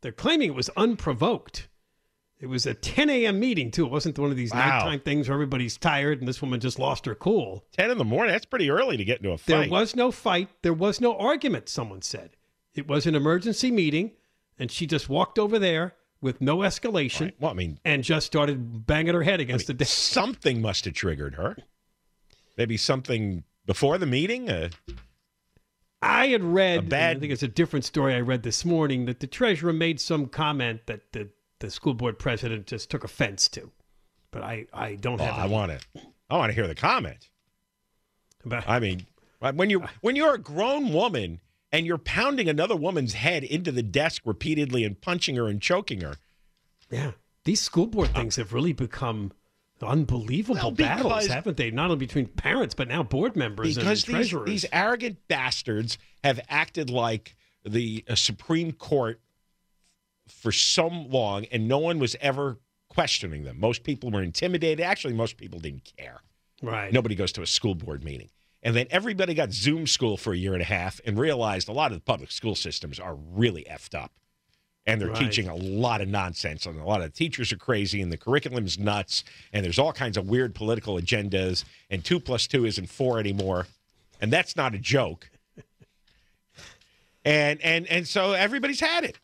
They're 0.02 0.12
claiming 0.12 0.50
it 0.50 0.56
was 0.56 0.70
unprovoked. 0.78 1.68
It 2.40 2.48
was 2.48 2.66
a 2.66 2.74
10 2.74 3.10
a.m. 3.12 3.40
meeting 3.40 3.70
too. 3.70 3.86
It 3.86 3.92
wasn't 3.92 4.18
one 4.18 4.32
of 4.32 4.38
these 4.38 4.52
Wow. 4.52 4.80
nighttime 4.80 5.00
things 5.02 5.28
where 5.30 5.36
everybody's 5.36 5.78
tired 5.78 6.20
and 6.20 6.28
this 6.28 6.42
woman 6.42 6.60
just 6.60 6.80
lost 6.80 7.06
her 7.06 7.14
cool. 7.14 7.66
Ten 7.72 7.92
in 7.92 8.00
the 8.00 8.06
morning. 8.06 8.34
That's 8.34 8.48
pretty 8.48 8.72
early 8.72 8.98
to 8.98 9.06
get 9.06 9.18
into 9.20 9.32
a 9.32 9.38
fight. 9.38 9.46
There 9.48 9.70
was 9.70 9.96
no 9.96 10.12
fight. 10.12 10.50
There 10.64 10.74
was 10.74 11.00
no 11.00 11.16
argument. 11.18 11.70
Someone 11.70 12.02
said 12.02 12.32
it 12.74 12.88
was 12.88 13.06
an 13.06 13.14
emergency 13.14 13.70
meeting, 13.70 14.12
and 14.58 14.72
she 14.72 14.88
just 14.88 15.08
walked 15.08 15.38
over 15.38 15.60
there 15.60 15.94
with 16.22 16.40
no 16.40 16.58
escalation. 16.60 17.34
Well, 17.40 17.52
I 17.52 17.54
mean, 17.56 17.80
and 17.84 18.04
just 18.04 18.26
started 18.26 18.86
banging 18.86 19.14
her 19.14 19.24
head 19.24 19.40
against 19.40 19.68
the 19.68 19.74
desk. 19.74 19.92
something 19.92 20.62
must 20.62 20.86
have 20.86 20.94
triggered 20.94 21.36
her. 21.36 21.58
Maybe 22.58 22.78
something 22.78 23.44
before 23.66 23.98
the 23.98 24.06
meeting. 24.06 24.50
Uh, 24.50 24.70
I 26.02 26.28
had 26.28 26.44
read, 26.44 26.90
bad- 26.90 27.18
I 27.18 27.20
think 27.20 27.32
it's 27.32 27.44
a 27.44 27.48
different 27.48 27.86
story 27.86 28.16
I 28.16 28.22
read 28.22 28.44
this 28.44 28.66
morning, 28.66 29.06
that 29.06 29.20
the 29.20 29.28
treasurer 29.28 29.74
made 29.74 30.00
some 30.00 30.28
comment 30.28 30.82
that 30.88 31.12
the, 31.12 31.30
the 31.60 31.70
school 31.70 31.94
board 31.94 32.20
president 32.20 32.68
just 32.68 32.90
took 32.90 33.04
offense 33.04 33.48
to. 33.50 33.72
But 34.32 34.44
I, 34.44 34.66
I 34.74 34.96
don't 34.96 35.20
oh, 35.20 35.26
have 35.26 35.38
I 35.38 35.46
want 35.48 35.72
to. 35.72 36.02
I 36.30 36.38
want 36.38 36.50
to 36.50 36.56
hear 36.56 36.68
the 36.68 36.76
comment. 36.76 37.30
But- 38.46 38.68
I 38.68 38.80
mean, 38.80 39.06
when 39.40 39.70
you 39.70 39.84
when 40.02 40.16
you're 40.16 40.36
a 40.36 40.40
grown 40.40 40.94
woman 40.94 41.42
and 41.72 41.86
you're 41.86 41.98
pounding 41.98 42.50
another 42.50 42.76
woman's 42.76 43.14
head 43.14 43.44
into 43.44 43.72
the 43.72 43.84
desk 43.84 44.24
repeatedly 44.26 44.84
and 44.84 45.00
punching 45.02 45.36
her 45.36 45.48
and 45.48 45.62
choking 45.62 46.02
her. 46.02 46.16
Yeah. 46.90 47.12
These 47.46 47.62
school 47.62 47.88
board 47.88 48.14
things 48.14 48.36
have 48.36 48.54
really 48.54 48.74
become 48.74 49.32
unbelievable 49.82 50.56
Well, 50.62 50.72
battles, 50.72 51.28
haven't 51.28 51.58
they? 51.58 51.72
Not 51.72 51.86
only 51.86 51.98
between 52.06 52.28
parents, 52.28 52.76
but 52.76 52.88
now 52.88 53.02
board 53.04 53.36
members 53.36 53.76
because 53.76 53.84
and 53.84 53.90
these, 53.90 54.04
treasurers. 54.04 54.46
these 54.48 54.66
arrogant 54.72 55.18
bastards 55.28 55.98
have 56.24 56.40
acted 56.50 56.90
like 56.90 57.36
the 57.66 58.04
uh, 58.08 58.16
Supreme 58.16 58.74
Court 58.74 59.20
for 60.28 60.52
so 60.52 60.88
long, 60.88 61.46
and 61.46 61.68
no 61.68 61.80
one 61.80 61.98
was 62.00 62.16
ever 62.22 62.60
questioning 62.90 63.44
them. 63.44 63.60
Most 63.60 63.84
people 63.84 64.12
were 64.12 64.22
intimidated. 64.22 64.86
Actually, 64.86 65.14
most 65.14 65.38
people 65.38 65.60
didn't 65.60 65.92
care. 65.98 66.22
right. 66.62 66.94
Nobody 66.94 67.16
goes 67.16 67.32
to 67.34 67.42
a 67.42 67.48
school 67.48 67.74
board 67.76 68.04
meeting. 68.04 68.30
And 68.64 68.76
then 68.76 68.88
everybody 68.92 69.34
got 69.34 69.52
Zoom 69.52 69.88
school 69.88 70.18
for 70.18 70.34
a 70.34 70.38
year 70.38 70.54
and 70.54 70.62
a 70.62 70.66
half 70.66 71.02
and 71.06 71.18
realized 71.18 71.68
a 71.68 71.72
lot 71.72 71.92
of 71.92 71.98
the 71.98 72.04
public 72.04 72.32
school 72.32 72.56
systems 72.56 73.00
are 73.00 73.16
really 73.16 73.66
effed 73.70 73.96
up. 74.00 74.12
And 74.86 75.00
they're 75.00 75.10
Right. 75.10 75.18
teaching 75.30 75.48
a 75.48 75.56
lot 75.56 76.02
of 76.02 76.08
nonsense, 76.08 76.66
and 76.66 76.80
a 76.80 76.84
lot 76.84 77.02
of 77.02 77.14
teachers 77.14 77.52
are 77.52 77.58
crazy, 77.58 78.02
and 78.02 78.12
the 78.12 78.18
curriculum's 78.18 78.80
nuts, 78.80 79.24
and 79.54 79.64
there's 79.64 79.78
all 79.78 79.94
kinds 79.94 80.18
of 80.18 80.28
weird 80.28 80.56
political 80.56 80.96
agendas, 80.96 81.64
and 81.92 82.04
two 82.04 82.20
plus 82.20 82.48
two 82.48 82.66
isn't 82.66 82.88
four 82.88 83.20
anymore. 83.20 83.68
And 84.20 84.34
that's 84.34 84.56
not 84.56 84.74
a 84.74 84.80
joke. 84.80 85.30
And 87.24 87.62
and 87.62 87.86
and 87.88 88.08
so 88.08 88.34
everybody's 88.34 88.80
had 88.80 89.04
it. 89.04 89.20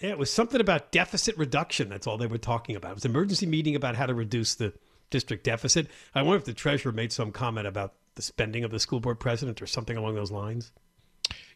Yeah, 0.00 0.10
it 0.10 0.18
was 0.18 0.30
something 0.30 0.60
about 0.60 0.92
deficit 0.92 1.36
reduction. 1.38 1.88
That's 1.88 2.06
all 2.06 2.18
they 2.18 2.26
were 2.26 2.36
talking 2.36 2.76
about. 2.76 2.90
It 2.90 2.94
was 2.96 3.04
an 3.06 3.12
emergency 3.12 3.46
meeting 3.46 3.74
about 3.74 3.96
how 3.96 4.04
to 4.04 4.12
reduce 4.14 4.54
the 4.54 4.74
district 5.08 5.44
deficit. 5.44 5.86
I 6.14 6.20
wonder 6.22 6.36
if 6.36 6.44
the 6.44 6.52
treasurer 6.52 6.92
made 6.92 7.12
some 7.12 7.32
comment 7.32 7.66
about 7.66 7.94
the 8.16 8.22
spending 8.22 8.64
of 8.64 8.70
the 8.70 8.80
school 8.80 8.98
board 9.00 9.20
president 9.20 9.62
or 9.62 9.66
something 9.66 9.96
along 9.96 10.14
those 10.16 10.30
lines. 10.32 10.72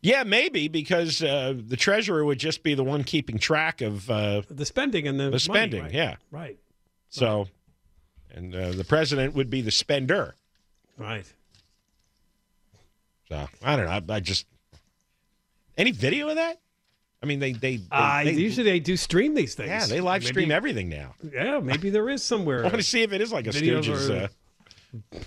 Yeah, 0.03 0.23
maybe 0.25 0.69
because 0.69 1.23
uh, 1.23 1.55
the 1.57 1.77
treasurer 1.77 2.25
would 2.25 2.39
just 2.39 2.63
be 2.63 2.75
the 2.75 2.83
one 2.85 3.05
keeping 3.05 3.39
track 3.39 3.81
of 3.83 4.09
uh, 4.11 4.43
The 4.51 4.65
spending 4.65 5.07
and 5.07 5.19
the, 5.21 5.25
money, 5.25 5.33
the 5.33 5.41
spending. 5.41 5.83
right? 5.83 5.93
Yeah. 5.93 6.17
Right. 6.31 6.59
So, 7.09 7.49
and 8.33 8.55
uh, 8.55 8.73
the 8.73 8.85
president 8.85 9.35
would 9.35 9.51
be 9.51 9.61
the 9.61 9.71
spender. 9.71 10.37
Right. 10.97 11.31
So 13.29 13.47
I 13.63 13.77
don't 13.77 13.85
know. 13.87 14.15
I, 14.15 14.17
I 14.17 14.21
just 14.21 14.47
any 15.77 15.93
video 15.93 16.29
of 16.29 16.37
that. 16.37 16.61
I 17.23 17.27
mean, 17.27 17.39
they 17.39 17.53
they, 17.53 17.77
they, 17.77 17.85
Uh, 17.91 18.25
they 18.25 18.33
usually 18.33 18.65
they 18.71 18.81
do 18.81 18.97
stream 18.97 19.35
these 19.35 19.55
things. 19.55 19.69
yeah 19.69 19.87
they 19.87 20.01
live 20.01 20.25
stream 20.25 20.49
Maybe- 20.49 20.57
everything 20.57 20.89
now. 20.89 21.15
Yeah, 21.33 21.61
maybe 21.61 21.91
there 21.91 22.09
is 22.09 22.23
somewhere. 22.23 22.61
I 22.65 22.65
want 22.65 22.77
to 22.77 22.83
see 22.83 23.03
if 23.03 23.13
it 23.13 23.21
is 23.21 23.31
like 23.33 23.47
a 23.47 23.51
Stooges. 23.51 24.11
are- 24.11 24.25
Uh, 24.25 25.19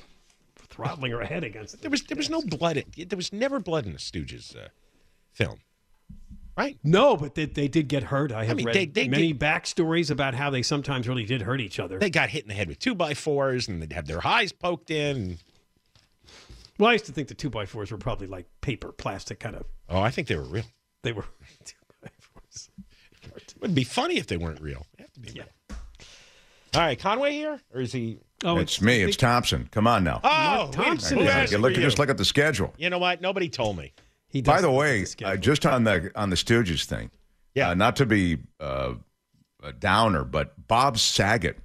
throttling 0.73 1.11
her 1.11 1.21
head 1.23 1.43
against. 1.43 1.81
there 1.81 1.91
was 1.91 2.03
there 2.03 2.17
was 2.17 2.29
no 2.29 2.41
blood. 2.41 2.77
In, 2.77 3.07
there 3.07 3.17
was 3.17 3.31
never 3.31 3.59
blood 3.59 3.85
in 3.85 3.93
the 3.93 3.99
Stooges 3.99 4.55
uh, 4.55 4.69
film, 5.31 5.59
right? 6.57 6.77
No, 6.83 7.15
but 7.15 7.35
they, 7.35 7.45
they 7.45 7.67
did 7.67 7.87
get 7.87 8.03
hurt. 8.03 8.31
I 8.31 8.45
have 8.45 8.57
mean, 8.57 8.65
read 8.65 8.75
they- 8.75 8.85
they 8.85 9.07
many 9.07 9.33
backstories 9.33 10.09
about 10.11 10.33
how 10.33 10.49
they 10.49 10.61
sometimes 10.61 11.07
really 11.07 11.25
did 11.25 11.41
hurt 11.43 11.61
each 11.61 11.79
other. 11.79 11.99
They 11.99 12.09
got 12.09 12.29
hit 12.29 12.43
in 12.43 12.49
the 12.49 12.55
head 12.55 12.67
with 12.67 12.79
two 12.79 12.95
by 12.95 13.13
fours, 13.13 13.67
and 13.67 13.81
they'd 13.81 13.93
have 13.93 14.07
their 14.07 14.25
eyes 14.25 14.51
poked 14.51 14.89
in. 14.91 15.37
well, 16.79 16.89
I 16.89 16.93
used 16.93 17.05
to 17.05 17.11
think 17.11 17.27
the 17.27 17.33
two 17.35 17.49
by 17.49 17.65
fours 17.65 17.91
were 17.91 17.97
probably 17.97 18.27
like 18.27 18.47
paper, 18.61 18.91
plastic 18.91 19.39
kind 19.39 19.55
of. 19.55 19.65
Oh, 19.89 20.01
I 20.01 20.09
think 20.09 20.27
they 20.27 20.35
were 20.35 20.43
real. 20.43 20.63
They 21.03 21.11
were 21.11 21.25
two 21.65 21.75
by 22.01 22.09
fours. 22.19 22.69
It 23.35 23.53
would 23.61 23.75
be 23.75 23.83
funny 23.83 24.17
if 24.17 24.27
they 24.27 24.37
weren't 24.37 24.61
real. 24.61 24.85
They 24.97 25.03
have 25.03 25.13
to 25.13 25.19
be 25.19 25.31
real. 25.33 25.45
All 26.75 26.81
right, 26.81 26.97
Conway 26.99 27.31
here, 27.33 27.59
or 27.73 27.81
is 27.81 27.91
he? 27.91 28.17
Oh, 28.43 28.57
it's 28.57 28.81
me. 28.81 29.01
It's 29.03 29.15
Thompson. 29.15 29.69
Come 29.71 29.85
on 29.87 30.03
now. 30.03 30.19
Oh, 30.23 30.69
Thompson 30.71 31.19
who 31.19 31.23
Yeah, 31.25 31.29
asked 31.37 31.51
you 31.51 31.59
look, 31.59 31.73
for 31.73 31.79
you? 31.79 31.85
just 31.85 31.99
look 31.99 32.09
at 32.09 32.17
the 32.17 32.25
schedule. 32.25 32.73
You 32.77 32.89
know 32.89 32.97
what? 32.97 33.21
Nobody 33.21 33.47
told 33.47 33.77
me. 33.77 33.93
He 34.27 34.41
By 34.41 34.59
the 34.61 34.71
way, 34.71 35.05
schedule. 35.05 35.33
uh, 35.33 35.37
just 35.37 35.65
on 35.65 35.83
the 35.83 36.11
on 36.15 36.29
the 36.31 36.35
Stooges 36.35 36.85
thing, 36.85 37.11
Yeah. 37.53 37.69
uh, 37.69 37.73
not 37.75 37.95
to 37.97 38.05
be 38.07 38.39
uh, 38.59 38.95
a 39.61 39.71
downer, 39.71 40.23
but 40.23 40.67
Bob 40.67 40.97
Saget 40.97 41.59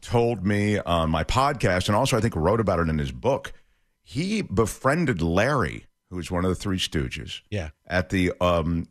told 0.00 0.46
me 0.46 0.78
on 0.78 1.10
my 1.10 1.24
podcast, 1.24 1.88
and 1.88 1.96
also 1.96 2.16
I 2.16 2.20
think 2.20 2.36
wrote 2.36 2.60
about 2.60 2.78
it 2.78 2.88
in 2.88 2.98
his 2.98 3.10
book. 3.10 3.52
He 4.04 4.40
befriended 4.42 5.20
Larry, 5.20 5.86
who's 6.10 6.30
one 6.30 6.44
of 6.44 6.48
the 6.50 6.54
Three 6.54 6.78
Stooges, 6.78 7.40
Yeah. 7.50 7.70
at 7.86 8.08
the 8.10 8.32
um, 8.40 8.88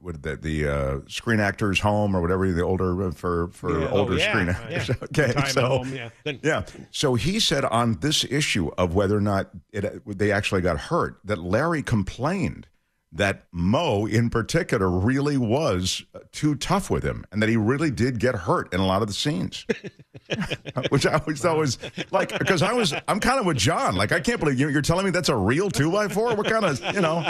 what 0.00 0.22
the, 0.22 0.36
the 0.36 0.68
uh, 0.68 1.00
Screen 1.08 1.40
Actors 1.40 1.80
Home 1.80 2.14
or 2.16 2.20
whatever 2.20 2.50
the 2.52 2.62
older 2.62 3.10
for 3.12 3.48
for 3.48 3.80
Yeah. 3.80 3.88
older 3.90 4.14
Oh, 4.14 4.16
yeah, 4.16 4.30
screen 4.30 4.46
yeah. 4.46 4.78
actors. 4.78 4.96
Okay, 5.04 5.32
Time 5.32 5.42
at 5.44 5.48
so 5.52 5.66
home, 5.68 5.94
yeah. 5.94 6.08
Then- 6.24 6.40
yeah. 6.42 6.64
So 6.90 7.14
he 7.14 7.38
said 7.40 7.64
on 7.64 7.94
this 8.00 8.24
issue 8.24 8.70
of 8.78 8.94
whether 8.94 9.16
or 9.16 9.20
not 9.20 9.50
it, 9.72 10.02
they 10.18 10.32
actually 10.32 10.60
got 10.60 10.78
hurt, 10.78 11.18
that 11.24 11.38
Larry 11.38 11.82
complained 11.82 12.66
that 13.16 13.44
Moe, 13.52 14.06
in 14.06 14.30
particular, 14.30 14.88
really 14.88 15.36
was 15.36 16.04
uh, 16.14 16.20
too 16.32 16.54
tough 16.54 16.90
with 16.90 17.02
him, 17.02 17.24
and 17.32 17.42
that 17.42 17.48
he 17.48 17.56
really 17.56 17.90
did 17.90 18.18
get 18.18 18.34
hurt 18.34 18.72
in 18.72 18.80
a 18.80 18.86
lot 18.86 19.02
of 19.02 19.08
the 19.08 19.14
scenes. 19.14 19.66
Which 20.90 21.06
I 21.06 21.18
always 21.18 21.40
thought 21.40 21.56
was 21.56 21.78
like, 22.10 22.36
because 22.38 22.62
I 22.62 22.72
was, 22.72 22.94
I'm 23.08 23.20
kind 23.20 23.38
of 23.40 23.46
with 23.46 23.56
John. 23.56 23.96
Like, 23.96 24.12
I 24.12 24.20
can't 24.20 24.40
believe 24.40 24.58
you, 24.58 24.68
you're 24.68 24.82
telling 24.82 25.04
me 25.04 25.10
that's 25.10 25.28
a 25.28 25.36
real 25.36 25.70
two 25.70 25.90
by 25.90 26.08
four. 26.08 26.34
What 26.34 26.46
kind 26.46 26.64
of, 26.64 26.80
you 26.94 27.00
know, 27.00 27.28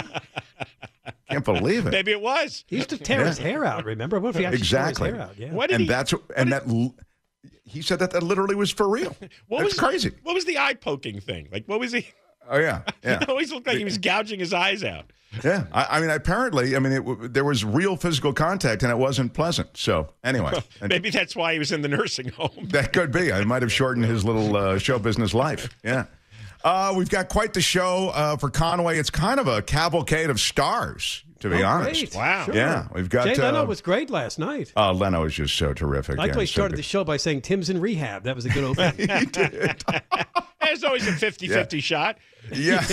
can't 1.29 1.45
believe 1.45 1.87
it. 1.87 1.91
Maybe 1.91 2.11
it 2.11 2.21
was. 2.21 2.63
he 2.67 2.77
used 2.77 2.89
to 2.89 2.97
tear 2.97 3.25
his 3.25 3.37
hair 3.37 3.65
out. 3.65 3.85
Remember? 3.85 4.19
What 4.19 4.29
if 4.29 4.37
he 4.37 4.45
actually 4.45 4.59
Exactly. 4.59 5.09
tore 5.09 5.19
his 5.19 5.25
hair 5.27 5.29
out? 5.29 5.37
Yeah. 5.39 5.53
What 5.53 5.69
did 5.69 5.75
and 5.75 5.81
he? 5.83 5.87
that's 5.87 6.13
and 6.35 6.51
that 6.51 6.63
he 7.63 7.81
said 7.81 7.99
that 7.99 8.11
that 8.11 8.23
literally 8.23 8.55
was 8.55 8.71
for 8.71 8.87
real. 8.87 9.15
what 9.47 9.59
That's 9.59 9.73
was 9.73 9.79
crazy. 9.79 10.11
What 10.23 10.33
was 10.33 10.45
the 10.45 10.57
eye 10.57 10.73
poking 10.73 11.19
thing? 11.19 11.49
Like, 11.51 11.65
what 11.67 11.79
was 11.79 11.91
he? 11.91 12.07
Oh 12.49 12.57
yeah, 12.57 12.81
yeah. 13.03 13.21
It 13.21 13.29
always 13.29 13.51
looked 13.51 13.67
like 13.67 13.77
he 13.77 13.83
was 13.83 13.97
gouging 13.97 14.39
his 14.39 14.53
eyes 14.53 14.83
out. 14.83 15.05
Yeah, 15.43 15.65
I, 15.73 15.97
I 15.97 15.99
mean, 16.01 16.09
apparently, 16.09 16.75
I 16.75 16.79
mean, 16.79 16.93
it, 16.93 17.33
there 17.33 17.43
was 17.43 17.63
real 17.65 17.95
physical 17.97 18.31
contact, 18.33 18.81
and 18.83 18.91
it 18.91 18.97
wasn't 18.97 19.33
pleasant. 19.33 19.75
So, 19.75 20.13
anyway, 20.23 20.53
and 20.81 20.89
Maybe 20.89 21.09
that's 21.09 21.35
why 21.35 21.51
he 21.53 21.59
was 21.59 21.71
in 21.73 21.81
the 21.81 21.89
nursing 21.89 22.29
home. 22.29 22.51
that 22.71 22.93
could 22.93 23.11
be. 23.11 23.31
I 23.33 23.43
might 23.43 23.61
have 23.61 23.71
shortened 23.71 24.05
his 24.05 24.23
little 24.23 24.55
uh, 24.55 24.77
show 24.79 24.97
business 24.99 25.33
life. 25.33 25.69
Yeah. 25.83 26.05
Uh, 26.63 26.93
we've 26.97 27.09
got 27.09 27.27
quite 27.29 27.53
the 27.53 27.61
show 27.61 28.09
uh, 28.15 28.37
for 28.37 28.49
Conway. 28.49 28.97
It's 28.97 29.09
kind 29.09 29.39
of 29.39 29.47
a 29.47 29.61
cavalcade 29.61 30.29
of 30.29 30.39
stars, 30.39 31.23
to 31.41 31.49
be 31.49 31.61
Oh, 31.61 31.67
honest. 31.67 32.01
great. 32.13 32.15
Wow. 32.15 32.45
Sure. 32.45 32.55
Yeah, 32.55 32.87
we've 32.93 33.09
got. 33.09 33.27
Jay 33.27 33.35
Leno 33.35 33.63
uh, 33.63 33.65
was 33.65 33.81
great 33.81 34.09
last 34.09 34.39
night. 34.39 34.71
uh, 34.77 34.91
Leno 34.93 35.25
is 35.25 35.33
just 35.35 35.55
so 35.57 35.73
terrific. 35.73 36.17
I 36.17 36.21
like 36.23 36.27
yeah, 36.29 36.33
the 36.33 36.37
way 36.39 36.43
he 36.43 36.47
so 36.47 36.53
started 36.53 36.71
good. 36.75 36.79
the 36.79 36.83
show 36.83 37.03
by 37.03 37.17
saying 37.17 37.41
Tim's 37.41 37.69
in 37.69 37.79
rehab. 37.81 38.23
That 38.23 38.35
was 38.35 38.45
a 38.45 38.49
good 38.49 38.63
opening. 38.63 38.95
he 39.09 39.25
did. 39.25 39.83
There's 40.61 40.83
always 40.83 41.05
a 41.07 41.11
50 41.11 41.47
50 41.49 41.79
shot. 41.81 42.17
Yeah. 42.55 42.83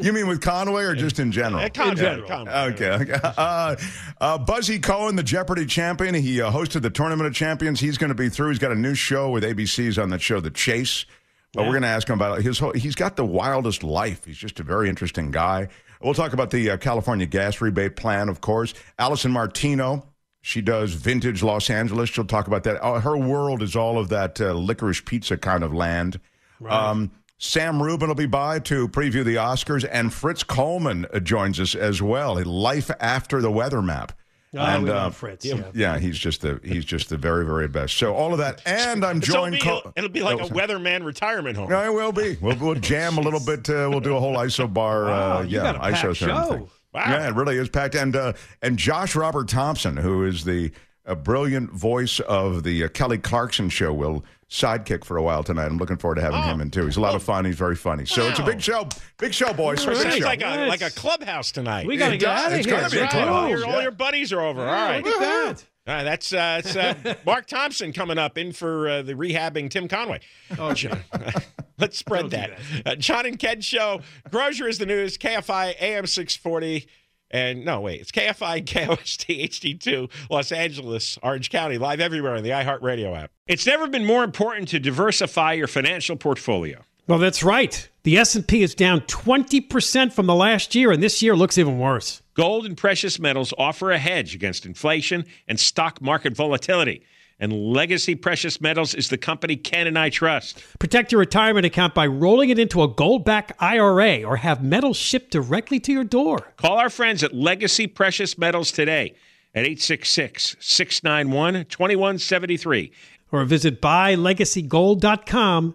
you 0.00 0.12
mean 0.12 0.28
with 0.28 0.40
Conway 0.40 0.84
or 0.84 0.94
just 0.94 1.18
in 1.18 1.32
general? 1.32 1.68
Conway, 1.70 1.94
general. 1.94 2.28
Conway. 2.28 2.52
Okay. 2.52 2.90
okay. 2.90 3.18
Uh, 3.22 3.76
uh, 4.20 4.38
Buzzy 4.38 4.78
Cohen, 4.78 5.16
the 5.16 5.22
Jeopardy 5.22 5.66
champion, 5.66 6.14
he 6.14 6.40
uh, 6.40 6.50
hosted 6.50 6.82
the 6.82 6.90
Tournament 6.90 7.26
of 7.26 7.34
Champions. 7.34 7.80
He's 7.80 7.98
going 7.98 8.08
to 8.08 8.14
be 8.14 8.28
through. 8.28 8.50
He's 8.50 8.58
got 8.58 8.72
a 8.72 8.76
new 8.76 8.94
show 8.94 9.30
with 9.30 9.42
ABC's 9.44 9.98
on 9.98 10.10
that 10.10 10.20
show, 10.20 10.40
The 10.40 10.50
Chase. 10.50 11.06
But 11.52 11.62
we're 11.64 11.70
going 11.72 11.82
to 11.82 11.88
ask 11.88 12.08
him 12.08 12.14
about 12.14 12.42
his 12.42 12.58
whole. 12.58 12.72
He's 12.72 12.96
got 12.96 13.14
the 13.14 13.24
wildest 13.24 13.84
life. 13.84 14.24
He's 14.24 14.36
just 14.36 14.58
a 14.58 14.64
very 14.64 14.88
interesting 14.88 15.30
guy. 15.30 15.68
We'll 16.02 16.14
talk 16.14 16.32
about 16.32 16.50
the 16.50 16.70
uh, 16.70 16.76
California 16.78 17.26
gas 17.26 17.60
rebate 17.60 17.94
plan, 17.94 18.28
of 18.28 18.40
course. 18.40 18.74
Alison 18.98 19.30
Martino. 19.30 20.04
She 20.42 20.60
does 20.60 20.92
vintage 20.92 21.42
Los 21.42 21.70
Angeles. 21.70 22.10
She'll 22.10 22.26
talk 22.26 22.48
about 22.48 22.64
that. 22.64 22.82
Uh, 22.84 23.00
her 23.00 23.16
world 23.16 23.62
is 23.62 23.74
all 23.76 23.98
of 23.98 24.08
that 24.10 24.40
uh, 24.40 24.52
licorice 24.52 25.00
pizza 25.00 25.38
kind 25.38 25.62
of 25.64 25.72
land. 25.72 26.20
Um, 26.68 27.10
Sam 27.38 27.82
Rubin 27.82 28.08
will 28.08 28.14
be 28.14 28.26
by 28.26 28.58
to 28.60 28.88
preview 28.88 29.24
the 29.24 29.36
Oscars, 29.36 29.86
and 29.90 30.12
Fritz 30.12 30.42
Coleman 30.42 31.06
uh, 31.12 31.18
joins 31.20 31.58
us 31.60 31.74
as 31.74 32.00
well. 32.00 32.42
Life 32.42 32.90
after 33.00 33.40
the 33.42 33.50
weather 33.50 33.82
map. 33.82 34.12
Oh, 34.56 34.58
and 34.60 34.88
uh, 34.88 35.10
Fritz. 35.10 35.44
Yeah. 35.44 35.62
yeah, 35.74 35.98
he's 35.98 36.16
just 36.16 36.40
the 36.40 36.60
he's 36.62 36.84
just 36.84 37.08
the 37.08 37.16
very 37.16 37.44
very 37.44 37.66
best. 37.66 37.96
So 37.98 38.14
all 38.14 38.32
of 38.32 38.38
that, 38.38 38.62
and 38.66 39.04
I'm 39.04 39.20
So 39.20 39.32
it'll, 39.32 39.42
joined. 39.42 39.54
be, 39.56 39.60
co- 39.60 39.92
it'll 39.96 40.10
be 40.10 40.22
like 40.22 40.40
Oh, 40.40 40.44
a 40.44 40.48
weatherman 40.48 41.04
retirement 41.04 41.56
home. 41.56 41.68
no, 41.70 41.82
it 41.84 41.92
will 41.92 42.12
be. 42.12 42.36
We'll, 42.40 42.56
we'll 42.58 42.74
jam 42.76 43.18
a 43.18 43.20
little 43.20 43.40
bit. 43.44 43.68
Uh, 43.68 43.88
we'll 43.90 43.98
do 44.00 44.16
a 44.16 44.20
whole 44.20 44.36
iso 44.36 44.72
bar. 44.72 45.06
Wow, 45.06 45.38
uh, 45.38 45.42
yeah, 45.42 45.62
got 45.62 45.76
a 45.76 45.78
packed 45.80 45.96
iso 46.04 46.14
show. 46.14 46.44
thing. 46.50 46.68
Wow. 46.94 47.02
Yeah, 47.08 47.28
it 47.28 47.34
really 47.34 47.56
is 47.56 47.68
packed. 47.68 47.96
And 47.96 48.14
uh, 48.14 48.34
and 48.62 48.78
Josh 48.78 49.16
Robert 49.16 49.48
Thompson, 49.48 49.96
who 49.96 50.24
is 50.24 50.44
the 50.44 50.70
uh, 51.04 51.16
brilliant 51.16 51.72
voice 51.72 52.20
of 52.20 52.62
the 52.62 52.84
uh, 52.84 52.88
Kelly 52.90 53.18
Clarkson 53.18 53.68
show, 53.70 53.92
will 53.92 54.24
sidekick 54.50 55.04
for 55.04 55.16
a 55.16 55.22
while 55.22 55.42
tonight. 55.42 55.66
I'm 55.66 55.78
looking 55.78 55.96
forward 55.96 56.16
to 56.16 56.20
having 56.22 56.42
him 56.42 56.60
in 56.60 56.70
too. 56.70 56.84
He's 56.84 56.96
a 56.96 57.00
lot 57.00 57.14
of 57.14 57.22
fun. 57.22 57.44
He's 57.44 57.56
very 57.56 57.76
funny. 57.76 58.04
So 58.06 58.26
it's 58.28 58.38
a 58.38 58.42
Oh. 58.42 58.46
Big 58.46 58.60
show. 58.60 58.88
Big 59.18 59.32
show, 59.34 59.52
boys. 59.52 59.84
Big 59.84 59.96
Sounds 59.96 60.20
like 60.20 60.42
a, 60.42 60.66
like 60.68 60.82
a 60.82 60.90
clubhouse 60.90 61.50
tonight. 61.52 61.86
We 61.86 61.96
got 61.96 62.08
to 62.10 62.14
It 62.14 62.18
get 62.18 62.26
does. 62.26 62.40
out 62.46 62.52
of 62.52 62.58
It's 62.58 62.66
here. 62.66 62.76
gonna 62.76 62.90
be 62.90 62.98
a 62.98 63.08
clubhouse. 63.08 63.28
All, 63.28 63.48
your, 63.48 63.66
all 63.66 63.82
your 63.82 63.90
buddies 63.90 64.32
are 64.32 64.40
over. 64.40 64.60
All 64.60 64.66
Yeah, 64.66 64.86
right. 64.86 65.04
Look 65.04 65.14
at 65.14 65.20
that. 65.56 65.64
All 65.86 65.94
right, 65.94 66.02
that's 66.04 66.32
uh, 66.32 66.62
it's, 66.64 66.76
uh, 66.76 67.14
Mark 67.26 67.46
Thompson 67.46 67.92
coming 67.92 68.16
up 68.16 68.38
in 68.38 68.52
for 68.52 68.88
uh, 68.88 69.02
the 69.02 69.12
rehabbing 69.12 69.68
Tim 69.68 69.86
Conway. 69.86 70.20
Oh, 70.58 70.72
John. 70.72 71.00
Let's 71.78 71.98
spread 71.98 72.30
Don't 72.30 72.30
do 72.30 72.36
that. 72.84 72.86
Uh, 72.86 72.94
John 72.94 73.26
and 73.26 73.38
Ken 73.38 73.60
show. 73.60 74.00
Grozier 74.30 74.66
is 74.68 74.78
the 74.78 74.86
news. 74.86 75.18
KFI 75.18 75.74
AM 75.80 76.06
640. 76.06 76.86
And 77.34 77.64
no, 77.64 77.80
wait, 77.80 78.00
it's 78.00 78.12
KFI 78.12 78.64
KOST 78.64 79.26
HD2, 79.26 80.08
Los 80.30 80.52
Angeles, 80.52 81.18
Orange 81.20 81.50
County, 81.50 81.78
live 81.78 81.98
everywhere 81.98 82.36
on 82.36 82.44
the 82.44 82.50
iHeartRadio 82.50 83.20
app. 83.20 83.32
It's 83.48 83.66
never 83.66 83.88
been 83.88 84.04
more 84.04 84.22
important 84.22 84.68
to 84.68 84.78
diversify 84.78 85.54
your 85.54 85.66
financial 85.66 86.14
portfolio. 86.14 86.82
Well, 87.08 87.18
that's 87.18 87.42
right. 87.42 87.88
The 88.04 88.18
S&P 88.18 88.62
is 88.62 88.76
down 88.76 89.00
20% 89.00 90.12
from 90.12 90.26
the 90.26 90.34
last 90.34 90.76
year, 90.76 90.92
and 90.92 91.02
this 91.02 91.22
year 91.22 91.34
looks 91.34 91.58
even 91.58 91.80
worse. 91.80 92.22
Gold 92.34 92.66
and 92.66 92.76
precious 92.76 93.18
metals 93.18 93.52
offer 93.58 93.90
a 93.90 93.98
hedge 93.98 94.36
against 94.36 94.64
inflation 94.64 95.26
and 95.48 95.58
stock 95.58 96.00
market 96.00 96.36
volatility. 96.36 97.02
And 97.44 97.74
Legacy 97.74 98.14
Precious 98.14 98.58
Metals 98.62 98.94
is 98.94 99.10
the 99.10 99.18
company 99.18 99.54
Ken 99.54 99.86
and 99.86 99.98
I 99.98 100.08
trust. 100.08 100.64
Protect 100.78 101.12
your 101.12 101.18
retirement 101.18 101.66
account 101.66 101.94
by 101.94 102.06
rolling 102.06 102.48
it 102.48 102.58
into 102.58 102.82
a 102.82 102.88
gold-backed 102.88 103.52
IRA 103.60 104.22
or 104.22 104.36
have 104.36 104.64
metals 104.64 104.96
shipped 104.96 105.30
directly 105.30 105.78
to 105.80 105.92
your 105.92 106.04
door. 106.04 106.54
Call 106.56 106.78
our 106.78 106.88
friends 106.88 107.22
at 107.22 107.34
Legacy 107.34 107.86
Precious 107.86 108.38
Metals 108.38 108.72
today 108.72 109.14
at 109.54 109.66
866 109.66 110.56
691 110.58 111.66
2173. 111.66 112.90
Or 113.30 113.44
visit 113.44 113.82
buylegacygold.com. 113.82 115.74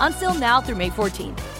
Until 0.00 0.34
now 0.34 0.60
through 0.60 0.76
May 0.76 0.90
14th. 0.90 1.59